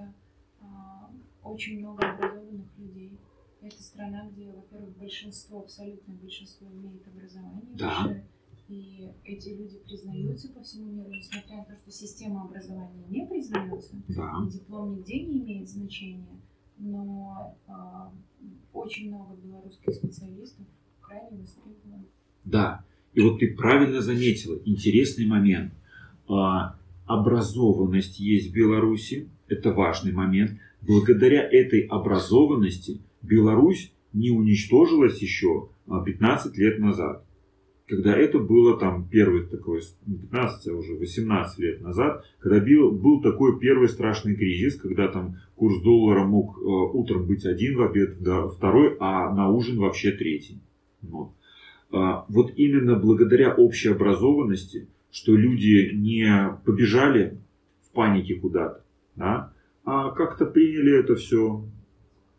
[0.61, 1.09] а,
[1.41, 3.17] очень много образованных людей?
[3.61, 8.13] Это страна, где, во-первых, большинство, абсолютное большинство имеет образование Да.
[8.67, 13.95] и эти люди признаются по всему миру, несмотря на то, что система образования не признается,
[14.09, 14.45] Да.
[14.51, 16.41] диплом нигде не имеет значения,
[16.78, 18.11] но а,
[18.74, 20.65] очень много белорусских специалистов
[20.99, 22.03] крайне востребованы.
[22.43, 22.84] Да.
[23.14, 25.74] И вот ты правильно заметила, интересный момент.
[26.28, 30.59] А, образованность есть в Беларуси, это важный момент.
[30.82, 37.24] Благодаря этой образованности Беларусь не уничтожилась еще а, 15 лет назад.
[37.86, 42.91] Когда это было там первый такой, не 15, а уже 18 лет назад, когда был,
[42.91, 47.82] был такой первый страшный кризис, когда там курс доллара мог э, утром быть один, в
[47.84, 50.61] обед да, второй, а на ужин вообще третий.
[51.01, 51.34] Вот.
[51.93, 57.37] А, вот именно благодаря общей образованности, что люди не побежали
[57.83, 58.83] в панике куда-то,
[59.15, 61.63] да, а как-то приняли это все,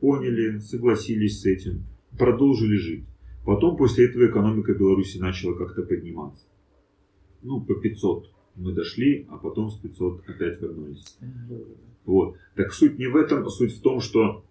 [0.00, 1.84] поняли, согласились с этим,
[2.18, 3.04] продолжили жить.
[3.44, 6.46] Потом после этого экономика Беларуси начала как-то подниматься.
[7.42, 11.16] Ну, по 500 мы дошли, а потом с 500 опять вернулись.
[12.04, 12.36] Вот.
[12.56, 14.44] Так суть не в этом, суть в том, что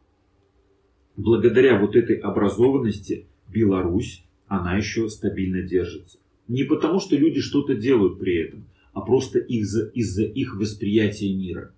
[1.18, 4.26] благодаря вот этой образованности Беларусь,
[4.58, 6.20] она еще стабильно держится.
[6.47, 11.74] Не потому, что люди что-то делают при этом, а просто из-за из их восприятия мира.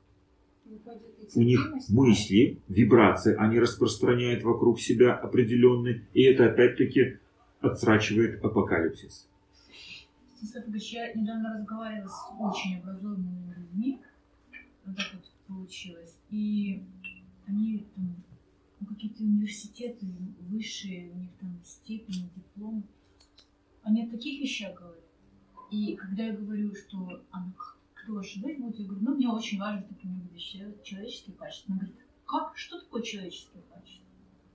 [1.34, 7.17] У них мысли, вибрации они распространяют вокруг себя определенные, и это опять-таки
[7.61, 9.28] отсрачивает апокалипсис.
[10.41, 14.01] Я недавно разговаривала с очень образованными людьми,
[14.86, 16.84] вот так вот получилось, и
[17.47, 18.15] они там,
[18.86, 20.05] какие-то университеты
[20.39, 22.83] высшие, у них там степени, диплом,
[23.83, 25.03] они о таких вещах говорят.
[25.71, 29.27] И когда я говорю, что а ну, как- кто ошибать будет, я говорю, ну мне
[29.27, 31.73] очень важно, чтобы у меня человеческие качества.
[31.73, 34.05] Она говорит, как, что такое человеческие качества?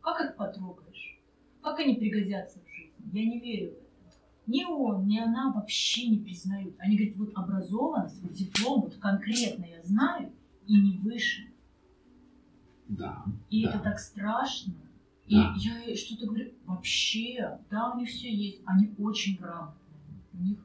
[0.00, 1.18] Как их потрогаешь?
[1.62, 2.94] Как они пригодятся в жизни?
[3.12, 4.16] Я не верю в это.
[4.46, 6.74] Ни он, ни она вообще не признают.
[6.78, 10.32] Они говорят, вот образованность, вот диплом, вот конкретно я знаю,
[10.66, 11.50] и не выше.
[12.91, 13.24] Да.
[13.49, 13.70] И Да.
[13.70, 14.74] это так страшно.
[15.26, 15.55] И Да.
[15.57, 18.62] я что-то говорю, вообще, да, у них все есть.
[18.66, 19.76] Они очень грамотные.
[20.32, 20.59] У них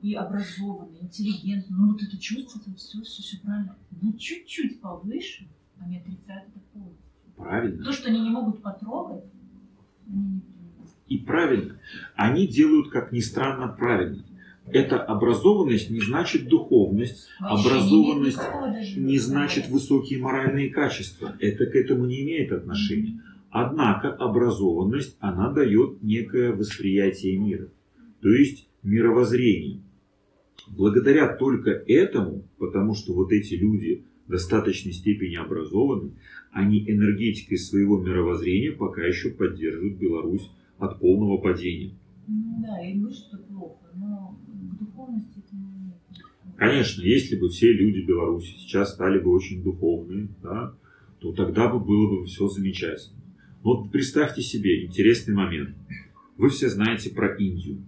[0.00, 1.76] и образованные, интеллигентные.
[1.78, 3.76] Ну вот это чувство, там все, все, все правильно.
[4.00, 5.48] Но чуть-чуть повыше
[5.78, 7.06] они отрицают это полностью.
[7.36, 7.84] Правильно.
[7.84, 9.24] То, что они не могут потрогать,
[10.08, 10.90] они не принимают.
[11.06, 11.78] И правильно.
[12.16, 14.24] Они делают, как ни странно, правильно.
[14.66, 18.38] Эта образованность не значит духовность, Вообще Образованность
[18.96, 21.36] не значит высокие моральные качества.
[21.40, 23.20] Это к этому не имеет отношения.
[23.50, 27.68] Однако образованность, она дает некое восприятие мира,
[28.22, 29.82] то есть мировоззрение.
[30.68, 36.12] Благодаря только этому, потому что вот эти люди в достаточной степени образованы,
[36.50, 41.94] они энергетикой своего мировоззрения пока еще поддерживают Беларусь от полного падения.
[42.26, 44.38] Ну да, и говорю, что плохо, но
[46.56, 50.74] Конечно, если бы все люди Беларуси сейчас стали бы очень духовные, да,
[51.18, 53.20] то тогда бы было бы все замечательно.
[53.62, 55.76] Вот представьте себе интересный момент.
[56.36, 57.78] Вы все знаете про Индию.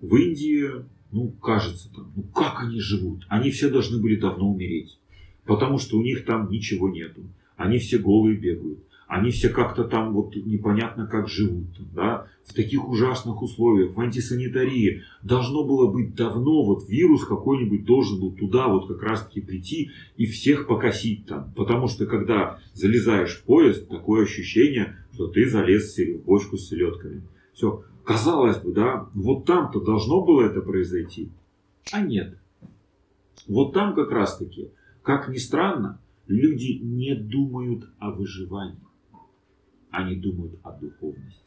[0.00, 0.68] В Индии,
[1.10, 3.26] ну, кажется там, ну как они живут?
[3.28, 4.98] Они все должны были давно умереть.
[5.44, 7.22] Потому что у них там ничего нету.
[7.56, 8.87] Они все голые бегают.
[9.08, 11.68] Они все как-то там вот непонятно как живут.
[11.94, 12.26] Да?
[12.44, 15.02] В таких ужасных условиях, в антисанитарии.
[15.22, 19.92] Должно было быть давно, вот вирус какой-нибудь должен был туда вот как раз таки прийти
[20.18, 21.50] и всех покосить там.
[21.56, 27.22] Потому что когда залезаешь в поезд, такое ощущение, что ты залез в бочку с селедками.
[27.54, 31.30] Все, казалось бы, да, вот там-то должно было это произойти.
[31.92, 32.38] А нет.
[33.46, 34.68] Вот там как раз таки,
[35.02, 38.87] как ни странно, люди не думают о выживании.
[39.90, 41.42] Они думают о духовности.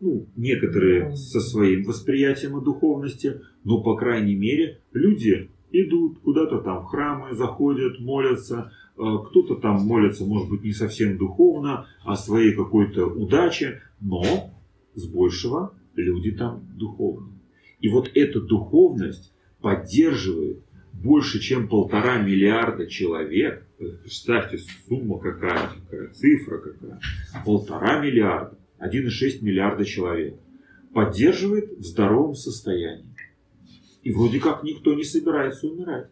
[0.00, 6.82] Ну, некоторые со своим восприятием о духовности, но, по крайней мере, люди идут куда-то там
[6.82, 12.52] в храмы, заходят, молятся, э, кто-то там молится, может быть, не совсем духовно, о своей
[12.52, 14.24] какой-то удаче, но
[14.94, 17.38] с большего люди там духовные.
[17.80, 23.66] И вот эта духовность поддерживает больше, чем полтора миллиарда человек.
[23.78, 27.00] Представьте, сумма какая, какая цифра какая.
[27.44, 30.36] Полтора миллиарда, 1,6 миллиарда человек.
[30.92, 33.06] Поддерживает в здоровом состоянии.
[34.02, 36.08] И вроде как никто не собирается умирать.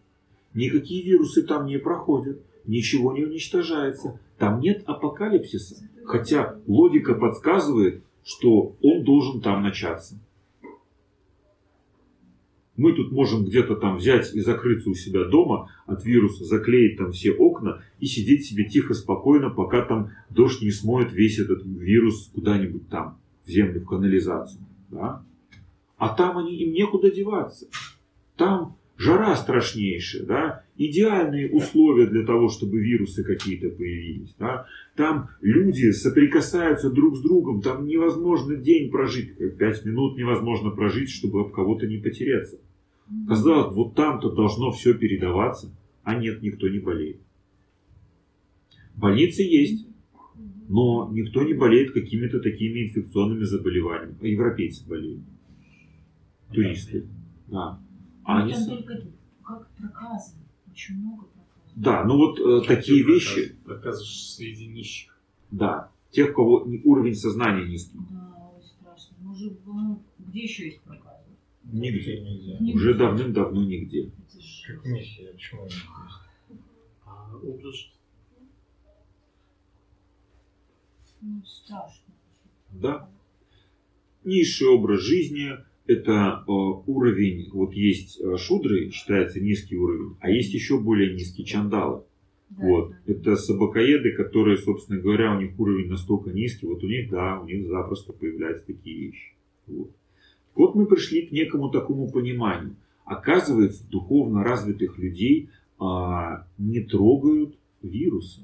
[0.54, 2.40] Никакие вирусы там не проходят.
[2.66, 4.20] Ничего не уничтожается.
[4.38, 5.76] Там нет апокалипсиса.
[6.04, 10.18] Хотя логика подсказывает, что он должен там начаться.
[12.80, 17.12] Мы тут можем где-то там взять и закрыться у себя дома от вируса, заклеить там
[17.12, 22.30] все окна и сидеть себе тихо, спокойно, пока там дождь не смоет весь этот вирус
[22.34, 24.64] куда-нибудь там, в землю, в канализацию.
[24.88, 25.22] Да?
[25.98, 27.66] А там они, им некуда деваться.
[28.38, 34.66] Там жара страшнейшая, да, идеальные условия для того, чтобы вирусы какие-то появились, да.
[34.96, 41.42] Там люди соприкасаются друг с другом, там невозможно день прожить, пять минут невозможно прожить, чтобы
[41.42, 42.58] об кого-то не потеряться.
[43.26, 47.20] Казалось, вот там-то должно все передаваться, а нет, никто не болеет.
[48.94, 49.86] Больницы есть,
[50.68, 54.16] но никто не болеет какими-то такими инфекционными заболеваниями.
[54.20, 55.22] А европейцы болеют.
[56.52, 57.06] Туристы.
[57.48, 57.80] Да.
[58.24, 58.52] А они...
[58.52, 59.02] Там только
[59.42, 60.36] как проказы.
[60.70, 61.72] Очень много проказов.
[61.74, 63.56] Да, ну вот э, такие вещи.
[63.64, 65.18] Проказы среди нищих.
[65.50, 65.90] Да.
[66.10, 67.98] Тех, у кого уровень сознания низкий.
[68.10, 69.16] Да, ой, страшно.
[69.20, 71.09] Может, ну, где еще есть проказы?
[71.72, 72.20] Нигде.
[72.20, 72.56] Нигде.
[72.60, 72.74] Нигде.
[72.74, 74.10] Уже давным-давно нигде.
[74.66, 76.60] Как миссия, почему они есть?
[77.04, 77.92] А образ
[81.20, 82.14] Ну, страшно.
[82.70, 83.10] Да.
[84.24, 85.50] Низший образ жизни–
[85.86, 91.44] это э, уровень, вот есть э, шудры, считается низкий уровень, а есть еще более низкий
[91.44, 92.04] чандалы.
[92.50, 92.90] Да, Вот.
[92.90, 93.12] да.
[93.12, 97.46] Это собакоеды, которые, собственно говоря, у них уровень настолько низкий, вот у них, да, у
[97.46, 99.34] них запросто появляются такие вещи.
[99.66, 99.90] Вот.
[100.70, 102.76] Вот мы пришли к некому такому пониманию.
[103.04, 105.50] Оказывается, духовно развитых людей
[105.80, 108.42] а, не трогают вирусы.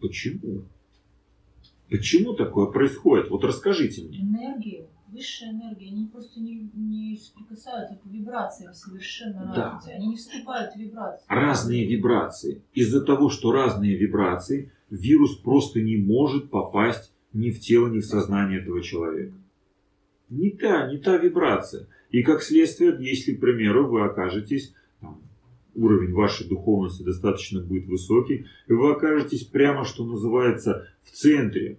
[0.00, 0.64] Почему?
[1.88, 3.30] Почему такое происходит?
[3.30, 4.22] Вот расскажите мне.
[4.22, 9.74] Энергия, высшая энергия, они просто не, не соприкасаются по вибрациям совершенно Да.
[9.74, 9.96] разные.
[9.98, 11.24] Они не вступают в вибрации.
[11.28, 12.62] Разные вибрации.
[12.74, 18.04] Из-за того, что разные вибрации, вирус просто не может попасть ни в тело, ни в
[18.04, 19.34] сознание этого человека.
[20.32, 21.86] Не та, не та вибрация.
[22.10, 25.20] И как следствие, если, к примеру, вы окажетесь, там,
[25.74, 31.78] уровень вашей духовности достаточно будет высокий, и вы окажетесь прямо, что называется, в центре,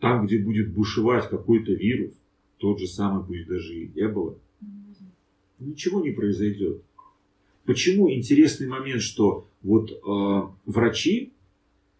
[0.00, 2.14] там, где будет бушевать какой-то вирус,
[2.56, 4.38] тот же самый, пусть даже и Эбола,
[5.58, 6.82] ничего не произойдет.
[7.66, 11.34] Почему интересный момент, что вот э, врачи,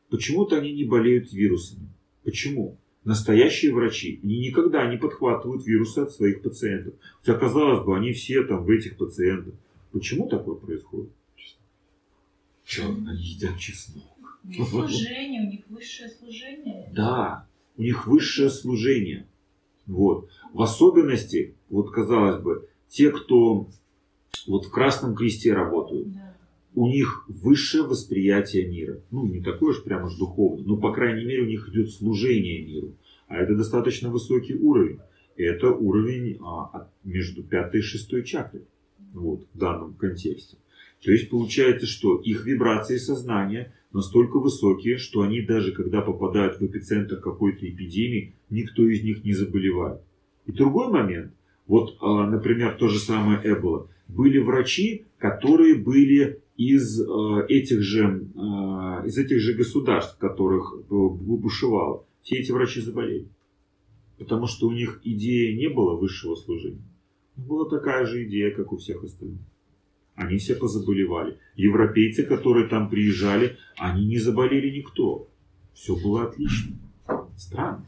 [0.09, 1.89] почему-то они не болеют вирусами.
[2.25, 2.79] Почему?
[3.05, 6.95] Настоящие врачи, они никогда не подхватывают вирусы от своих пациентов.
[7.21, 9.55] Хотя, казалось бы, они все там в этих пациентах.
[9.93, 11.11] Почему такое происходит?
[12.79, 14.41] Они едят чеснок.
[14.45, 16.91] Ну, Служение, у них высшее служение.
[16.95, 17.47] Да,
[17.77, 19.27] у них высшее служение.
[19.87, 20.29] Вот.
[20.53, 23.69] В особенности, вот казалось бы, те, кто
[24.47, 26.28] вот в Красном Кресте работают, Да.
[26.79, 29.01] У них высшее восприятие мира.
[29.11, 32.65] Ну, не такое же прямо ж духовное, но, по крайней мере, у них идет служение
[32.65, 32.95] миру.
[33.27, 35.01] А это достаточно высокий уровень.
[35.37, 38.63] Это уровень а, между пятой и шестой чакрой.
[39.13, 40.57] Вот, в данном контексте.
[41.03, 46.67] То есть получается, что их вибрации сознания настолько высокие, что они даже когда попадают в
[46.67, 50.01] эпицентр какой-то эпидемии, никто из них не заболевает.
[50.47, 51.33] И другой момент,
[51.67, 53.89] вот, а, например, то же самое Эбола.
[54.07, 60.75] Были врачи, которые были из э, этих же, э, из этих же государств, в которых
[60.75, 62.05] э, бушевало.
[62.23, 63.29] Все эти врачи заболели.
[64.19, 66.83] Потому что у них идея не было высшего служения.
[67.37, 69.41] Была такая же идея, как у всех остальных.
[70.17, 71.39] Они все позаболевали.
[71.55, 75.29] Европейцы, которые там приезжали, они не заболели никто.
[75.75, 76.77] Все было отлично.
[77.37, 77.87] Странно.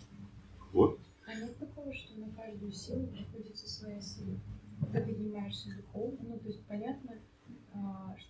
[0.73, 1.01] Вот.
[1.27, 4.39] А нет такого, что на каждую силу приходится своя сила?
[4.93, 7.19] Ты поднимаешься духовно, ну, то есть понятно,
[7.73, 8.30] а, что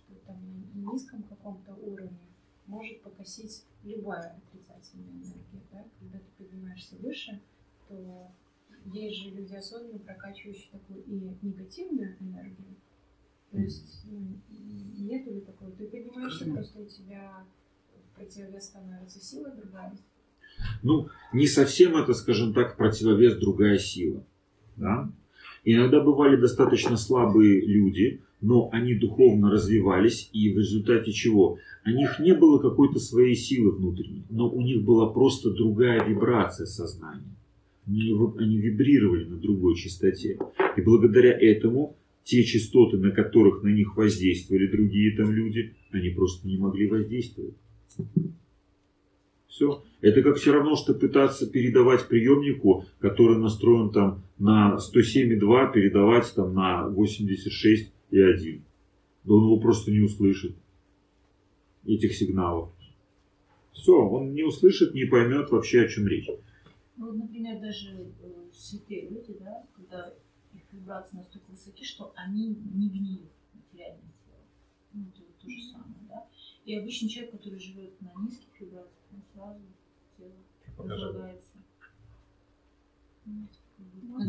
[0.85, 2.19] низком каком-то уровне
[2.67, 5.85] может покосить любая отрицательная энергия, да?
[5.99, 7.41] Когда ты поднимаешься выше,
[7.87, 8.31] то
[8.85, 12.75] есть же люди осознанно прокачивающие такую и негативную энергию,
[13.51, 14.39] То есть ну,
[14.97, 15.71] нету ли такого?
[15.71, 17.45] Ты поднимаешься, просто у тебя
[17.95, 19.95] в противовес становится сила другая.
[20.83, 24.23] Ну, не совсем это, скажем так, противовес другая сила.
[24.77, 25.11] Да?
[25.63, 31.57] Иногда бывали достаточно слабые люди, но они духовно развивались, и в результате чего?
[31.85, 36.65] У них не было какой-то своей силы внутренней, но у них была просто другая вибрация
[36.65, 37.35] сознания.
[37.87, 40.37] Они, вибрировали на другой частоте.
[40.77, 46.47] И благодаря этому те частоты, на которых на них воздействовали другие там люди, они просто
[46.47, 47.55] не могли воздействовать.
[49.47, 49.83] Все.
[49.99, 56.53] Это как все равно, что пытаться передавать приемнику, который настроен там на 107,2, передавать там
[56.53, 56.87] на
[58.11, 58.61] 86,1.
[59.23, 60.55] Да он его просто не услышит.
[61.85, 62.71] Этих сигналов.
[63.73, 66.27] Все, он не услышит, не поймет вообще, о чем речь.
[66.97, 67.89] Ну, вот, например, даже
[68.21, 70.13] э, святые люди, да, когда
[70.53, 74.43] их вибрации настолько высоки, что они не гниют материальное тело.
[74.93, 76.27] Ну, это вот то же самое, да.
[76.65, 79.61] И обычный человек, который живет на низких вибрациях, он сразу
[80.17, 80.35] тело
[80.77, 81.57] разлагается.
[83.25, 83.47] Ну,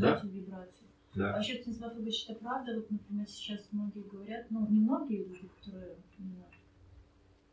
[0.00, 0.22] Да.
[0.24, 0.86] вибраций.
[1.14, 1.34] Да.
[1.34, 5.46] А еще, Станислав Игоревич, это правда, вот, например, сейчас многие говорят, ну, не многие люди,
[5.58, 6.46] которые именно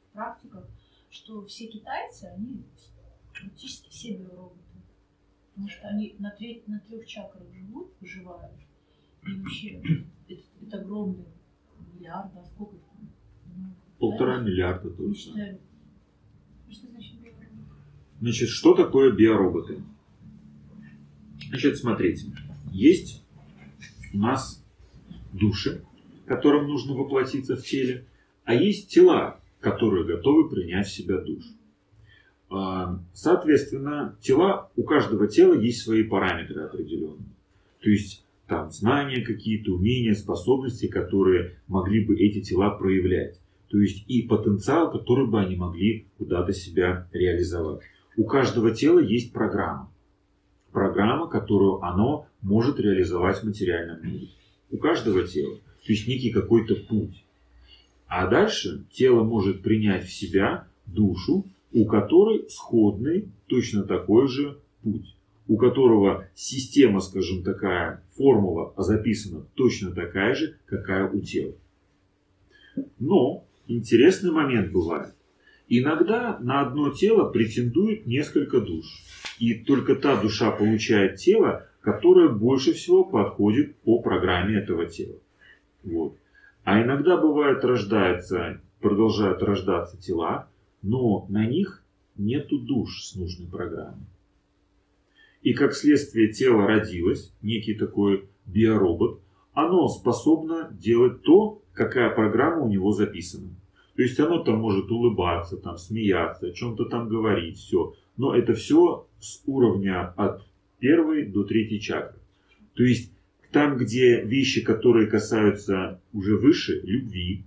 [0.07, 0.65] в практиках,
[1.10, 2.64] что все китайцы, они
[3.34, 4.60] практически все биороботы.
[5.49, 8.53] Потому что они на, треть, на трех чакрах живут, выживают.
[9.27, 9.81] И вообще,
[10.30, 11.26] это, это огромный
[11.94, 13.10] миллиард, а сколько там?
[13.57, 14.44] Ну, Полтора да?
[14.44, 15.15] миллиарда точно.
[15.34, 15.60] считаем,
[16.69, 17.68] Что значит биоробот?
[18.22, 19.84] Значит, что такое биороботы?
[21.49, 22.31] Значит, смотрите.
[22.72, 23.19] Есть
[24.14, 24.64] у нас
[25.34, 25.84] души,
[26.26, 28.06] которым нужно воплотиться в теле,
[28.44, 31.44] а есть тела, которые готовы принять в себя душ.
[32.49, 37.30] А, Соответственно, тела, у каждого тела есть свои параметры определенные.
[37.81, 43.40] То есть там знания какие-то, умения, способности, которые могли бы эти тела проявлять.
[43.69, 47.81] То есть и потенциал, который бы они могли куда-то себя реализовать.
[48.18, 49.91] У каждого тела есть программа.
[50.72, 54.30] Программа, которую оно может реализовать в материальном мире.
[54.72, 55.56] У каждого тела.
[55.56, 57.24] То есть некий какой-то путь.
[58.07, 65.16] А дальше тело может принять в себя душу, у которой сходный точно такой же путь.
[65.48, 71.53] У которого система, скажем, такая, формула записана точно такая же, какая у тела.
[72.99, 75.14] Но интересный момент бывает.
[75.68, 78.86] Иногда на одно тело претендует несколько душ.
[79.38, 85.18] И только та душа получает тело, которое больше всего подходит по программе этого тела.
[85.84, 86.16] Вот.
[86.64, 90.48] А иногда бывает рождается, продолжают рождаться тела,
[90.82, 91.84] но на них
[92.18, 94.06] нету душ с нужной программой.
[95.42, 99.20] И как следствие тело родилось, некий такой биоробот,
[99.54, 103.50] оно способно делать то, какая программа у него записана.
[103.96, 107.94] То есть оно там может улыбаться, там, смеяться, о чем-то там говорить, все.
[108.18, 110.44] Но это все с уровня от
[110.80, 112.20] первой до третьей чакры.
[112.74, 113.12] То есть
[113.52, 117.46] там, где вещи, которые касаются уже выше, любви,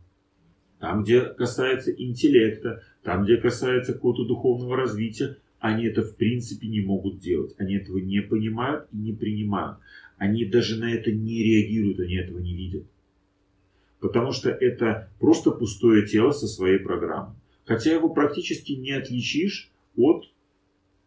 [0.79, 6.81] там, где касается интеллекта, там, где касается какого-то духовного развития, они это в принципе не
[6.81, 7.55] могут делать.
[7.57, 9.79] Они этого не понимают и не принимают.
[10.19, 12.85] Они даже на это не реагируют, они этого не видят.
[14.01, 17.37] Потому что это просто пустое тело со своей программой.
[17.65, 20.25] Хотя его практически не отличишь от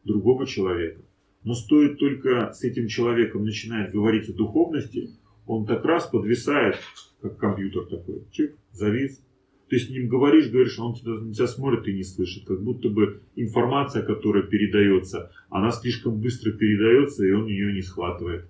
[0.05, 1.01] другого человека.
[1.45, 5.11] Но стоит только с этим человеком начинать говорить о духовности,
[5.45, 6.77] он так раз подвисает,
[7.21, 8.23] как компьютер такой.
[8.31, 9.21] Чик, завис.
[9.69, 12.45] Ты с ним говоришь, говоришь, он тебя, тебя смотрит и не слышит.
[12.45, 18.47] Как будто бы информация, которая передается, она слишком быстро передается, и он ее не схватывает.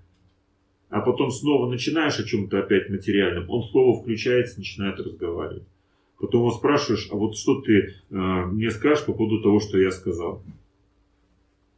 [0.89, 5.67] А потом снова начинаешь о чем-то опять материальном, он снова включается, начинает разговаривать.
[6.17, 7.73] Потом его спрашиваешь, а вот что ты
[8.09, 10.41] э, мне скажешь по поводу того, что я сказал?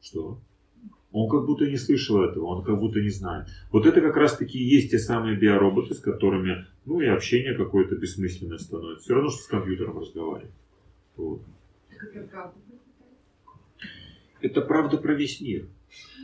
[0.02, 0.40] Что?
[1.12, 3.48] Он как будто не слышал этого, он как будто не знает.
[3.72, 7.56] Вот это как раз таки и есть те самые биороботы, с которыми, ну и общение
[7.56, 9.04] какое-то бессмысленное становится.
[9.04, 10.52] Все равно, что с компьютером разговаривать.
[11.16, 11.42] Вот.
[11.90, 12.58] Это правда?
[14.42, 15.68] Это правда про весь мир.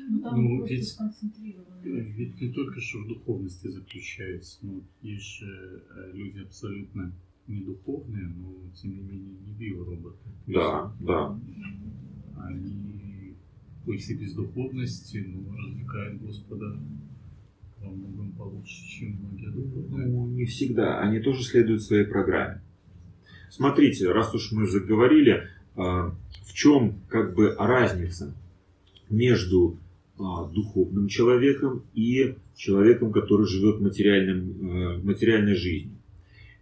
[0.10, 0.97] Ну, там Ну, ведь-.
[1.84, 7.14] Ведь не только что в духовности заключается, но есть же э, люди абсолютно
[7.47, 10.18] не духовные, но тем не менее не биороботы.
[10.47, 11.39] Да, есть да.
[12.38, 13.12] Они,
[13.85, 16.77] пусть и без духовности, но развлекают Господа
[17.80, 20.07] во многом получше, чем многие духовные.
[20.07, 20.99] Ну, не всегда.
[20.99, 22.61] Они тоже следуют своей программе.
[23.49, 26.15] Смотрите, раз уж мы заговорили, а,
[26.45, 28.34] в чем как бы разница
[29.10, 29.77] между
[30.18, 35.97] а, духовным человеком и человеком, который живет материальным, э, материальной жизнью.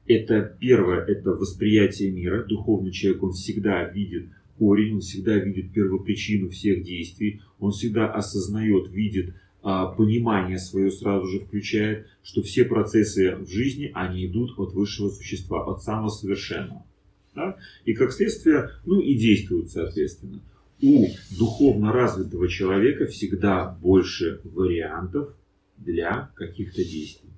[0.08, 2.44] Это первое, это восприятие мира.
[2.44, 4.30] Духовный человек, он всегда видит
[4.62, 9.34] корень, он всегда видит первопричину всех действий, он всегда осознает, видит
[9.64, 15.10] а, понимание свое сразу же включает, что все процессы в жизни, они идут от высшего
[15.10, 16.86] существа, от самого совершенного.
[17.34, 17.58] Да?
[17.86, 20.42] И как следствие, ну и действуют соответственно.
[20.80, 21.08] У
[21.40, 25.36] духовно развитого человека всегда больше вариантов
[25.78, 27.32] для каких-то действий.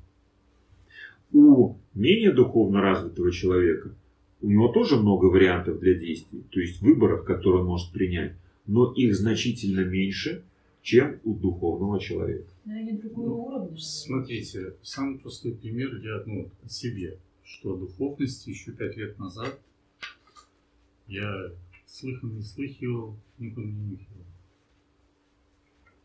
[1.32, 3.96] У менее духовно развитого человека
[4.44, 8.34] у него тоже много вариантов для действий, то есть выборов, которые он может принять,
[8.68, 10.44] но их значительно меньше,
[10.82, 12.52] чем у духовного человека.
[12.66, 13.78] Но они другого Ну, уровня.
[13.80, 19.58] Смотрите, самый простой пример я ну, о себе, что о духовности еще пять лет назад
[21.08, 21.52] я
[21.86, 24.26] слыхом не слыхивал, не нюхивал.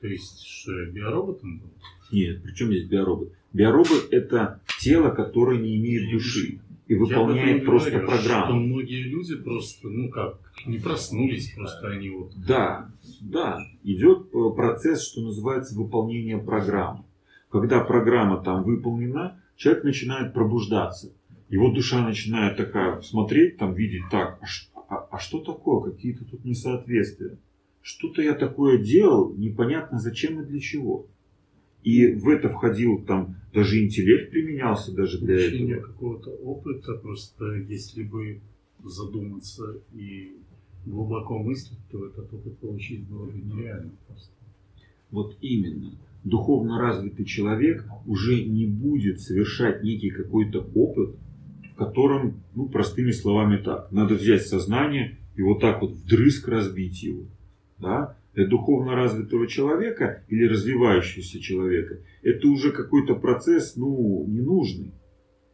[0.01, 1.71] То есть, что я биороботом был?
[2.13, 3.33] Нет, при чем здесь биоробот?
[3.53, 8.61] Биоробот это тело, которое не имеет души и выполняет просто говорю, Что программу.
[8.61, 12.91] многие люди просто, ну как, не проснулись, просто они вот Да,
[13.21, 17.05] да, идет э, процесс, что называется выполнение программы.
[17.51, 21.13] Когда программа там выполнена, человек начинает пробуждаться.
[21.51, 24.41] Его душа начинает такая смотреть, там видеть, так,
[24.75, 27.39] а, а- а что такое, какие-то тут несоответствия.
[27.83, 31.07] Что-то я такое делал, непонятно зачем и для чего.
[31.83, 35.93] И в это входил там, даже интеллект применялся даже для получение этого.
[35.93, 38.41] какого-то опыта, просто если бы
[38.85, 40.37] задуматься и
[40.85, 44.33] глубоко мыслить, то этот опыт получить было бы нереально просто.
[45.11, 45.93] Вот именно.
[46.25, 51.17] Духовно развитый человек уже не будет совершать некий какой-то опыт,
[51.73, 57.03] в котором, ну, простыми словами так, надо взять сознание и вот так вот вдрызг разбить
[57.03, 57.25] его.
[57.79, 58.18] Да?
[58.39, 64.93] Для духовно развитого человека или развивающегося человека это уже какой-то процесс, ну, ненужный.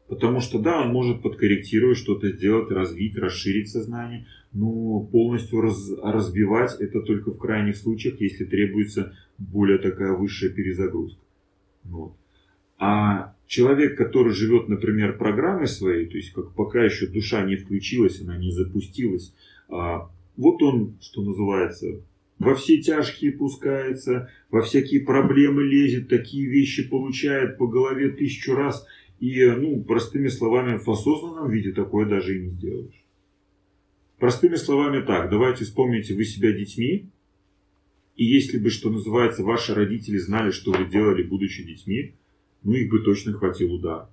[0.06, 6.78] Потому что, да, он может подкорректировать, что-то сделать, развить, расширить сознание, но полностью раз- разбивать
[6.78, 11.23] это только в крайних случаях, если требуется более такая высшая перезагрузка.
[11.85, 12.12] Вот.
[12.78, 18.20] А человек, который живет, например, программой своей, то есть как пока еще душа не включилась,
[18.20, 19.35] она не запустилась,
[19.70, 22.02] а, вот он, что называется,
[22.39, 28.86] во все тяжкие пускается, во всякие проблемы лезет, такие вещи получает по голове тысячу раз,
[29.20, 33.05] и, ну, простыми словами, в осознанном виде такое даже и не сделаешь.
[34.19, 37.11] Простыми словами так, давайте вспомните вы себя детьми,
[38.16, 42.15] и если бы, что называется, ваши родители знали, что вы делали, будучи детьми,
[42.62, 44.09] ну, их бы точно хватил удар.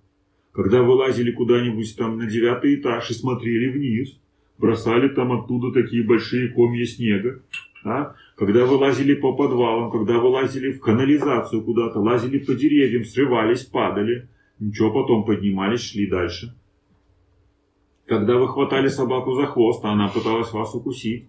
[0.52, 4.19] Когда вы лазили куда-нибудь там на девятый этаж и смотрели вниз,
[4.57, 7.41] бросали там оттуда такие большие комья снега,
[7.83, 8.15] да?
[8.35, 13.65] когда вы лазили по подвалам, когда вы лазили в канализацию куда-то, лазили по деревьям, срывались,
[13.65, 14.27] падали,
[14.59, 16.55] ничего, потом поднимались, шли дальше.
[18.05, 21.27] Когда вы хватали собаку за хвост, а она пыталась вас укусить,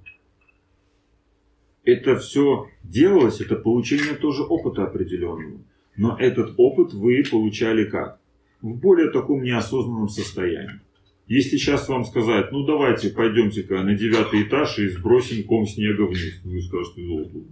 [1.84, 5.60] это все делалось, это получение тоже опыта определенного.
[5.96, 8.20] Но этот опыт вы получали как?
[8.60, 10.80] В более таком неосознанном состоянии.
[11.32, 16.38] Если сейчас вам сказать, ну давайте пойдемте-ка на девятый этаж и сбросим ком снега вниз,
[16.44, 17.46] вы скажете, «Ну,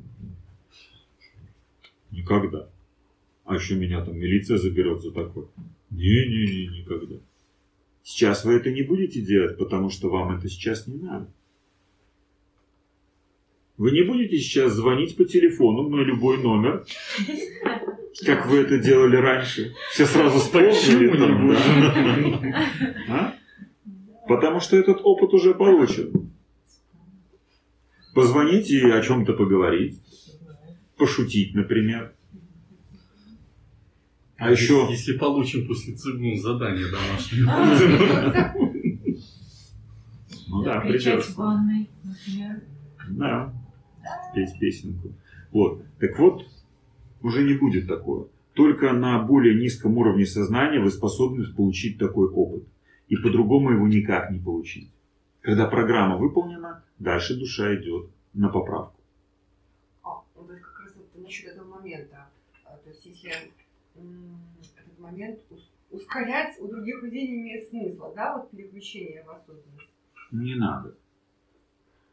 [2.11, 2.69] никогда.
[3.47, 5.47] А еще меня там милиция заберет за такое.
[5.89, 7.17] Не-не-не, никогда.
[8.03, 11.27] Сейчас вы это не будете делать, потому что вам это сейчас не надо.
[13.79, 16.85] Вы не будете сейчас звонить по телефону на любой номер,
[18.27, 19.75] как вы это делали раньше.
[19.93, 21.17] Все сразу вспомнили.
[21.17, 22.67] Там, да.
[23.09, 23.40] А?
[24.31, 26.31] Потому что этот опыт уже получен.
[28.15, 30.01] Позвонить и о чем-то поговорить.
[30.97, 32.15] Пошутить, например.
[34.37, 34.87] А еще...
[34.89, 37.45] Если получим после ЦИГУН задание домашнее.
[40.47, 41.33] Ну да, Кричать придется.
[41.33, 42.63] в ванной, например.
[43.09, 43.53] Да,
[44.33, 45.13] петь песенку.
[45.51, 45.83] Вот.
[45.99, 46.47] Так вот,
[47.21, 48.29] уже не будет такого.
[48.55, 52.63] Только на более низком уровне сознания вы способны получить такой опыт.
[53.11, 54.89] И по-другому его никак не получить.
[55.43, 58.99] Когда программа выполнена, дальше душа идет на поправку.
[60.03, 62.29] А, вот это как раз вот насчет этого момента.
[62.65, 63.31] А, То есть если
[64.77, 69.91] этот момент ус- ускорять у других людей не имеет смысла, да, вот переключение в осознанность.
[70.31, 70.95] Не надо.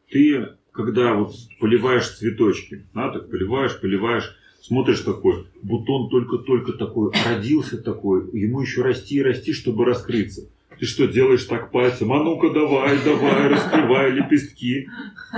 [0.10, 7.82] Ты, когда вот поливаешь цветочки, да, так поливаешь, поливаешь, смотришь такой, бутон только-только такой, родился
[7.82, 10.50] такой, ему еще расти и расти, чтобы раскрыться.
[10.80, 12.14] Ты что, делаешь так пальцем?
[12.14, 14.88] А ну-ка давай, давай, раскрывай лепестки.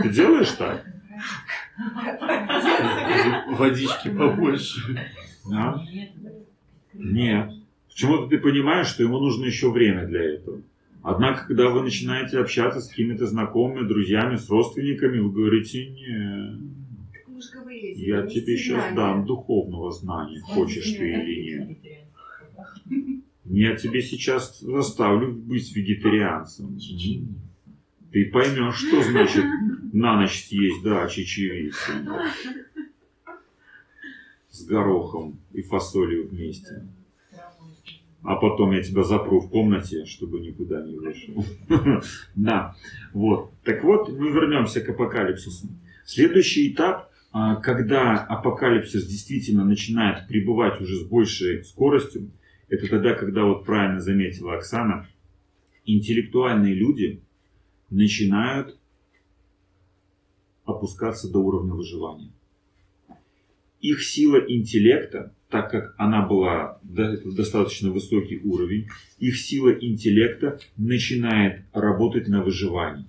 [0.01, 0.85] Ты делаешь так?
[3.57, 4.81] Водички побольше.
[5.49, 5.83] Да?
[5.91, 6.09] Нет.
[6.93, 7.51] Нет.
[7.87, 10.61] Почему-то ты понимаешь, что ему нужно еще время для этого.
[11.01, 16.59] Однако, когда вы начинаете общаться с какими-то знакомыми, друзьями, с родственниками, вы говорите, не,
[17.27, 21.77] Мы же говорили, я тебе сейчас дам духовного знания, хочешь ты или
[22.85, 23.19] нет.
[23.49, 26.77] Я тебе сейчас заставлю быть вегетарианцем.
[28.11, 29.43] Ты поймешь, что значит
[29.91, 31.91] на ночь съесть, да, чечевицу.
[34.51, 36.85] С горохом и фасолью вместе.
[38.21, 41.43] А потом я тебя запру в комнате, чтобы никуда не вышел.
[42.35, 42.75] Да,
[43.13, 43.51] вот.
[43.63, 45.69] Так вот, мы вернемся к апокалипсису.
[46.05, 52.29] Следующий этап, а, когда апокалипсис действительно начинает пребывать уже с большей скоростью,
[52.69, 55.07] это тогда, когда, вот правильно заметила Оксана,
[55.85, 57.21] интеллектуальные люди
[57.89, 58.77] начинают
[60.65, 62.31] опускаться до уровня выживания.
[63.81, 68.87] Их сила интеллекта, так как она была да, это достаточно высокий уровень,
[69.17, 73.05] их сила интеллекта начинает работать на выживании.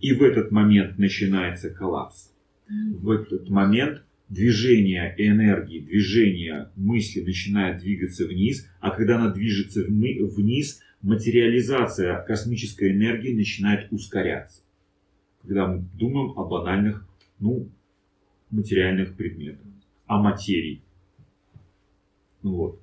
[0.00, 2.32] И в этот момент начинается коллапс.
[2.68, 10.20] В этот момент движение энергии, движение мысли начинает двигаться вниз, а когда она движется вни-
[10.20, 14.62] вниз, материализация космической энергии начинает ускоряться.
[15.42, 17.06] Когда мы думаем о банальных,
[17.38, 17.68] ну,
[18.50, 19.66] материальных предметах,
[20.06, 20.82] о материи.
[22.42, 22.80] Ну Вот.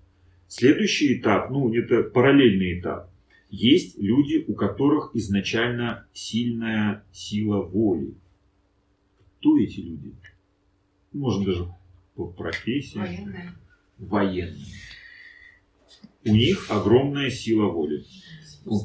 [0.48, 3.10] Следующий этап, ну, это параллельный этап.
[3.50, 8.14] Есть люди, у которых изначально сильная сила воли.
[9.40, 10.14] Кто эти люди?
[11.16, 11.66] Можно даже
[12.16, 12.98] по профессии.
[12.98, 13.56] Военная.
[13.98, 14.66] Военные.
[16.26, 18.04] У них огромная сила воли.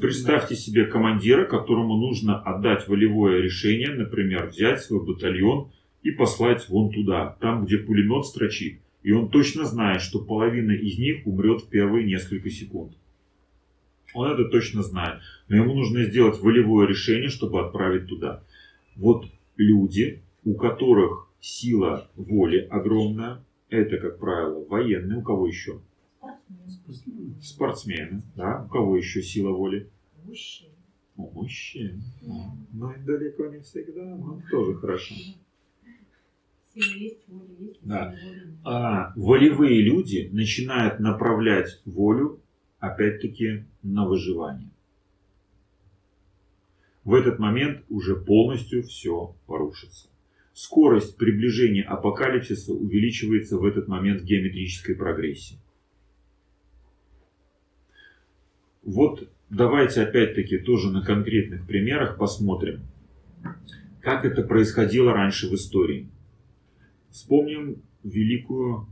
[0.00, 6.92] Представьте себе командира, которому нужно отдать волевое решение, например, взять свой батальон и послать вон
[6.92, 8.78] туда, там, где пулемет строчит.
[9.02, 12.92] И он точно знает, что половина из них умрет в первые несколько секунд.
[14.14, 15.20] Он это точно знает.
[15.48, 18.44] Но ему нужно сделать волевое решение, чтобы отправить туда.
[18.94, 19.26] Вот
[19.56, 25.80] люди, у которых сила воли огромная, это, как правило, военные, у кого еще?
[27.40, 29.88] Спортсмены, да, у кого еще сила воли?
[30.24, 30.70] Мужчина.
[31.16, 32.02] У мужчин.
[32.72, 35.14] Но и далеко не всегда, но тоже хорошо.
[36.74, 38.14] Сила есть, воля есть, Да.
[38.64, 42.40] А волевые люди начинают направлять волю,
[42.78, 44.70] опять-таки, на выживание.
[47.04, 50.08] В этот момент уже полностью все порушится.
[50.52, 55.58] Скорость приближения апокалипсиса увеличивается в этот момент в геометрической прогрессии.
[58.82, 62.80] Вот давайте опять-таки тоже на конкретных примерах посмотрим,
[64.00, 66.08] как это происходило раньше в истории.
[67.10, 68.86] Вспомним Великую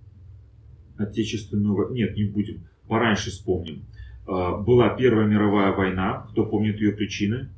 [0.99, 1.91] Отечественную.
[1.93, 2.67] Нет, не будем.
[2.89, 3.85] Пораньше вспомним.
[4.27, 6.27] А, Была Первая мировая война.
[6.31, 7.49] Кто помнит ее причины?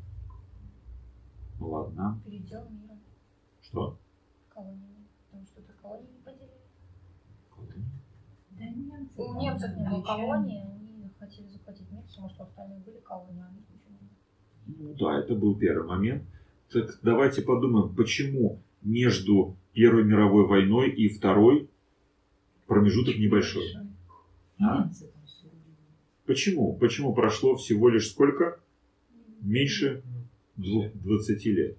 [1.58, 2.20] Ладно.
[2.24, 2.79] Передел мира
[3.70, 3.96] Что?
[4.52, 4.80] колонии.
[5.30, 6.50] Потому что это колонии не поделили.
[8.50, 12.98] Да немцы У немцев не было колонии, они хотели захватить мир, потому что остальные были
[12.98, 14.88] колонии, а у них ничего не было.
[14.88, 16.24] Ну да, это был первый момент.
[16.70, 21.68] Так давайте подумаем, почему между Первой мировой войной и Второй
[22.66, 23.64] промежуток небольшой.
[24.58, 24.90] А?
[26.26, 26.76] Почему?
[26.76, 28.60] Почему прошло всего лишь сколько?
[29.40, 30.02] Меньше
[30.56, 31.76] двух- 20 лет.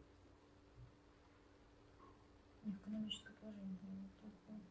[2.65, 4.61] Экономическое положение было плохое.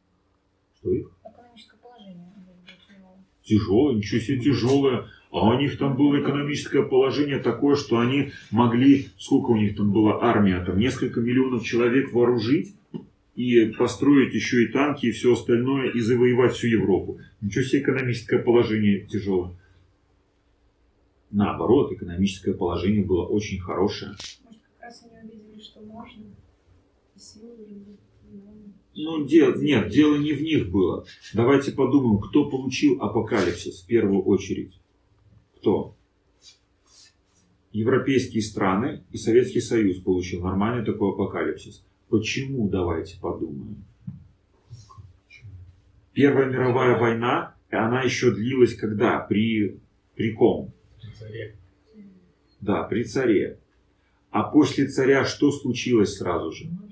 [0.80, 1.10] Что их?
[1.24, 2.32] Экономическое положение
[2.66, 3.24] тяжелое.
[3.42, 5.06] Тяжелое, ничего себе тяжелое.
[5.30, 9.92] А у них там было экономическое положение такое, что они могли, сколько у них там
[9.92, 12.74] была армия, там несколько миллионов человек вооружить
[13.36, 17.20] и построить еще и танки и все остальное и завоевать всю Европу.
[17.40, 19.56] Ничего себе экономическое положение тяжелое.
[21.30, 24.12] Наоборот, экономическое положение было очень хорошее.
[24.44, 26.24] Может, как раз они увидели, что можно.
[27.14, 28.09] И силы были.
[28.94, 31.04] Ну, де- нет, дело не в них было.
[31.32, 34.78] Давайте подумаем, кто получил апокалипсис в первую очередь.
[35.56, 35.94] Кто?
[37.72, 41.84] Европейские страны и Советский Союз получил нормальный такой апокалипсис.
[42.08, 43.84] Почему, давайте подумаем.
[46.12, 49.20] Первая мировая война, она еще длилась когда?
[49.20, 49.78] При,
[50.16, 50.72] при ком?
[51.00, 51.54] При царе.
[52.60, 53.58] Да, при царе.
[54.30, 56.66] А после царя что случилось сразу же?
[56.70, 56.88] Ну.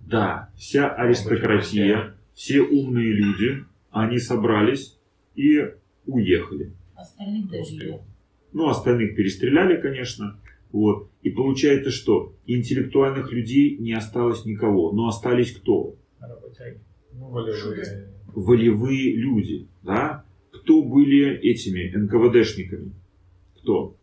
[0.00, 4.98] Да, вся аристократия, все умные люди, они собрались
[5.36, 5.60] и
[6.06, 6.72] уехали.
[6.96, 7.50] Остальных.
[8.52, 10.40] Ну, остальных перестреляли, конечно.
[10.72, 11.08] Вот.
[11.22, 14.90] И получается, что интеллектуальных людей не осталось никого.
[14.92, 15.94] Но остались кто?
[17.12, 18.08] Ну, волевые.
[18.26, 20.24] волевые люди, да?
[20.52, 22.92] Кто были этими НКВДшниками?
[23.58, 23.96] Кто?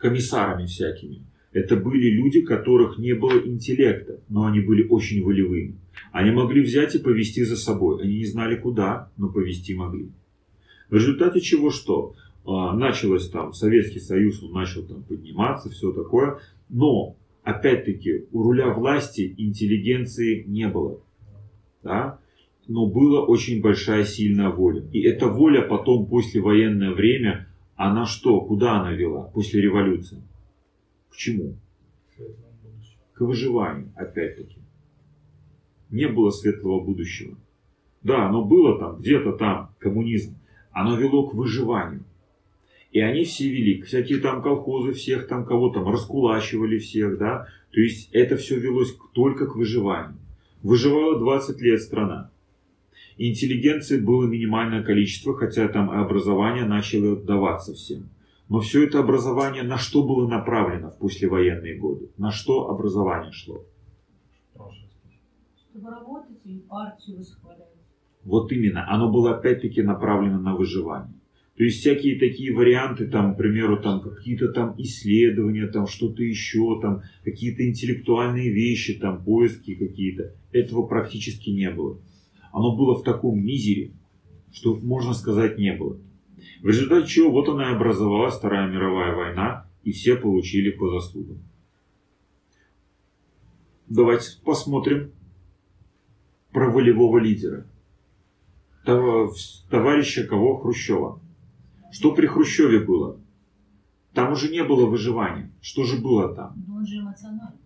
[0.00, 1.22] Комиссарами всякими.
[1.52, 5.76] Это были люди, которых не было интеллекта, но они были очень волевыми.
[6.12, 8.02] Они могли взять и повести за собой.
[8.02, 10.10] Они не знали куда, но повести могли.
[10.88, 12.14] В результате чего что?
[12.46, 16.38] А, Началось там, Советский Союз, он начал там подниматься, все такое.
[16.68, 21.00] Но, опять-таки, у руля власти интеллигенции не было.
[21.82, 22.20] Да?
[22.70, 24.84] но была очень большая сильная воля.
[24.92, 27.48] И эта воля потом, послевоенное время,
[27.82, 30.22] она что, куда она вела после революции?
[31.08, 31.56] К чему?
[33.14, 34.58] К выживанию, опять-таки.
[35.88, 37.38] Не было светлого будущего.
[38.02, 40.36] Да, оно было там, где-то там, коммунизм.
[40.72, 42.04] Оно вело к выживанию.
[42.92, 47.46] И они все вели, всякие там колхозы всех там, кого там раскулачивали всех, да.
[47.70, 50.18] То есть это все велось только к выживанию.
[50.62, 52.30] Выживала 20 лет страна.
[53.22, 58.08] Интеллигенции было минимальное количество, хотя там и образование начало даваться всем.
[58.48, 62.08] Но все это образование на что было направлено в послевоенные годы?
[62.16, 63.62] На что образование шло?
[64.54, 67.68] Чтобы работать и партию восхвалять.
[68.24, 71.14] Вот именно, оно было опять-таки направлено на выживание.
[71.58, 76.80] То есть всякие такие варианты, там, к примеру, там какие-то там исследования, там что-то еще,
[76.80, 81.98] там какие-то интеллектуальные вещи, там поиски какие-то, этого практически не было.
[82.52, 83.92] Оно было в таком мизере,
[84.52, 85.96] что можно сказать не было.
[86.62, 91.38] В результате чего вот она и образовалась Вторая мировая война, и все получили по заслугам.
[93.88, 95.12] Давайте посмотрим
[96.52, 97.66] про волевого лидера.
[98.84, 99.28] Това-
[99.68, 100.56] Товарища кого?
[100.58, 101.20] Хрущева.
[101.92, 103.18] Что при Хрущеве было?
[104.14, 105.50] Там уже не было выживания.
[105.60, 106.54] Что же было там?
[106.66, 107.58] Но он же эмоциональный.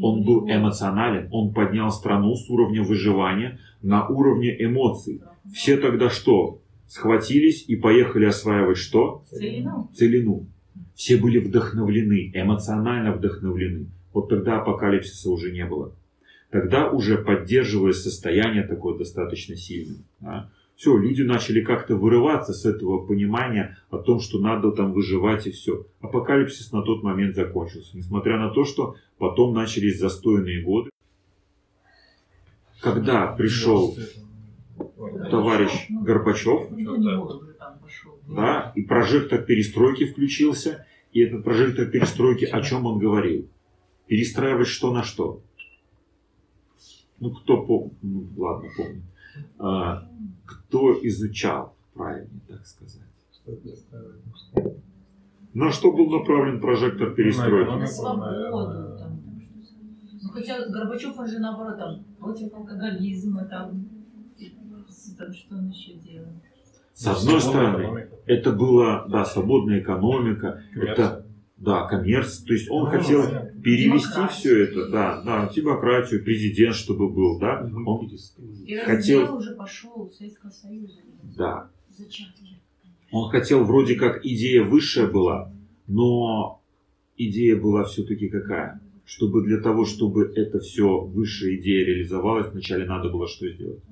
[0.00, 5.22] Он был эмоционален, он поднял страну с уровня выживания на уровне эмоций.
[5.52, 6.60] Все тогда что?
[6.86, 9.24] Схватились и поехали осваивать что?
[9.30, 9.90] Целину.
[9.94, 10.46] Целину.
[10.94, 13.86] Все были вдохновлены, эмоционально вдохновлены.
[14.12, 15.94] Вот тогда апокалипсиса уже не было.
[16.50, 20.04] Тогда уже поддерживалось состояние такое достаточно сильное.
[20.82, 25.52] Все, люди начали как-то вырываться с этого понимания о том, что надо там выживать и
[25.52, 25.86] все.
[26.00, 27.96] Апокалипсис на тот момент закончился.
[27.96, 30.90] Несмотря на то, что потом начались застойные годы.
[32.80, 33.96] Когда пришел
[35.30, 38.18] товарищ Горбачев, Ну, там пошел.
[38.26, 43.48] да, и прожектор перестройки включился, и этот прожектор перестройки, о чем он говорил?
[44.08, 45.42] Перестраивать что на что?
[47.20, 49.04] Ну, кто помнит, ну, ладно, помнит.
[49.58, 50.08] А,
[50.44, 53.02] кто изучал, правильно так сказать.
[55.54, 57.86] На что был направлен прожектор На перестройки?
[57.86, 58.98] свободу.
[58.98, 59.20] Там,
[60.22, 63.86] ну, хотя Горбачев, он же наоборот, там, против алкоголизма, там,
[65.18, 66.28] там что он еще делал.
[66.94, 71.21] С одной стороны, это была, да, свободная экономика, это,
[71.62, 72.46] да, коммерция.
[72.46, 73.22] То есть он хотел
[73.62, 74.28] перевести Демократию.
[74.28, 77.68] все это, да, да, демократию, президент, чтобы был, да.
[77.86, 78.10] Он.
[78.66, 80.94] И Хотел- уже пошел Советского Союза.
[81.36, 82.58] да, Зачатки.
[83.12, 85.52] он хотел вроде как идея высшая была,
[85.86, 86.60] но
[87.16, 88.80] идея была все-таки какая?
[89.04, 93.82] Чтобы для того, чтобы это все высшая идея реализовалась, вначале надо было что сделать?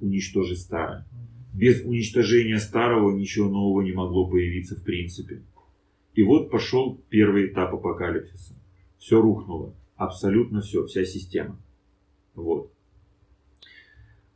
[0.00, 1.04] Уничтожить старое.
[1.52, 5.42] Без уничтожения старого ничего нового не могло появиться в принципе.
[6.14, 8.54] И вот пошел первый этап апокалипсиса.
[8.98, 9.74] Все рухнуло.
[9.96, 11.58] Абсолютно все, вся система.
[12.34, 12.70] Вот.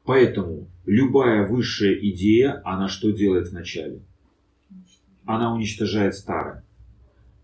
[0.05, 4.01] Поэтому любая высшая идея, она что делает вначале?
[5.25, 6.65] Она уничтожает старое.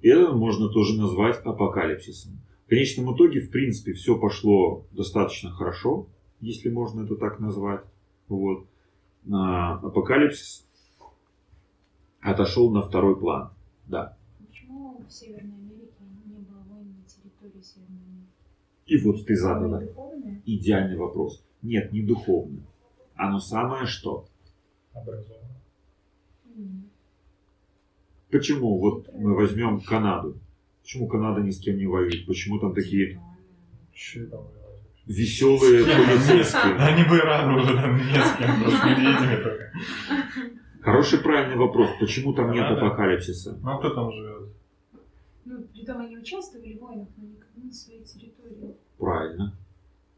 [0.02, 2.40] Это можно тоже назвать апокалипсисом.
[2.66, 6.08] В конечном итоге, в принципе, все пошло достаточно хорошо,
[6.40, 7.84] если можно это так назвать.
[8.28, 8.66] Вот.
[9.30, 10.66] А, апокалипсис
[12.20, 13.50] отошел на второй план.
[13.86, 14.16] Да.
[15.08, 15.92] В Северной Америке
[16.26, 18.28] не было войн на территории Северной Америки?
[18.86, 20.42] И вот ты задала Духовное?
[20.46, 21.42] идеальный вопрос.
[21.62, 22.60] Нет, не духовно.
[23.14, 24.26] Оно самое что?
[24.92, 25.60] Образованно.
[26.56, 26.90] М.
[28.30, 28.78] Почему?
[28.78, 30.36] Вот мы возьмем Канаду.
[30.82, 32.26] Почему Канада ни с кем не воюет?
[32.26, 33.20] Почему там такие
[35.06, 36.76] веселые полицейские?
[36.76, 39.72] Они бы рано уже там немецким, просто медведями только.
[40.82, 41.88] Хороший правильный вопрос.
[41.98, 43.58] Почему там нет апокалипсиса?
[43.62, 44.52] Ну а кто там живет?
[45.44, 48.74] Ну, притом они участвовали в войнах, но никогда на своей территории.
[48.98, 49.56] Правильно.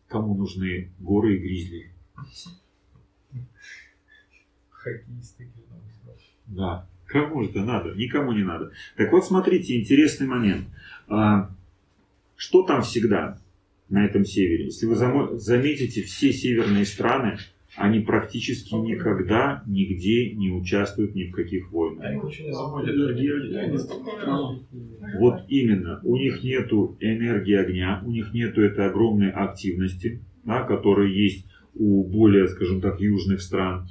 [0.09, 1.91] Кому нужны горы и гризли?
[4.71, 5.81] Хоккеисты кино.
[6.47, 6.89] Да.
[7.07, 7.95] Кому это надо?
[7.95, 8.73] Никому не надо.
[8.97, 10.67] Так вот, смотрите, интересный момент.
[11.09, 11.51] А,
[12.37, 13.39] Что там всегда?
[13.89, 14.65] на этом севере.
[14.65, 14.97] Если вы
[15.39, 17.39] заметите, все северные страны,
[17.77, 22.05] они практически никогда нигде не участвуют ни в каких войнах.
[22.05, 22.89] Они ничего не забудут.
[25.19, 31.09] Вот именно, у них нету энергии огня, у них нету этой огромной активности, да, которая
[31.09, 33.87] есть у более, скажем так, южных стран.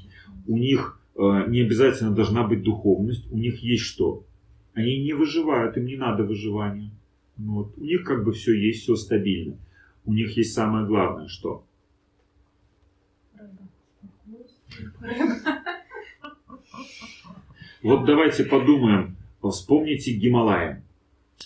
[0.47, 4.25] У них э, не обязательно должна быть духовность, у них есть что?
[4.73, 6.91] Они не выживают, им не надо выживания.
[7.37, 7.77] Вот.
[7.77, 9.57] У них как бы все есть, все стабильно.
[10.05, 11.65] У них есть самое главное, что?
[17.83, 20.81] Вот давайте подумаем, вспомните Гималаи.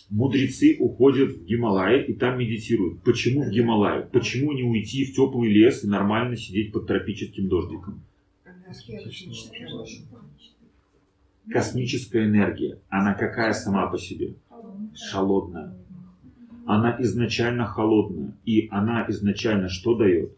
[0.09, 3.01] Мудрецы уходят в Гималаи и там медитируют.
[3.03, 4.05] Почему в Гималаи?
[4.11, 8.01] Почему не уйти в теплый лес и нормально сидеть под тропическим дождиком?
[11.51, 14.35] Космическая энергия, она какая сама по себе?
[15.11, 15.75] Холодная.
[16.65, 18.33] Она изначально холодная.
[18.45, 20.31] И она изначально что дает?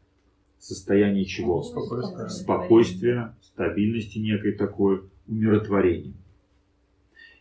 [0.62, 1.64] Состояние чего?
[1.64, 2.30] Спокойствие.
[2.30, 6.14] Спокойствия, стабильности некой такой, умиротворения.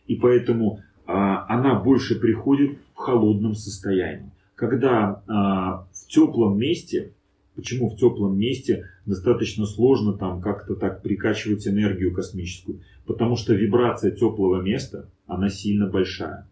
[0.07, 4.31] И поэтому а, она больше приходит в холодном состоянии.
[4.55, 7.13] Когда а, в теплом месте,
[7.55, 12.79] почему в теплом месте достаточно сложно там как-то так прикачивать энергию космическую?
[13.05, 16.47] Потому что вибрация теплого места, она сильно большая.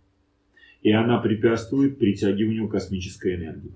[0.83, 3.73] И она препятствует притягиванию космической энергии.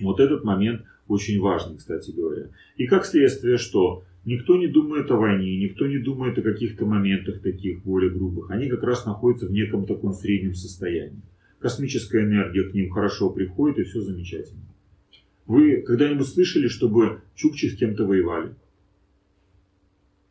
[0.00, 2.48] Вот этот момент очень важный, кстати говоря.
[2.76, 7.40] И как следствие, что никто не думает о войне, никто не думает о каких-то моментах
[7.40, 8.50] таких более грубых.
[8.50, 11.22] Они как раз находятся в неком таком среднем состоянии.
[11.58, 14.62] Космическая энергия к ним хорошо приходит, и все замечательно.
[15.46, 18.54] Вы когда-нибудь слышали, чтобы чукчи с кем-то воевали?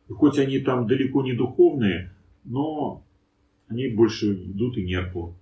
[0.08, 2.12] И хоть они там далеко не духовные,
[2.44, 3.04] но
[3.68, 5.34] они больше идут и нерпу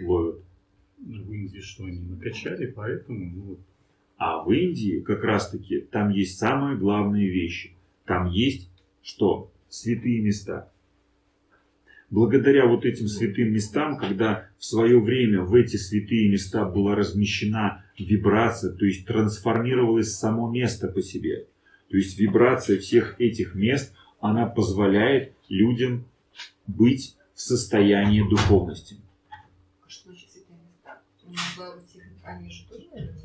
[0.00, 0.40] ловят.
[0.98, 3.58] В Индии что они накачали, поэтому ну,
[4.26, 7.76] А в Индии как раз-таки там есть самые главные вещи.
[8.06, 8.70] Там есть
[9.02, 9.52] что?
[9.68, 10.72] Святые места.
[12.08, 17.84] Благодаря вот этим святым местам, когда в свое время в эти святые места была размещена
[17.98, 21.46] вибрация, то есть трансформировалось само место по себе.
[21.90, 26.06] То есть вибрация всех этих мест, она позволяет людям
[26.66, 28.96] быть в состоянии духовности.
[29.28, 31.02] А Что значит святые места?
[32.22, 33.23] Они же тоже, наверное,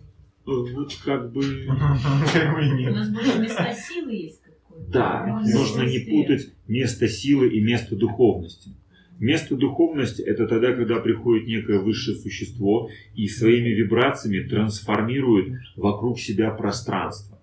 [0.50, 1.42] Вот как бы...
[2.34, 4.92] Как бы и У нас больше места силы есть какое-то.
[4.92, 8.72] Да, нужно не путать место силы и место духовности.
[9.20, 16.52] Место духовности– это тогда, когда приходит некое высшее существо и своими вибрациями трансформирует вокруг себя
[16.52, 17.38] пространство.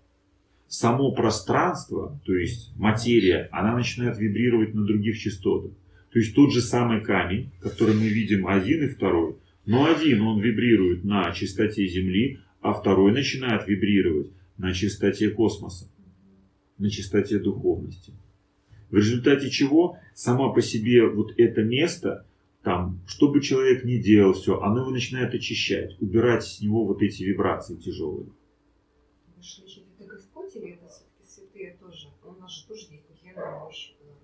[0.69, 5.73] Само пространство, то есть материя, она начинает вибрировать на других частотах.
[6.13, 10.41] То есть тот же самый камень, который мы видим один и второй, но один он
[10.41, 15.89] вибрирует на частоте Земли, а второй начинает вибрировать на частоте космоса,
[16.79, 18.13] на частоте духовности.
[18.91, 22.27] В результате чего сама по себе вот это место,
[22.63, 27.03] там, что бы человек ни делал, все, оно его начинает очищать, убирать с него вот
[27.03, 28.31] эти вибрации тяжелые.
[29.39, 32.09] Это Господь или это все-таки святые тоже?
[32.25, 33.07] У нас же тоже есть.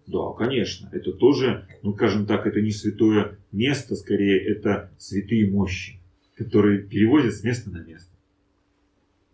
[0.09, 6.01] Да, конечно, это тоже, ну, скажем так, это не святое место, скорее это святые мощи,
[6.35, 8.12] которые переводят с места на место.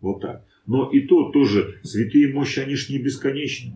[0.01, 0.45] Вот так.
[0.65, 3.73] Но и то тоже, святые мощи, они ж не бесконечны.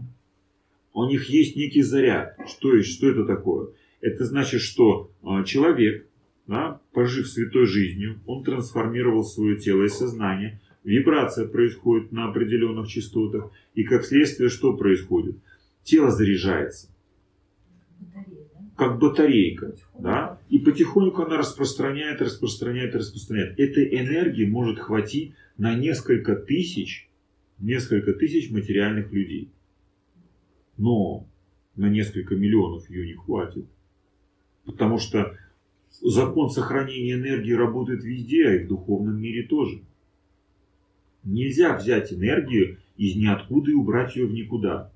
[0.94, 2.38] У них есть некий заряд.
[2.48, 3.70] Что, что это такое?
[4.00, 6.06] Это значит, что а, человек,
[6.45, 13.50] да, пожив святой жизнью, он трансформировал свое тело и сознание, вибрация происходит на определенных частотах,
[13.74, 15.38] и как следствие что происходит?
[15.84, 16.90] Тело заряжается
[18.00, 18.32] Батарея?
[18.76, 23.60] Как батарейка, да, и потихоньку она распространяет, распространяет, распространяет.
[23.60, 27.08] Этой энергии может хватить на несколько тысяч,
[27.60, 29.52] несколько тысяч материальных людей.
[30.78, 31.28] Но
[31.76, 33.66] на несколько миллионов ее не хватит.
[34.66, 35.38] Потому что
[36.02, 39.82] закон сохранения энергии работает везде, а и в духовном мире тоже.
[41.24, 44.91] Нельзя взять энергию из ниоткуда и убрать ее в никуда.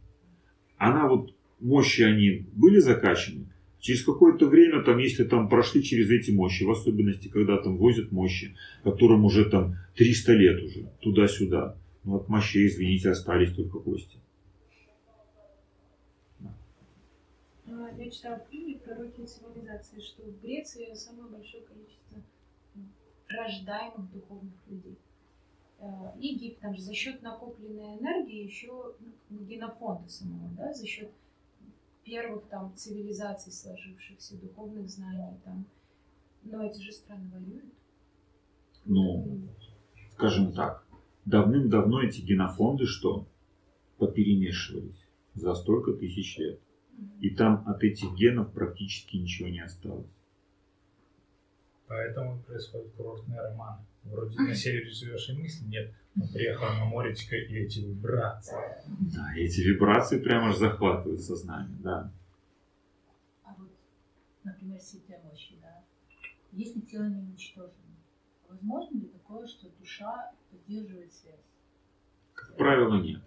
[0.78, 3.46] Она вот, мощи они были закачаны,
[3.80, 8.12] через какое-то время, там, если там прошли через эти мощи, в особенности, когда там возят
[8.12, 14.18] мощи, которым уже там 300 лет уже, туда-сюда, ну от мощей, извините, остались только кости.
[17.68, 22.22] А, Я читала в книге «Пророки цивилизации», что в Греции самое большое количество
[23.28, 24.98] рождаемых духовных людей.
[25.80, 28.94] Э, Египет там же за счет накопленной энергии еще
[29.30, 31.10] ну, генофонда самого, да, за счет
[32.08, 35.66] первых там цивилизаций сложившихся, духовных знаний там.
[36.44, 37.74] Но эти же страны воюют.
[38.86, 39.42] ну,
[40.14, 40.86] скажем так,
[41.26, 43.28] давным-давно эти генофонды что?
[43.98, 46.60] Поперемешивались за столько тысяч лет.
[47.20, 50.08] И там от этих генов практически ничего не осталось.
[51.88, 53.86] Поэтому происходят курортные романы.
[54.04, 58.56] Вроде на севере живешь и мысли нет, но приехал на моречко и эти вибрации.
[58.88, 62.12] Да, эти вибрации прямо аж захватывают сознание, да.
[63.44, 63.70] А вот,
[64.44, 65.82] например, святые мощи, да.
[66.52, 67.74] Если тело не уничтожено,
[68.50, 71.36] возможно ли такое, что душа поддерживает связь?
[72.34, 73.22] Как правило, нет.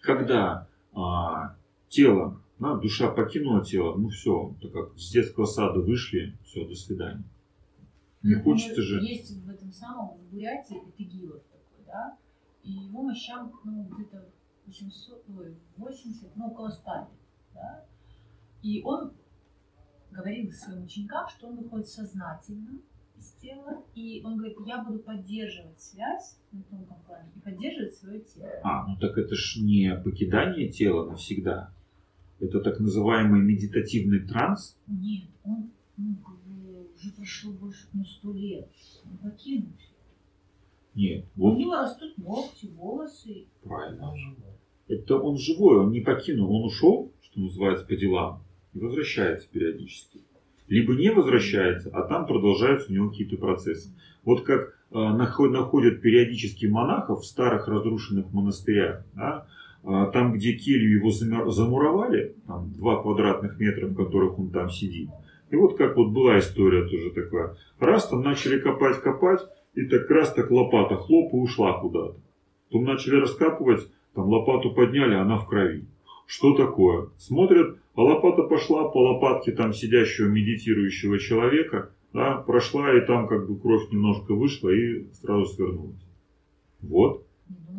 [0.00, 1.56] Когда а,
[1.88, 6.74] тело, да, душа покинула тело, ну все, так как с детского сада вышли, все, до
[6.74, 7.24] свидания.
[8.22, 9.00] Не Например, хочется же.
[9.02, 12.16] Есть в этом самом, в Бурятии, Петегилов такой, да,
[12.62, 14.28] и его мощам, ну, где-то
[14.66, 17.08] 800, ой, 80, ну, около 100 лет,
[17.54, 17.84] да,
[18.62, 19.12] и он
[20.12, 22.78] говорил своим ученикам, что он выходит сознательно
[23.18, 28.20] из тела, и он говорит, я буду поддерживать связь на тонком плане и поддерживать свое
[28.20, 28.50] тело.
[28.62, 31.72] А, ну так это ж не покидание тела навсегда.
[32.42, 34.76] Это так называемый медитативный транс.
[34.88, 36.16] Нет, он ну,
[36.96, 38.68] уже прошло больше ну, 100 лет,
[39.04, 39.94] он покинул всё.
[40.94, 43.46] Нет, У вот него растут ногти, волосы.
[43.62, 44.12] правильно.
[44.88, 48.42] Это он живой, он не покинул, он ушел, что называется, по делам,
[48.74, 50.20] и возвращается периодически.
[50.66, 53.94] Либо не возвращается, а там продолжаются у него какие-то процессы.
[54.24, 59.46] Вот как э, наход- находят периодически монахов в старых разрушенных монастырях, да,
[59.84, 61.10] там, где келью его
[61.50, 65.10] замуровали, там два квадратных метра, в которых он там сидит.
[65.50, 67.56] И вот как вот была история тоже такая.
[67.78, 69.40] Раз там начали копать-копать,
[69.74, 72.16] и так раз так лопата хлоп и ушла куда-то.
[72.68, 75.84] Потом начали раскапывать, там лопату подняли, она в крови.
[76.26, 77.08] Что такое?
[77.18, 83.48] Смотрят, а лопата пошла по лопатке там сидящего медитирующего человека, да, прошла, и там как
[83.48, 86.06] бы кровь немножко вышла и сразу свернулась.
[86.80, 87.26] Вот.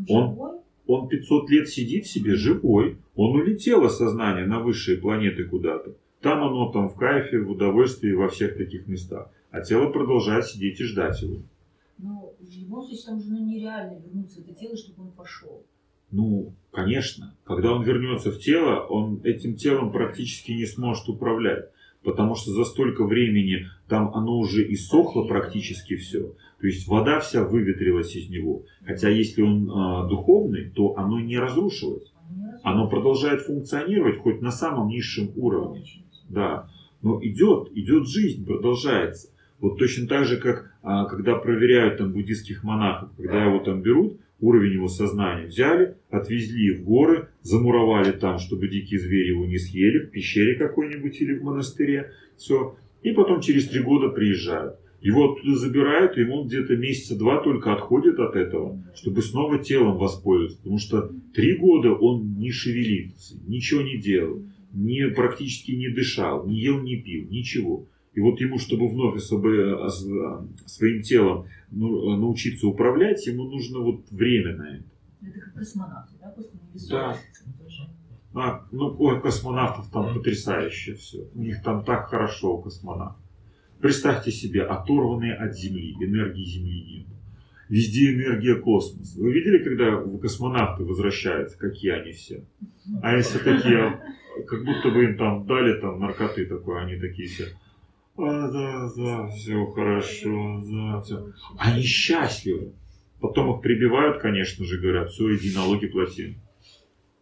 [0.10, 0.63] Он Он- живой.
[0.88, 5.96] Он 500 лет сидит себе живой, он улетело сознание на высшие планеты куда-то.
[6.22, 9.30] Там оно там в кайфе, в удовольствии, во всех таких местах.
[9.52, 11.38] А тело продолжает сидеть и ждать его.
[11.98, 15.64] Но в любом случае там же ну, нереально вернуться в это тело, чтобы он пошел.
[16.12, 21.70] Ну, конечно, когда он вернется в тело, он этим телом практически не сможет управлять.
[22.04, 26.34] Потому что за столько времени там оно уже иссохло практически все.
[26.60, 28.64] То есть вода вся выветрилась из него.
[28.86, 32.12] Хотя если он а, духовный, то оно не разрушилось.
[32.64, 35.84] Оно продолжает функционировать хоть на самом низшем уровне.
[36.30, 36.70] Да,
[37.02, 39.30] но идет, идет жизнь, продолжается.
[39.60, 44.20] Вот точно так же, как а, когда проверяют там буддийских монахов, когда его там берут,
[44.44, 50.00] уровень его сознания взяли, отвезли в горы, замуровали там, чтобы дикие звери его не съели,
[50.00, 52.76] в пещере какой-нибудь или в монастыре, все.
[53.02, 54.76] И потом через три года приезжают.
[55.02, 59.98] Его оттуда забирают, и ему где-то месяца два только отходит от этого, чтобы снова телом
[59.98, 60.58] воспользоваться.
[60.60, 64.44] Потому что три года он не шевелится, ничего не делал
[64.74, 67.88] не, практически не дышал, не ел, не пил, ничего.
[68.14, 73.80] И вот ему, чтобы вновь освобо- ос- а, своим телом ну, научиться управлять, ему нужно
[73.80, 74.84] вот время на это.
[75.22, 76.52] Это как космонавты, да, после
[76.90, 77.18] Да.
[78.36, 81.28] А, ну, у космонавтов там потрясающе все.
[81.34, 83.22] У них там так хорошо у космонавтов.
[83.80, 87.08] Представьте себе, оторванные от Земли, энергии Земли нет.
[87.70, 89.20] Везде энергия космоса.
[89.20, 92.44] Вы видели, когда космонавты возвращаются, какие они все?
[93.02, 94.00] А если такие,
[94.48, 97.46] как будто бы им там дали там наркоты такой, они такие все.
[98.16, 101.34] А, да, да, все хорошо, да, все.
[101.58, 102.74] Они счастливы.
[103.20, 106.38] Потом их прибивают, конечно же, говорят, все, иди налоги плати.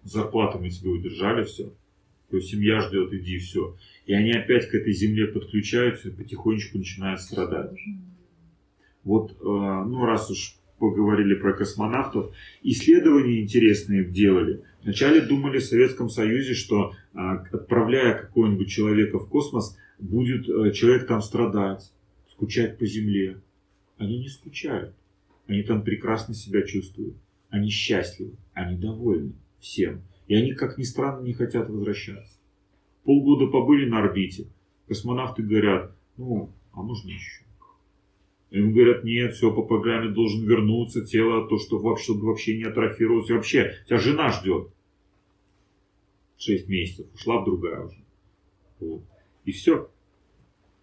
[0.04, 1.72] Зарплату мы тебе удержали, все.
[2.30, 3.78] То есть семья ждет, иди, все.
[4.06, 7.72] И они опять к этой земле подключаются и потихонечку начинают страдать.
[9.04, 14.64] Вот, э, ну, раз уж поговорили про космонавтов, исследования интересные делали.
[14.84, 21.08] Вначале думали в Советском Союзе, что а, отправляя какого-нибудь человека в космос, будет э, человек
[21.08, 21.92] там страдать,
[22.32, 23.42] скучать по Земле.
[23.98, 24.94] Они не скучают.
[25.48, 27.16] Они там прекрасно себя чувствуют.
[27.50, 30.02] Они счастливы, они довольны всем.
[30.28, 32.38] И они, как ни странно, не хотят возвращаться.
[33.04, 34.48] Полгода побыли на орбите.
[34.88, 37.44] Космонавты говорят, ну, а можно еще?
[38.52, 42.64] Им говорят, нет, все, по программе должен вернуться, тело, то, что вообще, чтобы вообще не
[42.64, 43.30] атрофировалось.
[43.30, 44.70] И вообще, тебя жена ждет.
[46.38, 47.98] Шесть месяцев, ушла в другая уже.
[48.80, 49.04] Вот.
[49.46, 49.90] И все.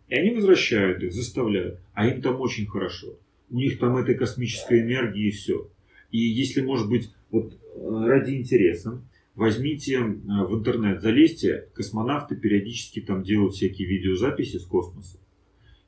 [0.08, 1.80] И они возвращают их, заставляют.
[1.94, 3.18] А им там очень хорошо.
[3.50, 5.70] У них там этой космической энергии и все.
[6.10, 9.02] И если, может быть, вот э, ради интереса,
[9.34, 15.18] возьмите э, в интернет, залезьте, космонавты периодически там делают всякие видеозаписи с космоса.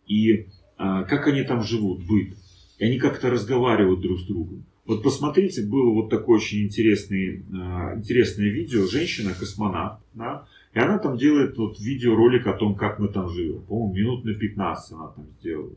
[0.06, 0.46] И
[0.82, 2.34] а, как они там живут, быт.
[2.78, 4.64] И они как-то разговаривают друг с другом.
[4.86, 8.86] Вот посмотрите, было вот такое очень интересный, а, интересное видео.
[8.86, 13.62] Женщина, космонавт, да, и она там делает вот видеоролик о том, как мы там живем.
[13.62, 15.74] По-моему, минут на 15 она там сделала.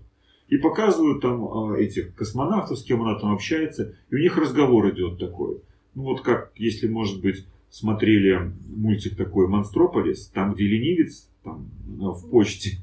[0.49, 3.95] И показывают там а, этих космонавтов, с кем она там общается.
[4.11, 5.61] И у них разговор идет такой.
[5.95, 12.29] Ну вот как, если, может быть, смотрели мультик такой «Монстрополис», там, где ленивец там, в
[12.29, 12.77] почте,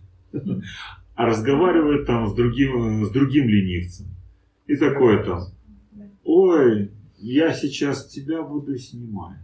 [1.15, 4.07] а разговаривает там с другим, с другим ленивцем.
[4.67, 5.43] И такое там,
[6.25, 9.39] ой, я сейчас тебя буду снимать.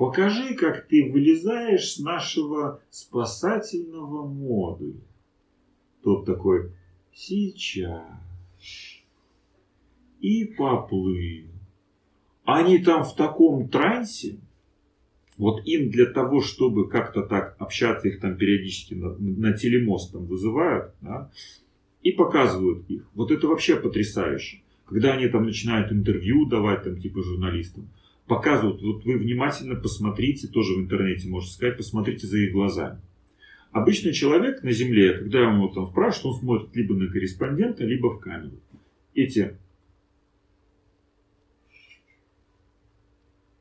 [0.00, 5.02] Покажи, как ты вылезаешь с нашего спасательного модуля.
[6.02, 6.72] Тот такой,
[7.12, 8.00] сейчас.
[10.22, 11.48] И поплыл.
[12.46, 14.38] Они там в таком трансе,
[15.36, 20.24] вот им для того, чтобы как-то так общаться, их там периодически на, на телемост там
[20.24, 21.30] вызывают, да,
[22.02, 23.06] и показывают их.
[23.12, 24.62] Вот это вообще потрясающе.
[24.86, 27.90] Когда они там начинают интервью давать, там, типа журналистам,
[28.30, 33.00] показывают, вот вы внимательно посмотрите, тоже в интернете можете сказать, посмотрите за их глазами.
[33.72, 38.20] Обычный человек на Земле, когда ему там спрашивают, он смотрит либо на корреспондента, либо в
[38.20, 38.56] камеру.
[39.14, 39.58] Эти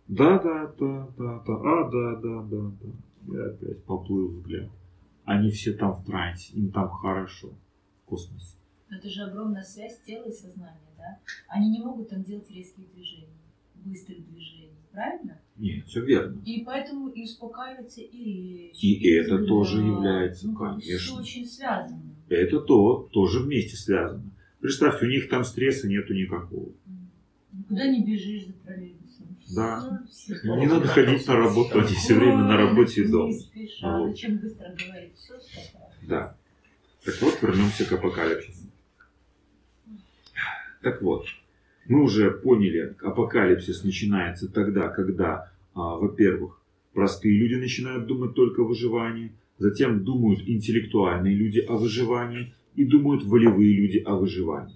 [0.08, 3.34] Да, да, да, да, да, а, да, да, да, да.
[3.34, 4.70] И опять поплыл взгляд.
[5.26, 7.50] Они все там в трансе, им там хорошо
[8.04, 8.56] в космосе.
[8.90, 11.20] Но это же огромная связь тела и сознания, да?
[11.48, 13.39] Они не могут там делать резких движений,
[13.85, 15.39] быстрых движений, правильно?
[15.57, 16.41] Нет, все верно.
[16.45, 18.84] И поэтому и успокаивается и речь.
[18.84, 19.47] И это взгляд.
[19.47, 20.97] тоже является, ну, конечно.
[20.97, 22.01] Все очень связано.
[22.30, 24.23] Это то, тоже вместе связано.
[24.61, 26.69] Представьте, у них там стресса нету никакого.
[27.68, 29.38] Куда не бежишь за троллейбусом.
[29.56, 30.06] Да.
[30.43, 33.34] Ну, Не надо ходить на работу, они все время на работе и дома.
[33.81, 34.10] Вот.
[34.11, 35.15] Зачем быстро говорить?
[35.15, 35.34] Все.
[36.07, 36.35] Да.
[37.03, 38.68] Так вот, вернемся к апокалипсису.
[40.81, 41.26] Так вот,
[41.90, 46.61] мы уже поняли, апокалипсис начинается тогда, когда, а, во-первых,
[46.94, 53.24] простые люди начинают думать только о выживании, затем думают интеллектуальные люди о выживании и думают
[53.24, 54.76] волевые люди о выживании.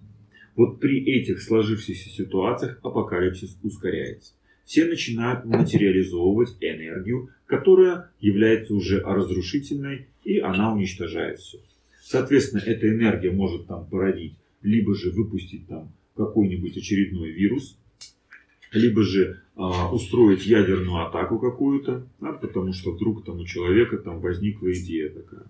[0.56, 4.34] Вот при этих сложившихся ситуациях апокалипсис ускоряется.
[4.65, 11.60] Все начинают материализовывать энергию, которая является уже разрушительной, и она уничтожает все.
[12.02, 14.34] Соответственно, эта энергия может там породить,
[14.64, 17.77] либо же выпустить там какой-нибудь очередной вирус,
[18.72, 24.19] либо же а, устроить ядерную атаку какую-то, да, потому что вдруг там у человека там
[24.19, 25.45] возникла идея такая.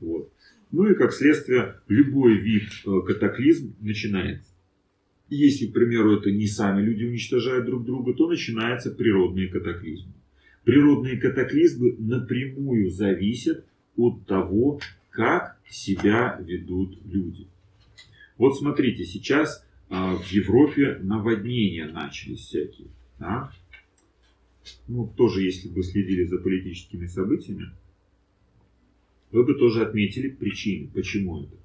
[0.00, 0.32] Вот.
[0.70, 4.52] Ну и как следствие, любой вид э, катаклизм начинается.
[5.30, 10.12] Если, к примеру, это не сами люди уничтожают друг друга, то начинаются природные катаклизмы.
[10.64, 13.64] Природные катаклизмы напрямую зависят
[13.96, 14.80] от того,
[15.10, 17.46] как себя ведут люди.
[18.36, 22.88] Вот смотрите, сейчас в Европе наводнения начались всякие.
[23.18, 23.50] Да?
[24.86, 27.70] Ну, тоже, если бы следили за политическими событиями,
[29.30, 31.56] вы бы тоже отметили причины, почему это.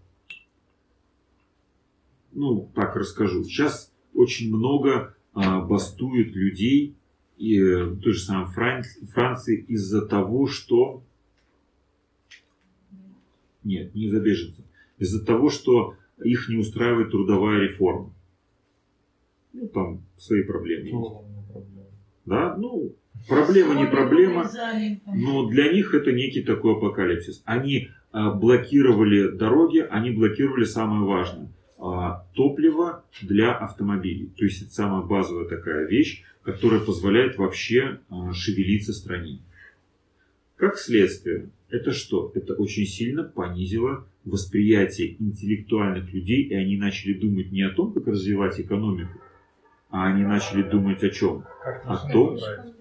[2.31, 3.43] Ну, так расскажу.
[3.43, 6.95] Сейчас очень много а, бастует людей
[7.37, 11.03] и э, в той же самой Франции, Франции из-за того, что...
[13.63, 14.65] Нет, не из-за беженцев.
[14.97, 18.13] Из-за того, что их не устраивает трудовая реформа.
[19.53, 21.11] Ну, там свои проблемы есть.
[22.25, 22.95] Да, ну,
[23.27, 24.49] проблема не проблема,
[25.05, 27.41] но для них это некий такой апокалипсис.
[27.45, 34.31] Они а, блокировали дороги, они блокировали самое важное а, топливо для автомобилей.
[34.37, 39.39] То есть это самая базовая такая вещь, которая позволяет вообще а, шевелиться стране.
[40.63, 42.31] Как следствие, это что?
[42.35, 48.07] Это очень сильно понизило восприятие интеллектуальных людей, и они начали думать не о том, как
[48.07, 49.19] развивать экономику,
[49.89, 51.43] а они начали думать о чем?
[51.61, 52.73] Как О том, заправить?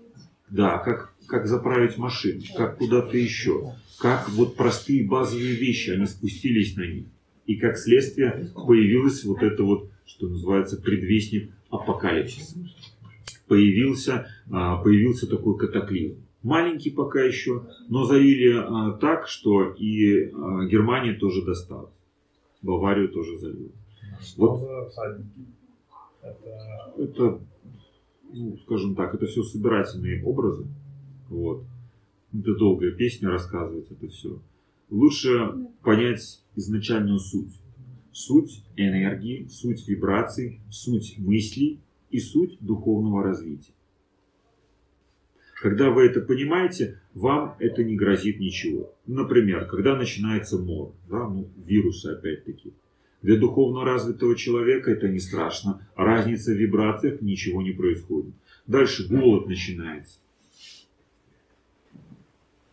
[0.49, 6.77] да, как, как заправить машину, как куда-то еще, как вот простые базовые вещи, они спустились
[6.77, 7.07] на них.
[7.47, 12.59] И как следствие появилось вот это вот, что называется, предвестник апокалипсиса.
[13.49, 16.22] Появился, а, появился такой катаклизм.
[16.43, 21.93] Маленький пока еще, но залили а, так, что и а, Германии тоже досталось.
[22.63, 23.71] Баварию тоже залило.
[24.21, 24.61] Что Вот.
[24.61, 25.47] за всадники?
[26.23, 27.41] Это Это,
[28.33, 30.67] ну, скажем так, это все собирательные образы.
[31.29, 31.65] Вот.
[32.33, 34.39] Это долгая песня рассказывать это все.
[34.91, 37.53] Лучше понять изначальную суть.
[38.13, 43.73] Суть энергии, суть вибраций, суть мыслей и суть духовного развития.
[45.63, 48.93] Когда вы это понимаете, вам это не грозит ничего.
[49.07, 52.73] Например, когда начинается мор, да, ну, вирусы опять-таки.
[53.23, 55.89] Для духовно развитого человека это не страшно.
[55.95, 58.35] Разница в вибрациях, ничего не происходит.
[58.67, 60.19] Дальше голод начинается.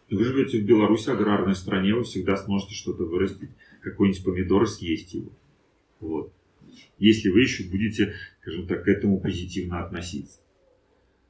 [0.09, 3.51] Вы живете в Беларуси, аграрной стране, вы всегда сможете что-то вырастить,
[3.83, 5.29] какой-нибудь помидор съесть его.
[5.99, 6.33] Вот.
[6.97, 10.39] Если вы еще будете, скажем так, к этому позитивно относиться.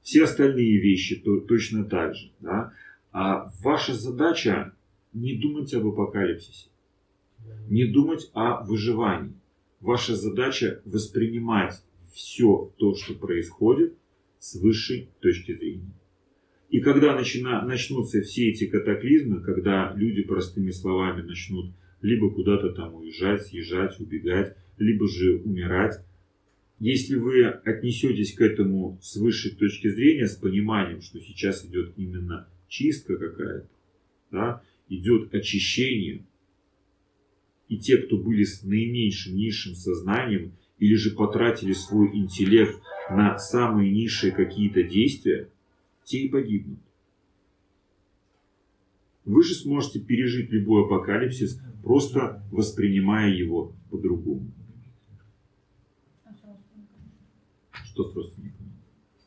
[0.09, 2.31] Все остальные вещи то, точно так же.
[2.39, 2.73] Да?
[3.11, 4.73] А ваша задача
[5.13, 6.69] не думать об апокалипсисе,
[7.69, 9.35] не думать о выживании.
[9.79, 13.93] Ваша задача воспринимать все то, что происходит,
[14.39, 15.93] с высшей точки зрения.
[16.71, 21.71] И когда начина, начнутся все эти катаклизмы, когда люди простыми словами начнут
[22.01, 26.03] либо куда-то там уезжать, съезжать, убегать, либо же умирать,
[26.79, 32.47] если вы отнесетесь к этому с высшей точки зрения, с пониманием, что сейчас идет именно
[32.67, 33.69] чистка какая-то,
[34.31, 36.25] да, идет очищение,
[37.67, 42.81] и те, кто были с наименьшим, низшим сознанием, или же потратили свой интеллект
[43.11, 45.49] на самые низшие какие-то действия,
[46.03, 46.79] те и погибнут.
[49.25, 54.51] Вы же сможете пережить любой апокалипсис, просто воспринимая его по-другому.
[56.23, 57.03] А с родственниками?
[57.89, 58.69] Что с родственниками?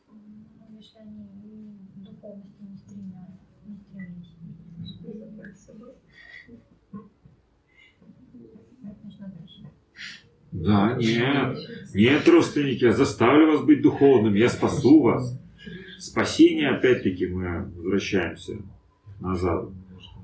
[0.09, 1.27] Ну, если они
[1.97, 3.13] духовности не стремились.
[10.51, 11.57] Да, нет,
[11.93, 15.37] нет, родственники, я заставлю вас быть духовным, я спасу вас.
[15.99, 18.61] Спасение, опять-таки, мы возвращаемся
[19.19, 19.69] назад.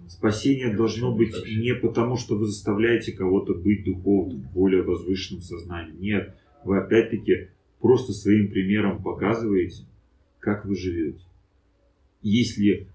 [0.07, 5.99] Спасение должно быть не потому, что вы заставляете кого-то быть духовным, более возвышенным сознанием.
[5.99, 7.49] Нет, вы опять-таки
[7.79, 9.85] просто своим примером показываете,
[10.39, 11.21] как вы живете.
[12.21, 12.87] Если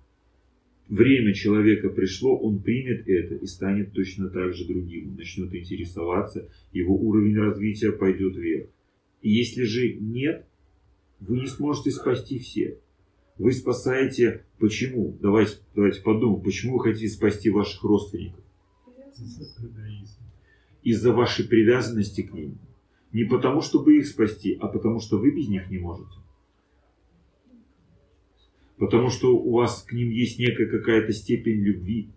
[0.88, 5.10] время человека пришло, он примет это и станет точно так же другим.
[5.10, 8.68] Он начнет интересоваться, его уровень развития пойдет вверх.
[9.22, 10.46] И если же нет,
[11.20, 12.74] вы не сможете спасти всех.
[13.38, 15.16] Вы спасаете почему?
[15.20, 18.44] Давайте, давайте подумаем, почему вы хотите спасти ваших родственников?
[20.82, 22.58] Из-за вашей привязанности к ним.
[23.14, 26.18] Не потому, чтобы их спасти, а потому, что вы без них не можете.
[28.76, 32.10] Потому что у вас к ним есть некая какая-то степень любви.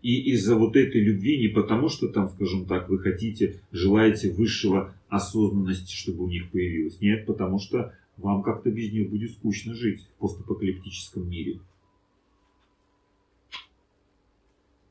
[0.00, 4.94] И из-за вот этой любви, не потому что там, скажем так, вы хотите, желаете высшего
[5.08, 7.00] осознанности, чтобы у них появилась.
[7.00, 11.58] Нет, потому что вам как-то без них будет скучно жить в постапокалиптическом мире.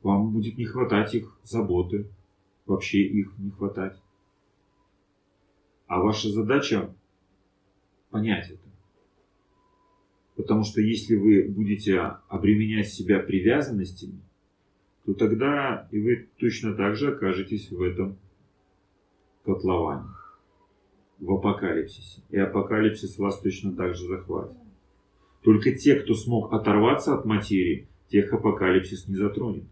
[0.03, 2.07] Вам будет не хватать их заботы,
[2.65, 4.01] вообще их не хватать.
[5.87, 6.93] А ваша задача
[8.09, 8.71] понять это.
[10.35, 14.21] Потому что если вы будете обременять себя привязанностями,
[15.05, 18.17] то тогда и вы точно так же окажетесь в этом
[19.43, 20.07] котловане,
[21.19, 22.21] в апокалипсисе.
[22.29, 24.57] И апокалипсис вас точно так же захватит.
[25.41, 29.65] Только те, кто смог оторваться от материи, тех апокалипсис не затронет.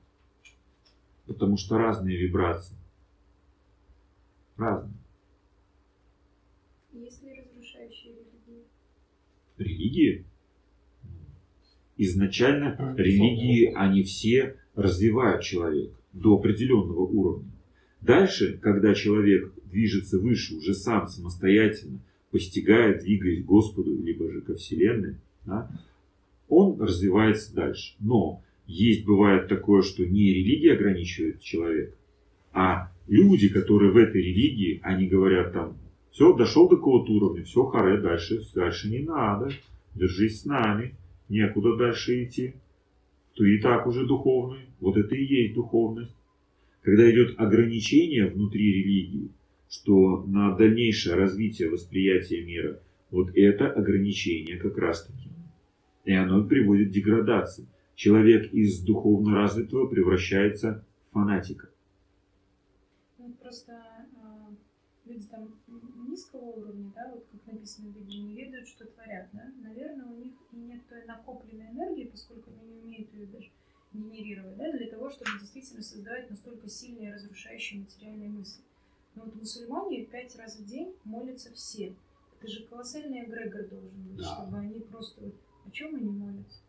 [1.28, 2.79] Потому что разные вибрации.
[4.60, 4.94] Разные.
[6.92, 8.66] Есть ли разрушающие религии?
[9.58, 10.26] Религии?
[11.96, 17.50] Изначально религии, они все развивают человека до определенного уровня.
[18.02, 22.00] Дальше, когда человек движется выше, уже сам самостоятельно,
[22.32, 25.16] постигая, двигаясь к Господу, либо же ко Вселенной,
[25.46, 25.72] да,
[26.50, 27.96] он развивается дальше.
[28.00, 31.96] Но есть бывает такое, что не религия ограничивает человека,
[32.52, 35.78] а люди, которые в этой религии, они говорят там,
[36.12, 39.52] все, дошел до какого-то уровня, все, харе, дальше, дальше не надо,
[39.96, 40.96] держись с нами,
[41.28, 42.54] некуда дальше идти.
[43.36, 46.16] Ты и так уже духовный, вот это и есть духовность.
[46.82, 49.30] Когда идет ограничение внутри религии,
[49.70, 52.80] что на дальнейшее развитие восприятия мира,
[53.12, 55.30] вот это ограничение как раз таки.
[56.06, 57.68] И оно приводит к деградации.
[57.96, 61.69] Человек из духовно развитого превращается в фанатика.
[63.50, 63.74] Просто
[64.22, 64.52] а,
[65.06, 65.60] люди там
[66.08, 70.16] низкого уровня, да, вот как написано в Библии, не ведают, что творят, да, наверное, у
[70.18, 73.50] них и нет той накопленной энергии, поскольку они не умеют ее даже
[73.92, 78.64] генерировать, да, для того, чтобы действительно создавать настолько сильные разрушающие материальные мысли.
[79.16, 81.96] Но вот мусульмане пять раз в день молятся все.
[82.40, 84.36] Это же колоссальный эгрегор должен быть, Да.
[84.36, 85.34] чтобы они просто вот
[85.66, 86.62] о чем они молятся?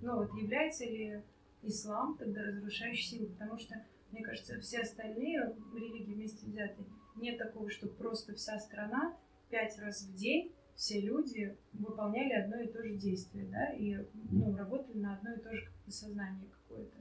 [0.00, 1.22] Ну вот является ли
[1.64, 3.30] ислам тогда разрушающей силой?
[3.30, 3.84] Потому что,
[4.14, 6.86] мне кажется, все остальные религии вместе взятые,
[7.16, 9.16] нет такого, что просто вся страна
[9.50, 13.96] пять раз в день все люди выполняли одно и то же действие, да, и
[14.30, 16.96] ну, работали на одно и то же как сознание какое-то.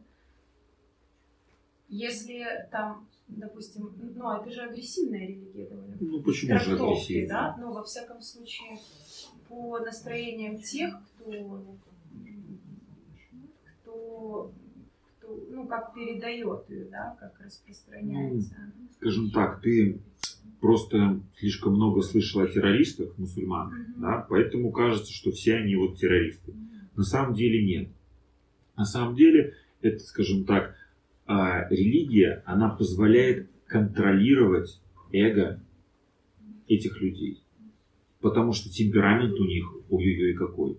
[1.87, 5.97] Если там, допустим, ну это же агрессивная религия довольно.
[5.99, 7.29] Ну почему же агрессивно?
[7.29, 7.57] да?
[7.59, 8.79] Ну, во всяком случае,
[9.47, 11.75] по настроениям тех, кто,
[13.81, 14.51] кто
[15.53, 18.55] ну, как передает ее, да, как распространяется.
[18.97, 20.01] Скажем так, ты
[20.59, 24.01] просто слишком много слышал о террористах, мусульман, Мгм.
[24.01, 26.53] да, поэтому кажется, что все они вот террористы.
[26.95, 27.89] На самом деле нет.
[28.75, 30.75] На самом деле, это, скажем так,
[31.25, 34.81] а, религия, она позволяет контролировать
[35.11, 35.61] эго
[36.67, 37.43] этих людей.
[38.19, 40.77] Потому что темперамент у них ой-ой-ой какой.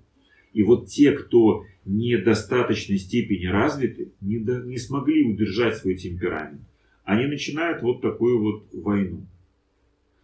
[0.55, 6.63] И вот те, кто недостаточной степени развиты, не, до- не смогли удержать свой темперамент,
[7.05, 9.27] они начинают вот такую вот войну.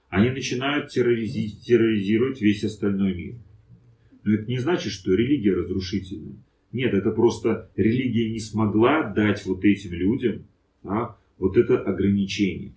[0.08, 3.34] Они начинают террoriзи- терроризировать весь остальной мир.
[4.24, 6.36] Но это не значит, что религия разрушительная.
[6.72, 10.44] Нет, это просто религия не смогла дать вот этим людям
[10.82, 12.72] да, вот это ограничение,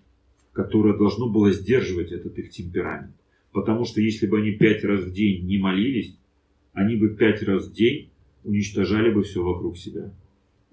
[0.52, 3.16] которое должно было сдерживать этот их темперамент.
[3.52, 6.18] Потому что если бы они пять раз в день не молились,
[6.74, 8.10] они бы пять раз в день
[8.44, 10.12] уничтожали бы все вокруг себя.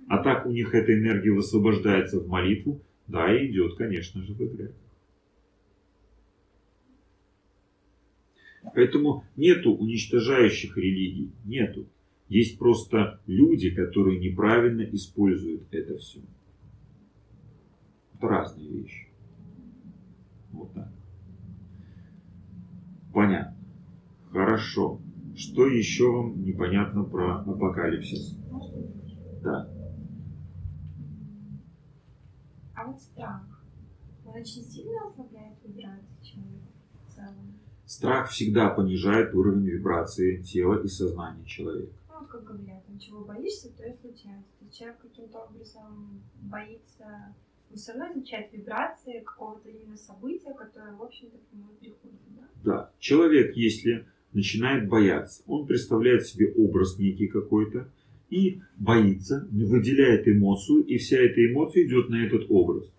[0.09, 4.43] А так у них эта энергия высвобождается в молитву, да, и идет, конечно же, в
[4.43, 4.73] игре.
[8.75, 11.87] Поэтому нету уничтожающих религий, нету.
[12.29, 16.21] Есть просто люди, которые неправильно используют это все.
[18.15, 19.09] Это разные вещи.
[20.53, 20.93] Вот так.
[23.13, 23.57] Понятно.
[24.31, 25.01] Хорошо.
[25.41, 28.37] Что еще вам непонятно про апокалипсис?
[29.43, 29.71] Да.
[32.75, 33.65] А вот страх,
[34.27, 36.67] он очень сильно ослабляет вибрации человека
[37.07, 37.55] в целом.
[37.87, 41.95] Страх всегда понижает уровень вибрации тела и сознания человека.
[42.11, 44.45] Ну, вот как говорят, там, чего боишься, то и случается.
[44.61, 47.35] Есть человек каким-то образом боится,
[47.71, 52.49] но все равно изучает вибрации какого-то именно события, которое, в общем-то, к нему приходит, да?
[52.63, 52.91] Да.
[52.99, 57.89] Человек, если начинает бояться, он представляет себе образ некий какой-то
[58.31, 62.91] и боится, выделяет эмоцию, и вся эта эмоция идет на этот образ.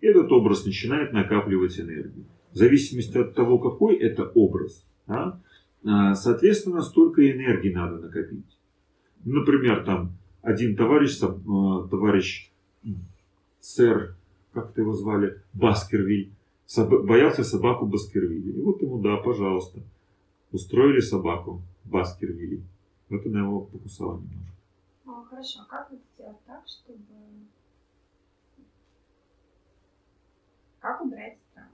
[0.00, 2.24] Этот образ начинает накапливать энергию.
[2.52, 5.40] В зависимости от того, какой это образ, да,
[5.84, 8.58] а, соответственно, столько энергии надо накопить.
[9.24, 12.50] Например, там один товарищ, э, товарищ
[13.60, 14.16] сэр,
[14.52, 16.32] как его звали, Баскервиль,
[16.76, 18.52] боялся собаку Баскервилля.
[18.52, 19.80] И вот ему, да, пожалуйста,
[20.52, 22.62] устроили собаку Баскервилли.
[23.08, 24.56] Вот она его покусала немножко.
[25.04, 27.04] Ну, хорошо, а как вот сделать так, чтобы...
[30.78, 31.68] Как убрать страх?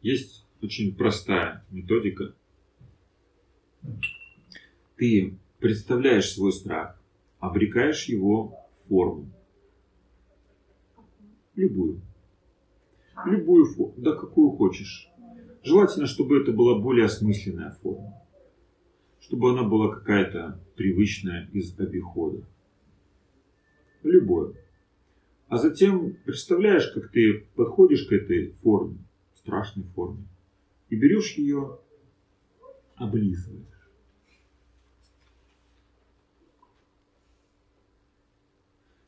[0.00, 2.34] Есть очень простая методика.
[4.96, 7.00] Ты представляешь свой страх,
[7.40, 8.48] обрекаешь его
[8.84, 9.26] в форму.
[11.54, 12.00] Любую.
[13.26, 13.94] Любую форму.
[13.96, 15.10] Да какую хочешь.
[15.64, 18.22] Желательно, чтобы это была более осмысленная форма.
[19.18, 22.46] Чтобы она была какая-то привычная из обихода.
[24.02, 24.54] Любое.
[25.48, 28.98] А затем представляешь, как ты подходишь к этой форме,
[29.36, 30.26] страшной форме,
[30.90, 31.78] и берешь ее,
[32.96, 33.64] облизываешь.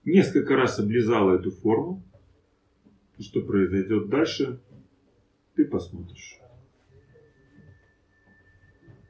[0.05, 2.03] Несколько раз облизала эту форму.
[3.19, 4.61] Что произойдет дальше,
[5.55, 6.39] ты посмотришь.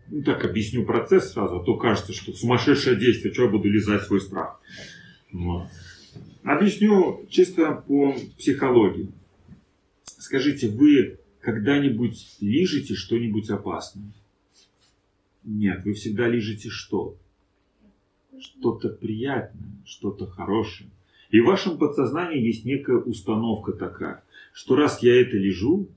[0.09, 4.03] Ну так объясню процесс сразу, а то кажется, что сумасшедшее действие, что я буду лизать
[4.03, 4.61] свой страх.
[5.33, 5.69] Вот.
[6.45, 9.11] Объясню чисто по психологии.
[10.05, 14.12] Скажите, вы когда-нибудь лижете что-нибудь опасное?
[15.43, 17.16] Нет, вы всегда лижете что?
[18.39, 20.91] Что-то приятное, что-то хорошее.
[21.31, 24.23] И в вашем подсознании есть некая установка такая,
[24.53, 25.89] что раз я это лежу,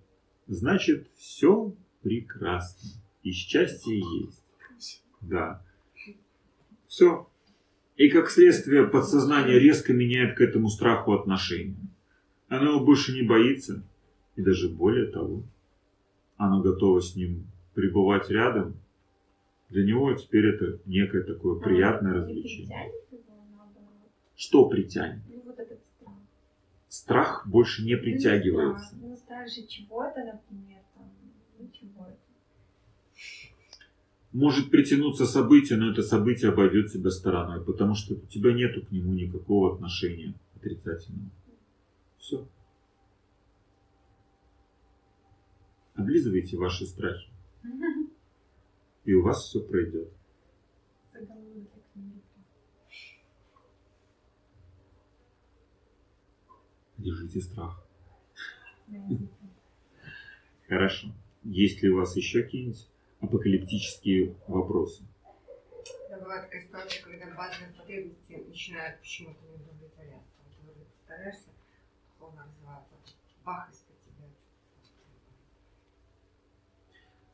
[0.47, 2.89] значит все прекрасно.
[3.23, 4.43] И счастье есть.
[5.21, 5.61] Да.
[6.87, 7.27] Все.
[7.97, 11.75] И как следствие подсознание резко меняет к этому страху отношение.
[12.47, 13.83] Оно его больше не боится.
[14.35, 15.43] И даже более того,
[16.37, 18.75] оно готово с ним пребывать рядом.
[19.69, 22.91] Для него теперь это некое такое приятное И развлечение.
[24.35, 25.21] Что притянет?
[25.27, 26.15] Ну, вот этот страх.
[26.87, 28.95] Страх больше не Ну, притягивается.
[29.01, 31.11] Ну, страх же чего-то, например, там,
[31.59, 32.28] ну, чего это.
[34.39, 38.89] Может притянуться событие, но это событие обойдет тебя стороной, потому что у тебя нету к
[38.89, 41.29] нему никакого отношения отрицательного.
[42.17, 42.47] Все.
[45.95, 47.29] Облизывайте ваши страхи,
[49.03, 50.09] и у вас все пройдет.
[56.97, 57.85] Держите страх.
[60.69, 61.09] Хорошо.
[61.43, 62.87] Есть ли у вас еще какие-нибудь
[63.19, 65.03] апокалиптические вопросы?
[66.09, 70.29] Да, бывает такая ситуация, когда базовые потребности начинают почему-то не удовлетворяться.
[70.43, 71.77] Вот ты
[72.17, 72.95] духовно развиваться,
[73.45, 74.27] бах из-под тебя.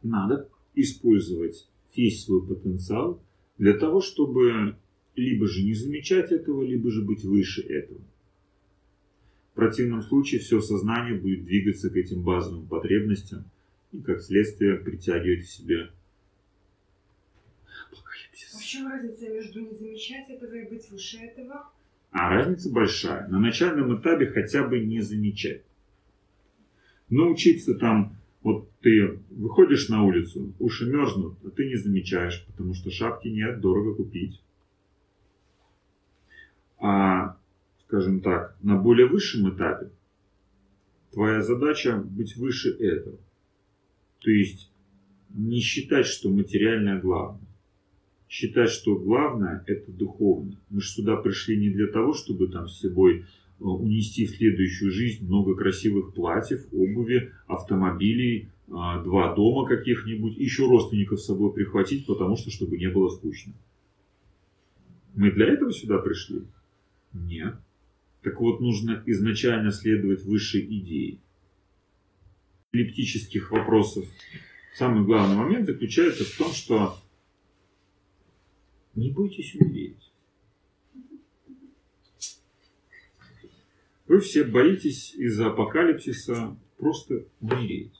[0.02, 3.22] Надо использовать весь свой потенциал
[3.58, 4.78] для того, чтобы
[5.16, 8.02] либо же не замечать этого, либо же быть выше этого.
[9.52, 13.46] В противном случае все сознание будет двигаться к этим базовым потребностям
[13.92, 15.92] и, как следствие, притягивать к себе
[17.90, 18.56] апокалипсис.
[18.56, 21.70] А в чем разница между не замечать этого и быть выше этого?
[22.12, 23.28] А разница большая.
[23.28, 25.64] На начальном этапе хотя бы не замечать.
[27.10, 32.90] Научиться там, вот ты выходишь на улицу, уши мерзнут, а ты не замечаешь, потому что
[32.90, 34.42] шапки нет, дорого купить.
[36.80, 37.38] А,
[37.86, 39.90] скажем так, на более высшем этапе
[41.12, 43.18] твоя задача быть выше этого.
[44.26, 44.72] То есть
[45.36, 47.48] не считать, что материальное главное.
[48.28, 50.58] Считать, что главное это духовное.
[50.72, 53.24] Мы же сюда пришли не для того, чтобы там с собой э,
[53.64, 61.22] унести в следующую жизнь много красивых платьев, обуви, автомобилей, э, два дома каких-нибудь, еще родственников
[61.22, 63.54] с собой прихватить, потому что чтобы не было скучно.
[65.14, 66.42] Мы для этого сюда пришли?
[67.14, 67.58] Нет.
[68.24, 71.20] Так вот, нужно изначально следовать высшей идее.
[72.76, 74.06] Эпилептических вопросов.
[74.76, 76.98] Самый главный момент заключается в том, что
[78.96, 80.12] не бойтесь умереть.
[84.08, 87.94] Вы все боитесь из-за апокалипсиса просто умереть.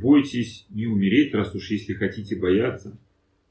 [0.00, 2.98] Бойтесь не умереть, раз уж если хотите бояться.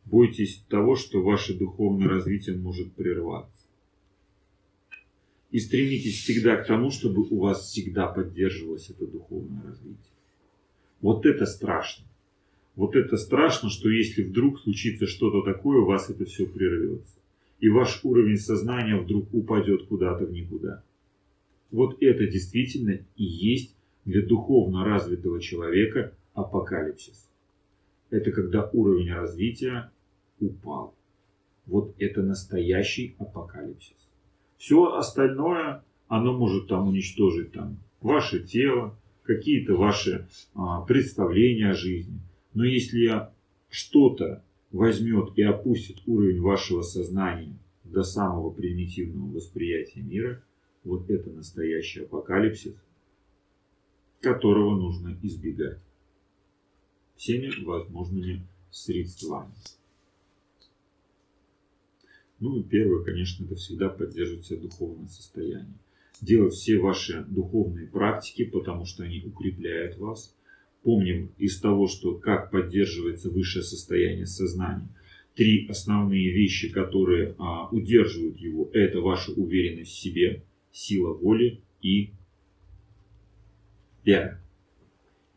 [0.06, 3.55] Бойтесь того, что ваше духовное развитие может прерваться.
[5.56, 10.12] И стремитесь всегда к тому, чтобы у вас всегда поддерживалось это духовное развитие.
[11.00, 12.04] Вот это страшно.
[12.76, 17.16] Вот это страшно, что если вдруг случится что-то такое, у вас это все прервется.
[17.62, 20.84] И ваш уровень сознания вдруг упадет куда-то в никуда.
[21.72, 23.74] Вот это действительно и есть
[24.04, 27.30] для духовно развитого человека апокалипсис.
[28.10, 29.90] Это когда уровень развития
[30.42, 30.94] упал.
[31.66, 34.05] Вот это настоящий апокалипсис.
[34.66, 42.20] Все остальное, оно может там уничтожить там ваше тело, какие-то ваши а, представления о жизни.
[42.56, 43.30] Но если
[43.70, 50.42] что-то возьмет и опустит уровень вашего сознания до самого примитивного восприятия мира,
[50.84, 52.74] вот это настоящий апокалипсис,
[54.20, 55.78] которого нужно избегать
[57.16, 59.54] всеми возможными средствами.
[62.40, 65.78] Ну и первое, конечно, это всегда поддерживать себе духовное состояние.
[66.22, 70.36] Делать все ваши духовные практики, потому что они укрепляют вас.
[70.84, 74.88] Помним из того, что как поддерживается высшее состояние сознания.
[75.34, 82.12] Три основные вещи, которые а, удерживают его, это ваша уверенность в себе, сила воли и
[84.06, 84.42] вера.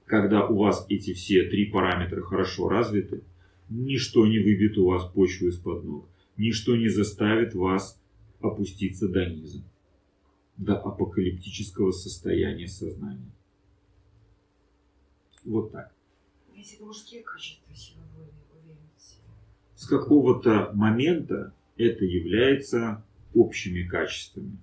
[0.04, 3.22] Когда у вас эти все три параметра хорошо развиты,
[3.68, 6.08] ничто не выбьет у вас почву из-под ног
[6.38, 8.00] ничто не заставит вас
[8.40, 9.62] опуститься до низа,
[10.56, 13.30] до апокалиптического состояния сознания.
[15.44, 15.92] Вот так.
[16.54, 19.18] Если мужские качества силы воли, уверенности.
[19.74, 23.04] С какого-то момента это является
[23.34, 24.58] общими качествами.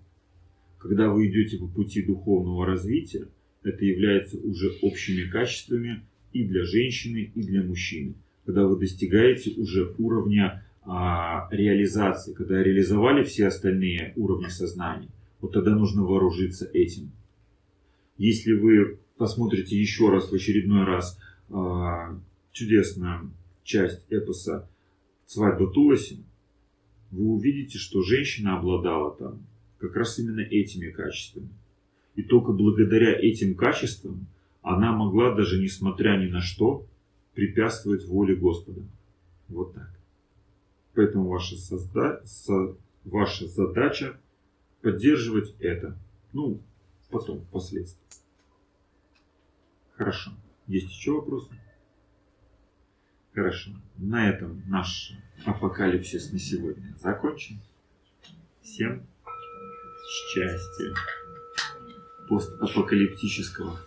[0.78, 3.28] Когда вы идете по пути духовного развития,
[3.64, 8.14] это является уже общими качествами и для женщины, и для мужчины.
[8.46, 15.10] Когда вы достигаете уже уровня а, реализации, когда реализовали все остальные уровни сознания,
[15.42, 17.12] вот тогда нужно вооружиться этим.
[18.18, 22.20] Если вы посмотрите еще раз, в очередной раз, а,
[22.52, 23.32] чудесную
[23.64, 24.70] часть эпоса
[25.26, 26.24] «Свадьба Туласи»,
[27.12, 29.46] вы увидите, что женщина обладала там
[29.80, 31.50] как раз именно этими качествами.
[32.16, 34.28] И только благодаря этим качествам
[34.62, 36.86] она могла даже несмотря ни на что
[37.34, 38.82] препятствовать воле Господа.
[39.48, 39.95] Вот так.
[40.96, 42.22] Поэтому ваша, созда...
[42.26, 42.78] со...
[43.04, 44.20] ваша задача
[44.82, 45.98] поддерживать это.
[46.32, 46.62] Ну,
[47.10, 48.02] потом, впоследствии.
[49.94, 50.32] Хорошо.
[50.68, 51.52] Есть еще вопросы?
[53.34, 53.72] Хорошо.
[53.98, 55.14] На этом наш
[55.46, 57.60] апокалипсис на сегодня закончен.
[58.62, 59.06] Всем
[60.08, 60.94] счастья
[62.30, 63.80] постапокалиптического.